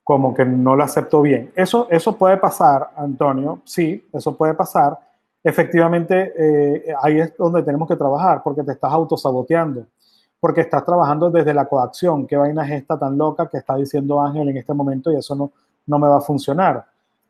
como 0.04 0.34
que 0.34 0.44
no 0.44 0.76
lo 0.76 0.84
acepto 0.84 1.22
bien. 1.22 1.50
Eso, 1.56 1.88
eso 1.90 2.14
puede 2.18 2.36
pasar, 2.36 2.90
Antonio, 2.94 3.62
sí, 3.64 4.06
eso 4.12 4.36
puede 4.36 4.52
pasar. 4.52 4.98
Efectivamente, 5.42 6.30
eh, 6.36 6.94
ahí 7.02 7.20
es 7.20 7.34
donde 7.38 7.62
tenemos 7.62 7.88
que 7.88 7.96
trabajar, 7.96 8.42
porque 8.42 8.62
te 8.62 8.72
estás 8.72 8.92
autosaboteando, 8.92 9.86
porque 10.38 10.60
estás 10.60 10.84
trabajando 10.84 11.30
desde 11.30 11.54
la 11.54 11.64
coacción. 11.64 12.26
¿Qué 12.26 12.36
vaina 12.36 12.66
es 12.66 12.72
esta 12.72 12.98
tan 12.98 13.16
loca 13.16 13.48
que 13.48 13.56
está 13.56 13.76
diciendo 13.76 14.20
Ángel 14.20 14.50
en 14.50 14.58
este 14.58 14.74
momento 14.74 15.10
y 15.10 15.16
eso 15.16 15.34
no, 15.34 15.52
no 15.86 15.98
me 15.98 16.06
va 16.06 16.18
a 16.18 16.20
funcionar? 16.20 16.84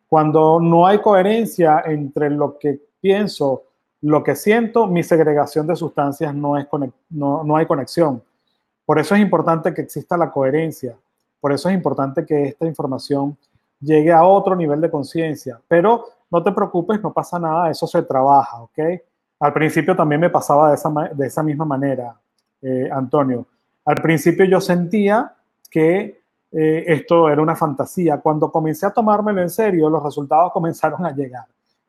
Cuando 0.08 0.58
no 0.60 0.84
hay 0.84 0.98
coherencia 0.98 1.84
entre 1.86 2.28
lo 2.28 2.58
que 2.58 2.80
pienso 3.00 3.65
lo 4.02 4.22
que 4.22 4.36
siento, 4.36 4.86
mi 4.86 5.02
segregación 5.02 5.66
de 5.66 5.76
sustancias 5.76 6.34
no, 6.34 6.56
es 6.56 6.66
no, 7.10 7.44
no 7.44 7.56
hay 7.56 7.66
conexión. 7.66 8.22
Por 8.84 8.98
eso 8.98 9.14
es 9.14 9.20
importante 9.20 9.72
que 9.74 9.82
exista 9.82 10.16
la 10.16 10.30
coherencia. 10.30 10.96
Por 11.40 11.52
eso 11.52 11.68
es 11.68 11.74
importante 11.74 12.24
que 12.24 12.48
esta 12.48 12.66
información 12.66 13.36
llegue 13.80 14.12
a 14.12 14.24
otro 14.24 14.54
nivel 14.54 14.80
de 14.80 14.90
conciencia. 14.90 15.60
Pero 15.66 16.04
no 16.30 16.42
te 16.42 16.52
preocupes, 16.52 17.02
no 17.02 17.12
pasa 17.12 17.38
nada, 17.38 17.70
eso 17.70 17.86
se 17.86 18.02
trabaja, 18.02 18.60
¿ok? 18.62 18.78
Al 19.40 19.52
principio 19.52 19.96
también 19.96 20.20
me 20.20 20.30
pasaba 20.30 20.70
de 20.70 20.76
esa, 20.76 20.90
de 21.12 21.26
esa 21.26 21.42
misma 21.42 21.64
manera, 21.64 22.16
eh, 22.62 22.88
Antonio. 22.92 23.46
Al 23.84 23.96
principio 23.96 24.44
yo 24.44 24.60
sentía 24.60 25.34
que 25.70 26.22
eh, 26.52 26.84
esto 26.86 27.28
era 27.28 27.42
una 27.42 27.56
fantasía. 27.56 28.18
Cuando 28.18 28.50
comencé 28.50 28.86
a 28.86 28.90
tomármelo 28.90 29.42
en 29.42 29.50
serio, 29.50 29.90
los 29.90 30.02
resultados 30.02 30.52
comenzaron 30.54 31.04
a 31.04 31.12
llegar 31.12 31.46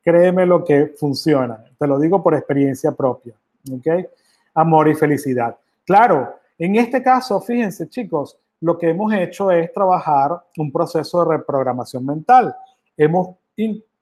créeme 0.07 0.45
lo 0.45 0.63
que 0.63 0.93
funciona. 0.97 1.61
Te 1.77 1.85
lo 1.85 1.99
digo 1.99 2.23
por 2.23 2.33
experiencia 2.33 2.93
propia. 2.93 3.33
¿okay? 3.77 4.07
amor 4.53 4.87
y 4.87 4.95
felicidad. 4.95 5.57
Claro, 5.85 6.35
en 6.57 6.77
este 6.77 7.03
caso, 7.03 7.41
fíjense 7.41 7.89
chicos, 7.89 8.37
lo 8.61 8.77
que 8.77 8.89
hemos 8.89 9.11
hecho 9.13 9.51
es 9.51 9.73
trabajar 9.73 10.31
un 10.57 10.71
proceso 10.71 11.19
de 11.19 11.37
reprogramación 11.37 12.05
mental. 12.05 12.55
Hemos 12.95 13.35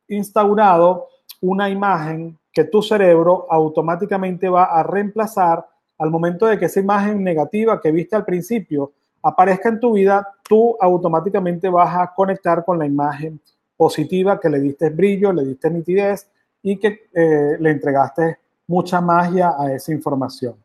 instaurado 0.08 1.08
una 1.42 1.70
imagen 1.72 2.38
que 2.54 2.66
tu 2.66 2.84
cerebro 2.84 3.48
automáticamente 3.50 4.48
va 4.48 4.66
a 4.66 4.84
reemplazar 4.84 5.66
al 5.98 6.12
momento 6.12 6.46
de 6.46 6.60
que 6.60 6.66
esa 6.66 6.82
imagen 6.82 7.24
negativa 7.24 7.82
que 7.82 7.92
viste 7.92 8.16
al 8.16 8.26
principio 8.26 8.92
aparezca 9.24 9.70
en 9.70 9.80
tu 9.80 9.94
vida, 9.94 10.26
tú 10.48 10.78
automáticamente 10.80 11.68
vas 11.68 11.98
a 11.98 12.14
conectar 12.14 12.64
con 12.64 12.78
la 12.78 12.86
imagen 12.86 13.40
positiva 13.78 14.40
que 14.40 14.50
le 14.50 14.60
diste 14.60 14.90
brillo, 14.90 15.32
le 15.34 15.46
diste 15.46 15.70
nitidez 15.70 16.30
y 16.62 16.78
que 16.78 17.10
eh, 17.14 17.58
le 17.60 17.72
entregaste 17.72 18.40
mucha 18.68 19.02
magia 19.02 19.56
a 19.58 19.72
esa 19.72 19.92
información. 19.92 20.56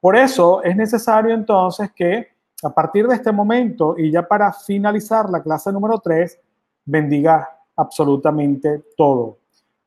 Por 0.00 0.16
eso 0.16 0.62
es 0.62 0.74
necesario 0.74 1.34
entonces 1.34 1.90
que 1.92 2.28
a 2.62 2.70
partir 2.70 3.06
de 3.06 3.16
este 3.16 3.32
momento 3.32 3.96
y 3.98 4.10
ya 4.10 4.26
para 4.26 4.52
finalizar 4.52 5.28
la 5.28 5.42
clase 5.42 5.72
número 5.72 5.98
3, 5.98 6.40
bendiga 6.84 7.48
absolutamente 7.76 8.82
todo. 8.96 9.38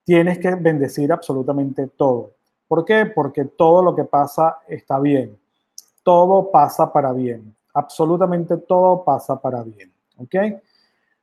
Tienes 0.03 0.39
que 0.39 0.53
bendecir 0.55 1.11
absolutamente 1.11 1.87
todo. 1.87 2.31
¿Por 2.67 2.83
qué? 2.85 3.05
Porque 3.05 3.45
todo 3.45 3.83
lo 3.83 3.95
que 3.95 4.03
pasa 4.03 4.59
está 4.67 4.99
bien. 4.99 5.37
Todo 6.03 6.51
pasa 6.51 6.91
para 6.91 7.11
bien. 7.11 7.55
Absolutamente 7.73 8.57
todo 8.57 9.03
pasa 9.03 9.39
para 9.39 9.63
bien. 9.63 9.91
¿Ok? 10.17 10.35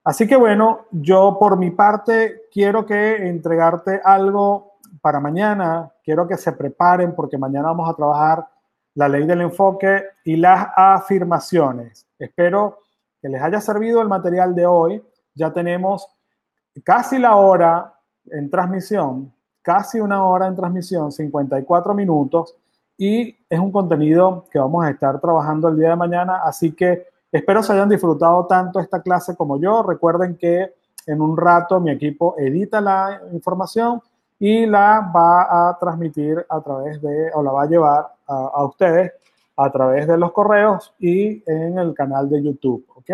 Así 0.04 0.26
que 0.26 0.36
bueno, 0.36 0.86
yo 0.90 1.36
por 1.38 1.56
mi 1.56 1.70
parte 1.70 2.42
quiero 2.52 2.84
que 2.84 3.28
entregarte 3.28 4.00
algo 4.02 4.72
para 5.00 5.20
mañana. 5.20 5.92
Quiero 6.02 6.26
que 6.26 6.36
se 6.36 6.52
preparen 6.52 7.14
porque 7.14 7.38
mañana 7.38 7.68
vamos 7.68 7.88
a 7.88 7.94
trabajar 7.94 8.46
la 8.94 9.08
ley 9.08 9.26
del 9.26 9.42
enfoque 9.42 10.02
y 10.24 10.36
las 10.36 10.68
afirmaciones. 10.76 12.06
Espero 12.18 12.78
que 13.20 13.28
les 13.28 13.40
haya 13.40 13.60
servido 13.60 14.02
el 14.02 14.08
material 14.08 14.54
de 14.54 14.66
hoy. 14.66 15.02
Ya 15.34 15.52
tenemos 15.52 16.08
casi 16.84 17.18
la 17.18 17.36
hora 17.36 17.94
en 18.26 18.50
transmisión, 18.50 19.32
casi 19.62 20.00
una 20.00 20.24
hora 20.24 20.46
en 20.48 20.56
transmisión, 20.56 21.12
54 21.12 21.94
minutos, 21.94 22.56
y 22.96 23.36
es 23.48 23.58
un 23.58 23.72
contenido 23.72 24.46
que 24.50 24.58
vamos 24.58 24.84
a 24.84 24.90
estar 24.90 25.20
trabajando 25.20 25.68
el 25.68 25.78
día 25.78 25.90
de 25.90 25.96
mañana, 25.96 26.42
así 26.44 26.72
que 26.72 27.06
espero 27.32 27.62
se 27.62 27.72
hayan 27.72 27.88
disfrutado 27.88 28.46
tanto 28.46 28.78
esta 28.78 29.00
clase 29.00 29.34
como 29.34 29.58
yo. 29.58 29.82
Recuerden 29.82 30.36
que 30.36 30.74
en 31.06 31.20
un 31.20 31.36
rato 31.36 31.80
mi 31.80 31.90
equipo 31.90 32.36
edita 32.38 32.80
la 32.80 33.20
información 33.32 34.00
y 34.38 34.66
la 34.66 35.10
va 35.14 35.68
a 35.68 35.78
transmitir 35.78 36.44
a 36.48 36.60
través 36.60 37.00
de, 37.00 37.30
o 37.32 37.42
la 37.42 37.52
va 37.52 37.62
a 37.62 37.66
llevar 37.66 38.12
a, 38.26 38.64
ustedes 38.64 39.12
a 39.56 39.70
través 39.70 40.06
de 40.06 40.18
los 40.18 40.32
correos 40.32 40.92
y 40.98 41.42
en 41.50 41.78
el 41.78 41.94
canal 41.94 42.28
de 42.28 42.42
YouTube, 42.42 42.84
¿ok? 42.96 43.10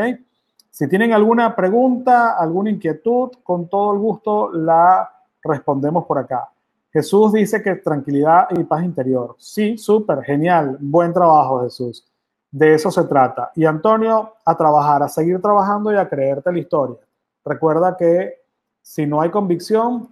Si 0.71 0.89
tienen 0.89 1.13
alguna 1.13 1.55
pregunta, 1.55 2.37
alguna 2.39 2.71
inquietud, 2.71 3.31
con 3.43 3.69
todo 3.69 3.93
el 3.93 3.99
gusto 3.99 4.53
la 4.53 5.11
respondemos 5.43 6.07
por 6.07 6.19
acá. 6.19 6.49
Jesús 6.93 7.33
dice 7.33 7.63
que 7.63 7.75
tranquilidad 7.77 8.47
y 8.51 8.65
paz 8.65 8.85
interior. 8.85 9.35
Sí, 9.39 9.77
súper, 9.77 10.23
genial, 10.23 10.79
buen 10.81 11.13
trabajo 11.13 11.63
Jesús. 11.63 12.07
De 12.51 12.75
eso 12.75 12.91
se 12.91 13.05
trata. 13.05 13.53
Y 13.55 13.65
Antonio, 13.65 14.35
a 14.45 14.57
trabajar, 14.57 15.03
a 15.03 15.09
seguir 15.09 15.41
trabajando 15.41 15.93
y 15.93 15.97
a 15.97 16.09
creerte 16.09 16.51
la 16.51 16.59
historia. 16.59 16.99
Recuerda 17.45 17.97
que 17.97 18.43
si 18.81 19.07
no 19.07 19.21
hay 19.21 19.31
convicción, 19.31 20.09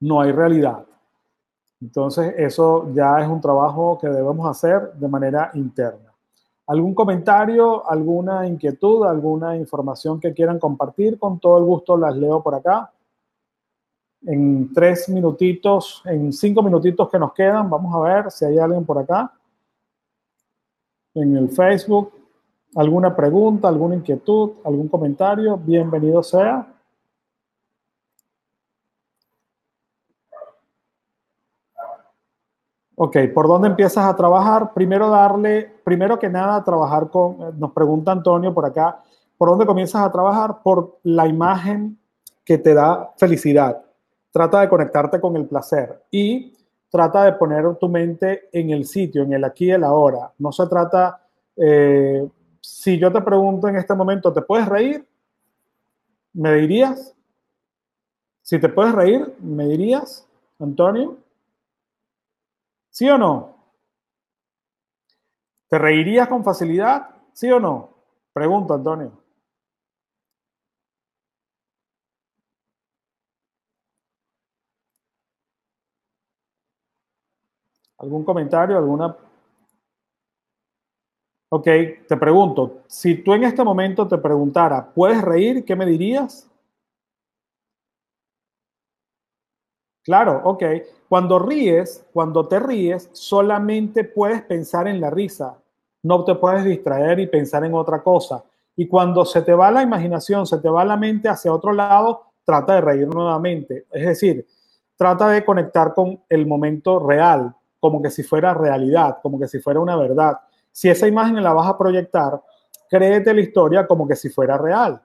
no 0.00 0.20
hay 0.20 0.32
realidad. 0.32 0.84
Entonces, 1.80 2.34
eso 2.36 2.92
ya 2.92 3.20
es 3.20 3.28
un 3.28 3.40
trabajo 3.40 3.98
que 4.00 4.08
debemos 4.08 4.48
hacer 4.48 4.92
de 4.94 5.08
manera 5.08 5.50
interna. 5.54 6.12
¿Algún 6.66 6.94
comentario, 6.94 7.88
alguna 7.88 8.46
inquietud, 8.46 9.06
alguna 9.06 9.56
información 9.56 10.20
que 10.20 10.34
quieran 10.34 10.58
compartir? 10.58 11.18
Con 11.18 11.38
todo 11.38 11.56
el 11.58 11.64
gusto 11.64 11.96
las 11.96 12.14
leo 12.16 12.42
por 12.42 12.54
acá. 12.54 12.92
En 14.26 14.72
tres 14.74 15.08
minutitos, 15.08 16.02
en 16.04 16.32
cinco 16.32 16.62
minutitos 16.62 17.08
que 17.08 17.18
nos 17.18 17.32
quedan, 17.32 17.70
vamos 17.70 17.94
a 17.94 18.00
ver 18.00 18.30
si 18.30 18.44
hay 18.44 18.58
alguien 18.58 18.84
por 18.84 18.98
acá. 18.98 19.32
En 21.20 21.36
el 21.36 21.48
Facebook, 21.48 22.12
alguna 22.76 23.16
pregunta, 23.16 23.66
alguna 23.66 23.96
inquietud, 23.96 24.52
algún 24.64 24.86
comentario, 24.86 25.56
bienvenido 25.56 26.22
sea. 26.22 26.64
Ok, 32.94 33.16
¿por 33.34 33.48
dónde 33.48 33.66
empiezas 33.66 34.04
a 34.04 34.14
trabajar? 34.14 34.72
Primero 34.74 35.10
darle, 35.10 35.80
primero 35.84 36.20
que 36.20 36.28
nada, 36.28 36.62
trabajar 36.62 37.10
con, 37.10 37.58
nos 37.58 37.72
pregunta 37.72 38.12
Antonio 38.12 38.54
por 38.54 38.66
acá, 38.66 39.02
¿por 39.36 39.48
dónde 39.48 39.66
comienzas 39.66 40.02
a 40.02 40.12
trabajar? 40.12 40.62
Por 40.62 41.00
la 41.02 41.26
imagen 41.26 41.98
que 42.44 42.58
te 42.58 42.74
da 42.74 43.12
felicidad. 43.16 43.82
Trata 44.30 44.60
de 44.60 44.68
conectarte 44.68 45.20
con 45.20 45.34
el 45.34 45.46
placer 45.46 46.00
y 46.12 46.57
trata 46.90 47.24
de 47.24 47.32
poner 47.32 47.76
tu 47.76 47.88
mente 47.88 48.48
en 48.52 48.70
el 48.70 48.86
sitio, 48.86 49.22
en 49.22 49.32
el 49.34 49.44
aquí 49.44 49.66
y 49.66 49.70
el 49.72 49.84
ahora. 49.84 50.32
No 50.38 50.52
se 50.52 50.66
trata, 50.66 51.22
eh, 51.56 52.28
si 52.60 52.98
yo 52.98 53.12
te 53.12 53.20
pregunto 53.20 53.68
en 53.68 53.76
este 53.76 53.94
momento, 53.94 54.32
¿te 54.32 54.42
puedes 54.42 54.68
reír? 54.68 55.06
¿Me 56.32 56.54
dirías? 56.54 57.14
Si 58.42 58.58
te 58.58 58.68
puedes 58.68 58.94
reír, 58.94 59.34
¿me 59.40 59.66
dirías, 59.66 60.26
Antonio? 60.58 61.18
¿Sí 62.90 63.08
o 63.08 63.18
no? 63.18 63.56
¿Te 65.68 65.78
reirías 65.78 66.28
con 66.28 66.42
facilidad? 66.42 67.10
¿Sí 67.32 67.50
o 67.50 67.60
no? 67.60 67.90
Pregunto, 68.32 68.74
Antonio. 68.74 69.12
¿Algún 77.98 78.24
comentario? 78.24 78.78
¿Alguna? 78.78 79.16
Ok, 81.50 81.66
te 82.06 82.16
pregunto, 82.18 82.82
si 82.86 83.16
tú 83.22 83.32
en 83.32 83.44
este 83.44 83.64
momento 83.64 84.06
te 84.06 84.18
preguntara, 84.18 84.86
¿puedes 84.94 85.22
reír? 85.22 85.64
¿Qué 85.64 85.74
me 85.74 85.86
dirías? 85.86 86.48
Claro, 90.04 90.40
ok. 90.44 90.62
Cuando 91.08 91.38
ríes, 91.38 92.06
cuando 92.12 92.46
te 92.46 92.60
ríes, 92.60 93.10
solamente 93.12 94.04
puedes 94.04 94.42
pensar 94.42 94.88
en 94.88 95.00
la 95.00 95.10
risa. 95.10 95.58
No 96.02 96.24
te 96.24 96.34
puedes 96.34 96.64
distraer 96.64 97.18
y 97.20 97.26
pensar 97.26 97.64
en 97.64 97.74
otra 97.74 98.02
cosa. 98.02 98.44
Y 98.76 98.86
cuando 98.86 99.24
se 99.24 99.42
te 99.42 99.52
va 99.54 99.70
la 99.70 99.82
imaginación, 99.82 100.46
se 100.46 100.58
te 100.58 100.68
va 100.68 100.84
la 100.84 100.96
mente 100.96 101.28
hacia 101.28 101.52
otro 101.52 101.72
lado, 101.72 102.22
trata 102.44 102.74
de 102.74 102.80
reír 102.80 103.08
nuevamente. 103.08 103.86
Es 103.90 104.06
decir, 104.06 104.46
trata 104.96 105.28
de 105.28 105.44
conectar 105.44 105.94
con 105.94 106.22
el 106.28 106.46
momento 106.46 106.98
real, 106.98 107.54
como 107.80 108.02
que 108.02 108.10
si 108.10 108.22
fuera 108.22 108.54
realidad, 108.54 109.18
como 109.22 109.38
que 109.38 109.48
si 109.48 109.60
fuera 109.60 109.80
una 109.80 109.96
verdad. 109.96 110.38
Si 110.72 110.88
esa 110.88 111.06
imagen 111.06 111.42
la 111.42 111.52
vas 111.52 111.68
a 111.68 111.78
proyectar, 111.78 112.40
créete 112.88 113.34
la 113.34 113.40
historia 113.40 113.86
como 113.86 114.06
que 114.06 114.16
si 114.16 114.28
fuera 114.28 114.56
real. 114.58 115.00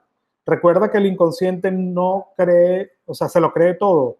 Recuerda 0.46 0.90
que 0.90 0.98
el 0.98 1.06
inconsciente 1.06 1.70
no 1.70 2.28
cree, 2.36 2.92
o 3.06 3.14
sea, 3.14 3.28
se 3.28 3.40
lo 3.40 3.52
cree 3.52 3.74
todo 3.74 4.18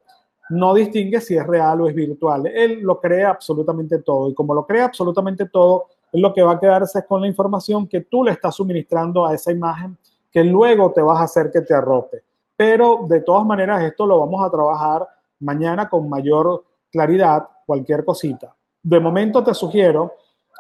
no 0.51 0.75
distingue 0.75 1.21
si 1.21 1.37
es 1.37 1.47
real 1.47 1.81
o 1.81 1.89
es 1.89 1.95
virtual. 1.95 2.47
Él 2.47 2.81
lo 2.81 3.01
crea 3.01 3.31
absolutamente 3.31 4.01
todo 4.01 4.29
y 4.29 4.35
como 4.35 4.55
lo 4.55 4.67
crea 4.67 4.87
absolutamente 4.87 5.47
todo, 5.47 5.87
él 6.13 6.21
lo 6.21 6.33
que 6.33 6.43
va 6.43 6.53
a 6.53 6.61
quedarse 6.61 7.05
con 7.07 7.21
la 7.21 7.27
información 7.27 7.89
que 7.89 8.03
tú 8.03 8.25
le 8.25 8.33
estás 8.33 8.55
suministrando 8.55 9.27
a 9.27 9.35
esa 9.35 9.51
imagen 9.53 9.97
que 10.31 10.45
luego 10.45 10.93
te 10.93 11.01
vas 11.01 11.21
a 11.21 11.25
hacer 11.25 11.51
que 11.51 11.63
te 11.63 11.75
arrope. 11.75 12.23
Pero 12.57 13.07
de 13.09 13.21
todas 13.21 13.45
maneras 13.45 13.83
esto 13.83 14.07
lo 14.07 14.21
vamos 14.21 14.45
a 14.45 14.51
trabajar 14.51 15.09
mañana 15.41 15.89
con 15.89 16.09
mayor 16.09 16.65
claridad, 16.91 17.49
cualquier 17.65 18.05
cosita. 18.05 18.55
De 18.83 19.01
momento 19.01 19.43
te 19.43 19.55
sugiero, 19.55 20.15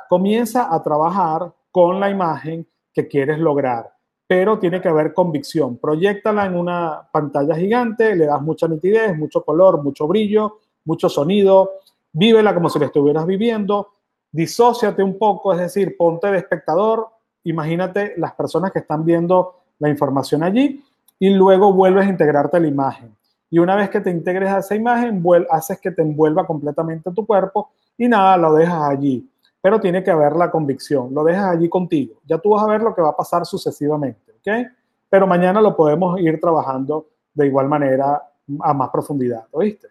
comienza 0.09 0.75
a 0.75 0.83
trabajar 0.83 1.53
con 1.71 2.01
la 2.01 2.11
imagen 2.11 2.67
que 2.93 3.09
quieres 3.09 3.39
lograr 3.39 3.95
pero 4.27 4.59
tiene 4.59 4.81
que 4.81 4.89
haber 4.89 5.13
convicción. 5.13 5.77
Proyectala 5.77 6.47
en 6.47 6.57
una 6.57 7.09
pantalla 7.13 7.55
gigante, 7.55 8.17
le 8.17 8.27
das 8.27 8.41
mucha 8.41 8.67
nitidez, 8.67 9.17
mucho 9.17 9.45
color, 9.45 9.83
mucho 9.83 10.07
brillo, 10.07 10.61
mucho 10.85 11.09
sonido, 11.09 11.73
vívela 12.13 12.55
como 12.55 12.69
si 12.69 12.79
la 12.79 12.87
estuvieras 12.87 13.27
viviendo, 13.27 13.91
disóciate 14.31 15.03
un 15.03 15.19
poco, 15.19 15.53
es 15.53 15.61
decir, 15.61 15.97
ponte 15.97 16.29
de 16.29 16.39
espectador, 16.39 17.09
imagínate 17.45 18.15
las 18.17 18.35
personas 18.35 18.73
que 18.73 18.81
están 18.81 19.05
viendo 19.05 19.61
la 19.79 19.89
información 19.89 20.43
allí 20.43 20.83
y 21.19 21.31
luego 21.31 21.73
vuelves 21.73 22.07
a 22.07 22.11
integrarte 22.11 22.57
a 22.57 22.61
la 22.61 22.69
imagen. 22.69 23.15
Y 23.51 23.59
una 23.59 23.77
vez 23.77 23.91
que 23.91 24.01
te 24.01 24.11
integres 24.11 24.51
a 24.51 24.59
esa 24.59 24.75
imagen, 24.75 25.23
haces 25.51 25.81
que 25.81 25.91
te 25.91 26.03
envuelva 26.03 26.47
completamente 26.47 27.11
tu 27.13 27.27
cuerpo 27.27 27.71
y 27.97 28.09
nada, 28.09 28.37
lo 28.37 28.55
dejas 28.55 28.83
allí 28.91 29.29
pero 29.65 29.81
tiene 29.81 30.05
que 30.05 30.11
haber 30.11 30.37
la 30.37 30.51
convicción. 30.51 31.15
Lo 31.15 31.25
dejas 31.25 31.57
allí 31.57 31.71
contigo. 31.71 32.21
Ya 32.27 32.37
tú 32.37 32.51
vas 32.51 32.63
a 32.63 32.67
ver 32.67 32.83
lo 32.83 32.95
que 32.95 33.01
va 33.01 33.09
a 33.09 33.17
pasar 33.17 33.47
sucesivamente, 33.47 34.33
¿ok? 34.33 34.71
Pero 35.09 35.27
mañana 35.27 35.63
lo 35.63 35.75
podemos 35.75 36.21
ir 36.21 36.39
trabajando 36.39 37.07
de 37.33 37.47
igual 37.47 37.67
manera 37.67 38.23
a 38.61 38.75
más 38.75 38.91
profundidad, 38.91 39.47
¿oíste? 39.53 39.89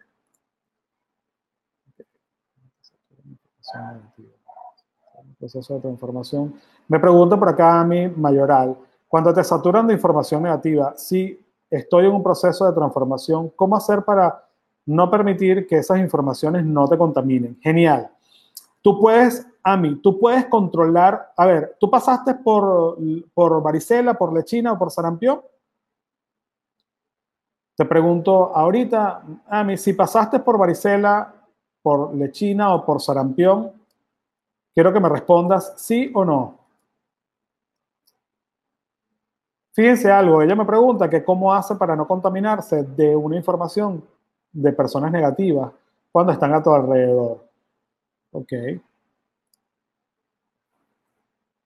Proceso 5.39 5.73
de 5.73 5.79
transformación. 5.79 6.53
Me 6.87 6.99
pregunto 6.99 7.39
por 7.39 7.49
acá 7.49 7.81
a 7.81 7.83
mi 7.83 8.07
mayoral, 8.09 8.77
cuando 9.07 9.33
te 9.33 9.43
saturan 9.43 9.87
de 9.87 9.95
información 9.95 10.43
negativa, 10.43 10.93
si 10.95 11.42
estoy 11.77 12.05
en 12.05 12.13
un 12.13 12.23
proceso 12.23 12.65
de 12.65 12.73
transformación, 12.73 13.49
¿cómo 13.55 13.75
hacer 13.75 14.03
para 14.03 14.47
no 14.85 15.09
permitir 15.09 15.65
que 15.67 15.77
esas 15.77 15.99
informaciones 15.99 16.65
no 16.65 16.87
te 16.87 16.97
contaminen? 16.97 17.59
Genial. 17.61 18.11
Tú 18.81 18.99
puedes, 18.99 19.47
a 19.63 19.77
mí, 19.77 19.95
tú 20.01 20.19
puedes 20.19 20.45
controlar, 20.47 21.31
a 21.37 21.45
ver, 21.45 21.77
tú 21.79 21.89
pasaste 21.89 22.35
por, 22.35 22.97
por 23.33 23.61
varicela, 23.61 24.13
por 24.13 24.33
lechina 24.33 24.73
o 24.73 24.77
por 24.77 24.91
sarampión. 24.91 25.41
Te 27.75 27.85
pregunto 27.85 28.55
ahorita, 28.55 29.23
a 29.47 29.63
mí, 29.63 29.77
si 29.77 29.93
pasaste 29.93 30.39
por 30.39 30.57
varicela, 30.57 31.33
por 31.81 32.13
lechina 32.13 32.73
o 32.75 32.85
por 32.85 33.01
sarampión, 33.01 33.71
quiero 34.73 34.93
que 34.93 34.99
me 34.99 35.09
respondas 35.09 35.73
sí 35.77 36.11
o 36.13 36.23
no. 36.23 36.62
Fíjense 39.73 40.11
algo, 40.11 40.41
ella 40.41 40.55
me 40.55 40.65
pregunta 40.65 41.09
que 41.09 41.23
cómo 41.23 41.51
hace 41.51 41.75
para 41.75 41.95
no 41.95 42.07
contaminarse 42.07 42.83
de 42.83 43.15
una 43.15 43.35
información 43.35 44.03
de 44.51 44.71
personas 44.71 45.11
negativas 45.11 45.71
cuando 46.11 46.31
están 46.31 46.53
a 46.53 46.61
tu 46.61 46.71
alrededor. 46.71 47.43
Ok. 48.31 48.53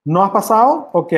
¿No 0.05 0.23
has 0.23 0.31
pasado? 0.31 0.89
Ok. 0.93 1.13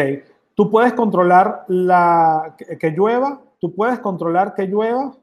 Tú 0.55 0.71
puedes 0.71 0.93
controlar 0.93 1.63
la, 1.67 2.55
que, 2.57 2.89
llueva. 2.89 3.39
Tú 3.59 3.73
puedes 3.75 3.99
controlar 3.99 4.55
que 4.55 4.65
llueva. 4.65 5.15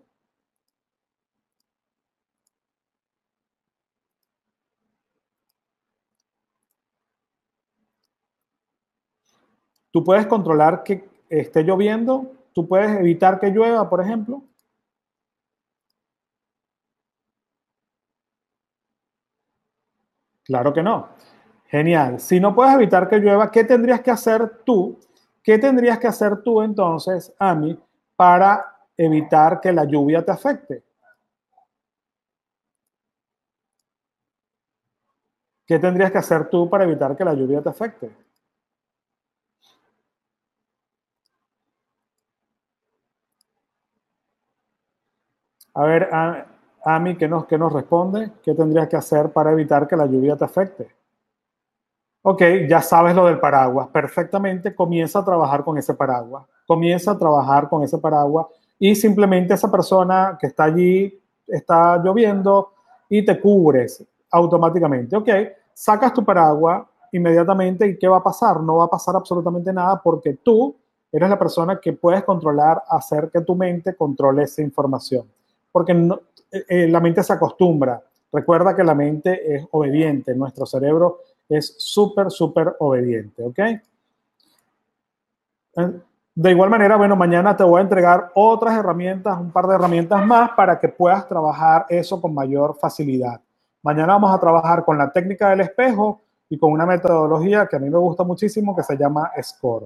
Tú 9.91 10.05
puedes 10.05 10.27
controlar 10.27 10.85
que 10.85 11.16
esté 11.29 11.63
lloviendo. 11.63 12.33
Tú 12.53 12.67
puedes 12.67 12.91
evitar 12.99 13.39
que 13.41 13.51
llueva, 13.51 13.89
por 13.89 14.01
ejemplo. 14.01 14.43
Claro 20.45 20.73
que 20.73 20.83
no. 20.83 21.09
Genial. 21.67 22.21
Si 22.21 22.39
no 22.39 22.55
puedes 22.55 22.75
evitar 22.75 23.09
que 23.09 23.19
llueva, 23.19 23.51
¿qué 23.51 23.65
tendrías 23.65 24.01
que 24.01 24.11
hacer 24.11 24.63
tú? 24.65 24.99
¿Qué 25.43 25.59
tendrías 25.59 25.99
que 25.99 26.07
hacer 26.07 26.43
tú 26.43 26.63
entonces, 26.63 27.33
Ami, 27.39 27.79
para 28.17 28.77
evitar 28.97 29.61
que 29.61 29.73
la 29.73 29.85
lluvia 29.85 30.25
te 30.25 30.33
afecte? 30.33 30.85
¿Qué 35.67 35.79
tendrías 35.79 36.13
que 36.13 36.19
hacer 36.19 36.49
tú 36.49 36.71
para 36.71 36.85
evitar 36.85 37.17
que 37.17 37.25
la 37.25 37.35
lluvia 37.35 37.61
te 37.61 37.69
afecte? 37.69 38.26
A 45.77 45.85
ver, 45.85 46.09
Ami, 46.85 47.19
¿qué 47.19 47.29
nos, 47.29 47.45
qué 47.45 47.59
nos 47.59 47.71
responde? 47.71 48.33
¿Qué 48.43 48.55
tendrías 48.55 48.89
que 48.89 48.97
hacer 48.97 49.31
para 49.31 49.53
evitar 49.53 49.87
que 49.87 49.95
la 49.95 50.07
lluvia 50.07 50.35
te 50.35 50.47
afecte? 50.47 50.89
Ok, 52.23 52.43
ya 52.67 52.81
sabes 52.81 53.15
lo 53.15 53.27
del 53.27 53.39
paraguas. 53.39 53.89
Perfectamente, 53.89 54.75
comienza 54.75 55.19
a 55.19 55.25
trabajar 55.25 55.63
con 55.63 55.77
ese 55.77 55.93
paraguas. 55.93 56.47
Comienza 56.67 57.11
a 57.11 57.19
trabajar 57.19 57.69
con 57.69 57.83
ese 57.83 57.99
paraguas 57.99 58.47
y 58.79 58.95
simplemente 58.95 59.53
esa 59.53 59.71
persona 59.71 60.39
que 60.41 60.47
está 60.47 60.65
allí 60.65 61.23
está 61.47 61.99
lloviendo 62.03 62.73
y 63.11 63.23
te 63.23 63.39
cubres 63.39 64.03
automáticamente. 64.31 65.15
Ok, 65.15 65.29
sacas 65.75 66.15
tu 66.15 66.25
paraguas 66.25 66.87
inmediatamente 67.13 67.87
y 67.87 67.99
¿qué 67.99 68.09
va 68.09 68.17
a 68.17 68.25
pasar? 68.25 68.63
No 68.63 68.77
va 68.77 68.85
a 68.85 68.91
pasar 68.91 69.15
absolutamente 69.15 69.71
nada 69.75 70.01
porque 70.03 70.39
tú 70.43 70.75
eres 71.13 71.29
la 71.29 71.39
persona 71.39 71.79
que 71.79 71.93
puedes 71.93 72.25
controlar, 72.25 72.83
hacer 72.89 73.31
que 73.31 73.43
tu 73.43 73.55
mente 73.55 73.95
controle 73.95 74.45
esa 74.45 74.63
información. 74.63 75.36
Porque 75.77 75.93
eh, 75.93 76.65
eh, 76.71 76.89
la 76.89 77.01
mente 77.01 77.23
se 77.23 77.35
acostumbra. 77.35 78.03
Recuerda 78.33 78.75
que 78.75 78.83
la 78.83 78.95
mente 78.95 79.57
es 79.57 79.69
obediente, 79.73 80.35
nuestro 80.35 80.65
cerebro 80.65 81.19
es 81.47 81.75
súper, 81.77 82.31
súper 82.31 82.77
obediente, 82.79 83.43
¿ok? 83.45 83.59
Eh, 83.59 83.83
de 86.35 86.51
igual 86.51 86.71
manera, 86.71 86.97
bueno, 86.97 87.15
mañana 87.15 87.55
te 87.55 87.63
voy 87.63 87.81
a 87.81 87.83
entregar 87.83 88.31
otras 88.37 88.75
herramientas, 88.75 89.39
un 89.39 89.51
par 89.51 89.67
de 89.67 89.75
herramientas 89.75 90.25
más 90.25 90.53
para 90.53 90.81
que 90.81 90.89
puedas 90.89 91.29
trabajar 91.29 91.85
eso 91.91 92.23
con 92.23 92.33
mayor 92.33 92.79
facilidad. 92.81 93.39
Mañana 93.83 94.15
vamos 94.15 94.35
a 94.35 94.41
trabajar 94.41 94.83
con 94.83 94.97
la 94.97 95.13
técnica 95.13 95.51
del 95.51 95.61
espejo 95.61 96.23
y 96.49 96.59
con 96.59 96.73
una 96.73 96.87
metodología 96.87 97.67
que 97.67 97.77
a 97.77 97.81
mí 97.81 97.91
me 97.91 97.99
gusta 97.99 98.25
muchísimo 98.25 98.75
que 98.75 98.83
se 98.83 98.97
llama 98.97 99.31
SCORE. 99.43 99.85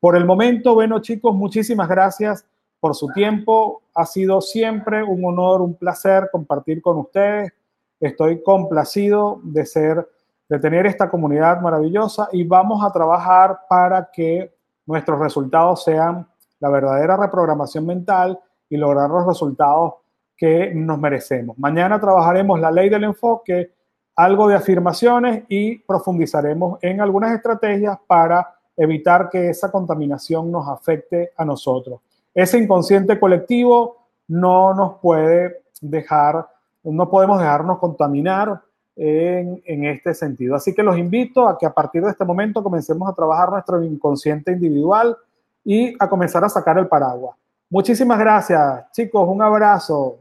Por 0.00 0.16
el 0.16 0.24
momento, 0.24 0.74
bueno 0.74 0.98
chicos, 0.98 1.32
muchísimas 1.36 1.88
gracias 1.88 2.44
por 2.80 2.96
su 2.96 3.08
tiempo. 3.08 3.82
Ha 3.94 4.06
sido 4.06 4.40
siempre 4.40 5.02
un 5.02 5.24
honor, 5.24 5.60
un 5.60 5.74
placer 5.74 6.28
compartir 6.32 6.82
con 6.82 6.98
ustedes. 6.98 7.52
Estoy 8.00 8.42
complacido 8.42 9.40
de 9.44 9.66
ser 9.66 10.08
de 10.50 10.58
tener 10.58 10.84
esta 10.84 11.08
comunidad 11.08 11.60
maravillosa 11.60 12.28
y 12.32 12.42
vamos 12.42 12.84
a 12.84 12.92
trabajar 12.92 13.60
para 13.68 14.10
que 14.12 14.52
nuestros 14.84 15.20
resultados 15.20 15.84
sean 15.84 16.26
la 16.58 16.68
verdadera 16.68 17.16
reprogramación 17.16 17.86
mental 17.86 18.36
y 18.68 18.76
lograr 18.76 19.08
los 19.08 19.24
resultados 19.24 19.94
que 20.36 20.74
nos 20.74 20.98
merecemos. 20.98 21.56
Mañana 21.56 22.00
trabajaremos 22.00 22.58
la 22.58 22.72
ley 22.72 22.88
del 22.88 23.04
enfoque, 23.04 23.72
algo 24.16 24.48
de 24.48 24.56
afirmaciones 24.56 25.44
y 25.48 25.78
profundizaremos 25.78 26.80
en 26.82 27.00
algunas 27.00 27.32
estrategias 27.32 27.96
para 28.08 28.52
evitar 28.76 29.30
que 29.30 29.50
esa 29.50 29.70
contaminación 29.70 30.50
nos 30.50 30.66
afecte 30.66 31.30
a 31.36 31.44
nosotros. 31.44 32.00
Ese 32.34 32.58
inconsciente 32.58 33.18
colectivo 33.18 34.06
no 34.28 34.74
nos 34.74 34.98
puede 34.98 35.62
dejar, 35.80 36.48
no 36.84 37.10
podemos 37.10 37.38
dejarnos 37.38 37.78
contaminar 37.78 38.60
en, 38.96 39.84
este 39.86 40.14
sentido. 40.14 40.54
Así 40.54 40.74
que 40.74 40.82
los 40.82 40.98
invito 40.98 41.48
a 41.48 41.58
que 41.58 41.66
a 41.66 41.72
partir 41.72 42.02
de 42.02 42.10
este 42.10 42.24
momento 42.24 42.62
comencemos 42.62 43.08
a 43.08 43.14
trabajar 43.14 43.50
nuestro 43.50 43.82
inconsciente 43.82 44.52
individual 44.52 45.16
y 45.64 45.94
a 45.98 46.08
comenzar 46.08 46.44
a 46.44 46.48
sacar 46.48 46.78
el 46.78 46.86
paraguas. 46.86 47.36
Muchísimas 47.70 48.18
gracias, 48.18 48.90
chicos. 48.92 49.26
Un 49.28 49.42
abrazo. 49.42 50.18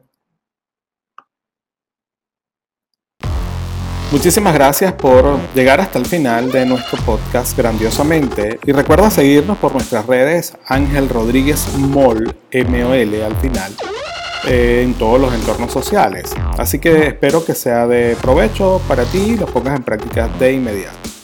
Muchísimas 4.12 4.56
gracias 4.56 4.94
por 4.94 5.38
llegar 5.54 5.80
hasta 5.80 6.00
el 6.00 6.06
final 6.06 6.52
de 6.52 6.66
nuestro 6.66 7.00
podcast 7.04 7.56
grandiosamente 7.56 8.60
y 8.66 8.72
recuerda 8.72 9.12
seguirnos 9.12 9.58
por 9.60 9.74
nuestras 9.74 10.08
redes 10.08 10.54
Ángel 10.66 11.10
Rodríguez 11.10 11.68
Mol, 11.78 12.36
M-O-L 12.50 13.24
al 13.24 13.36
final 13.36 13.72
en 14.48 14.94
todos 14.96 15.20
los 15.20 15.34
entornos 15.34 15.72
sociales. 15.72 16.32
Así 16.58 16.80
que 16.80 17.08
espero 17.08 17.46
que 17.46 17.54
sea 17.54 17.86
de 17.86 18.18
provecho 18.22 18.82
para 18.88 19.04
ti 19.06 19.20
y 19.20 19.38
lo 19.38 19.46
pongas 19.46 19.76
en 19.76 19.84
práctica 19.84 20.28
de 20.40 20.54
inmediato. 20.54 21.19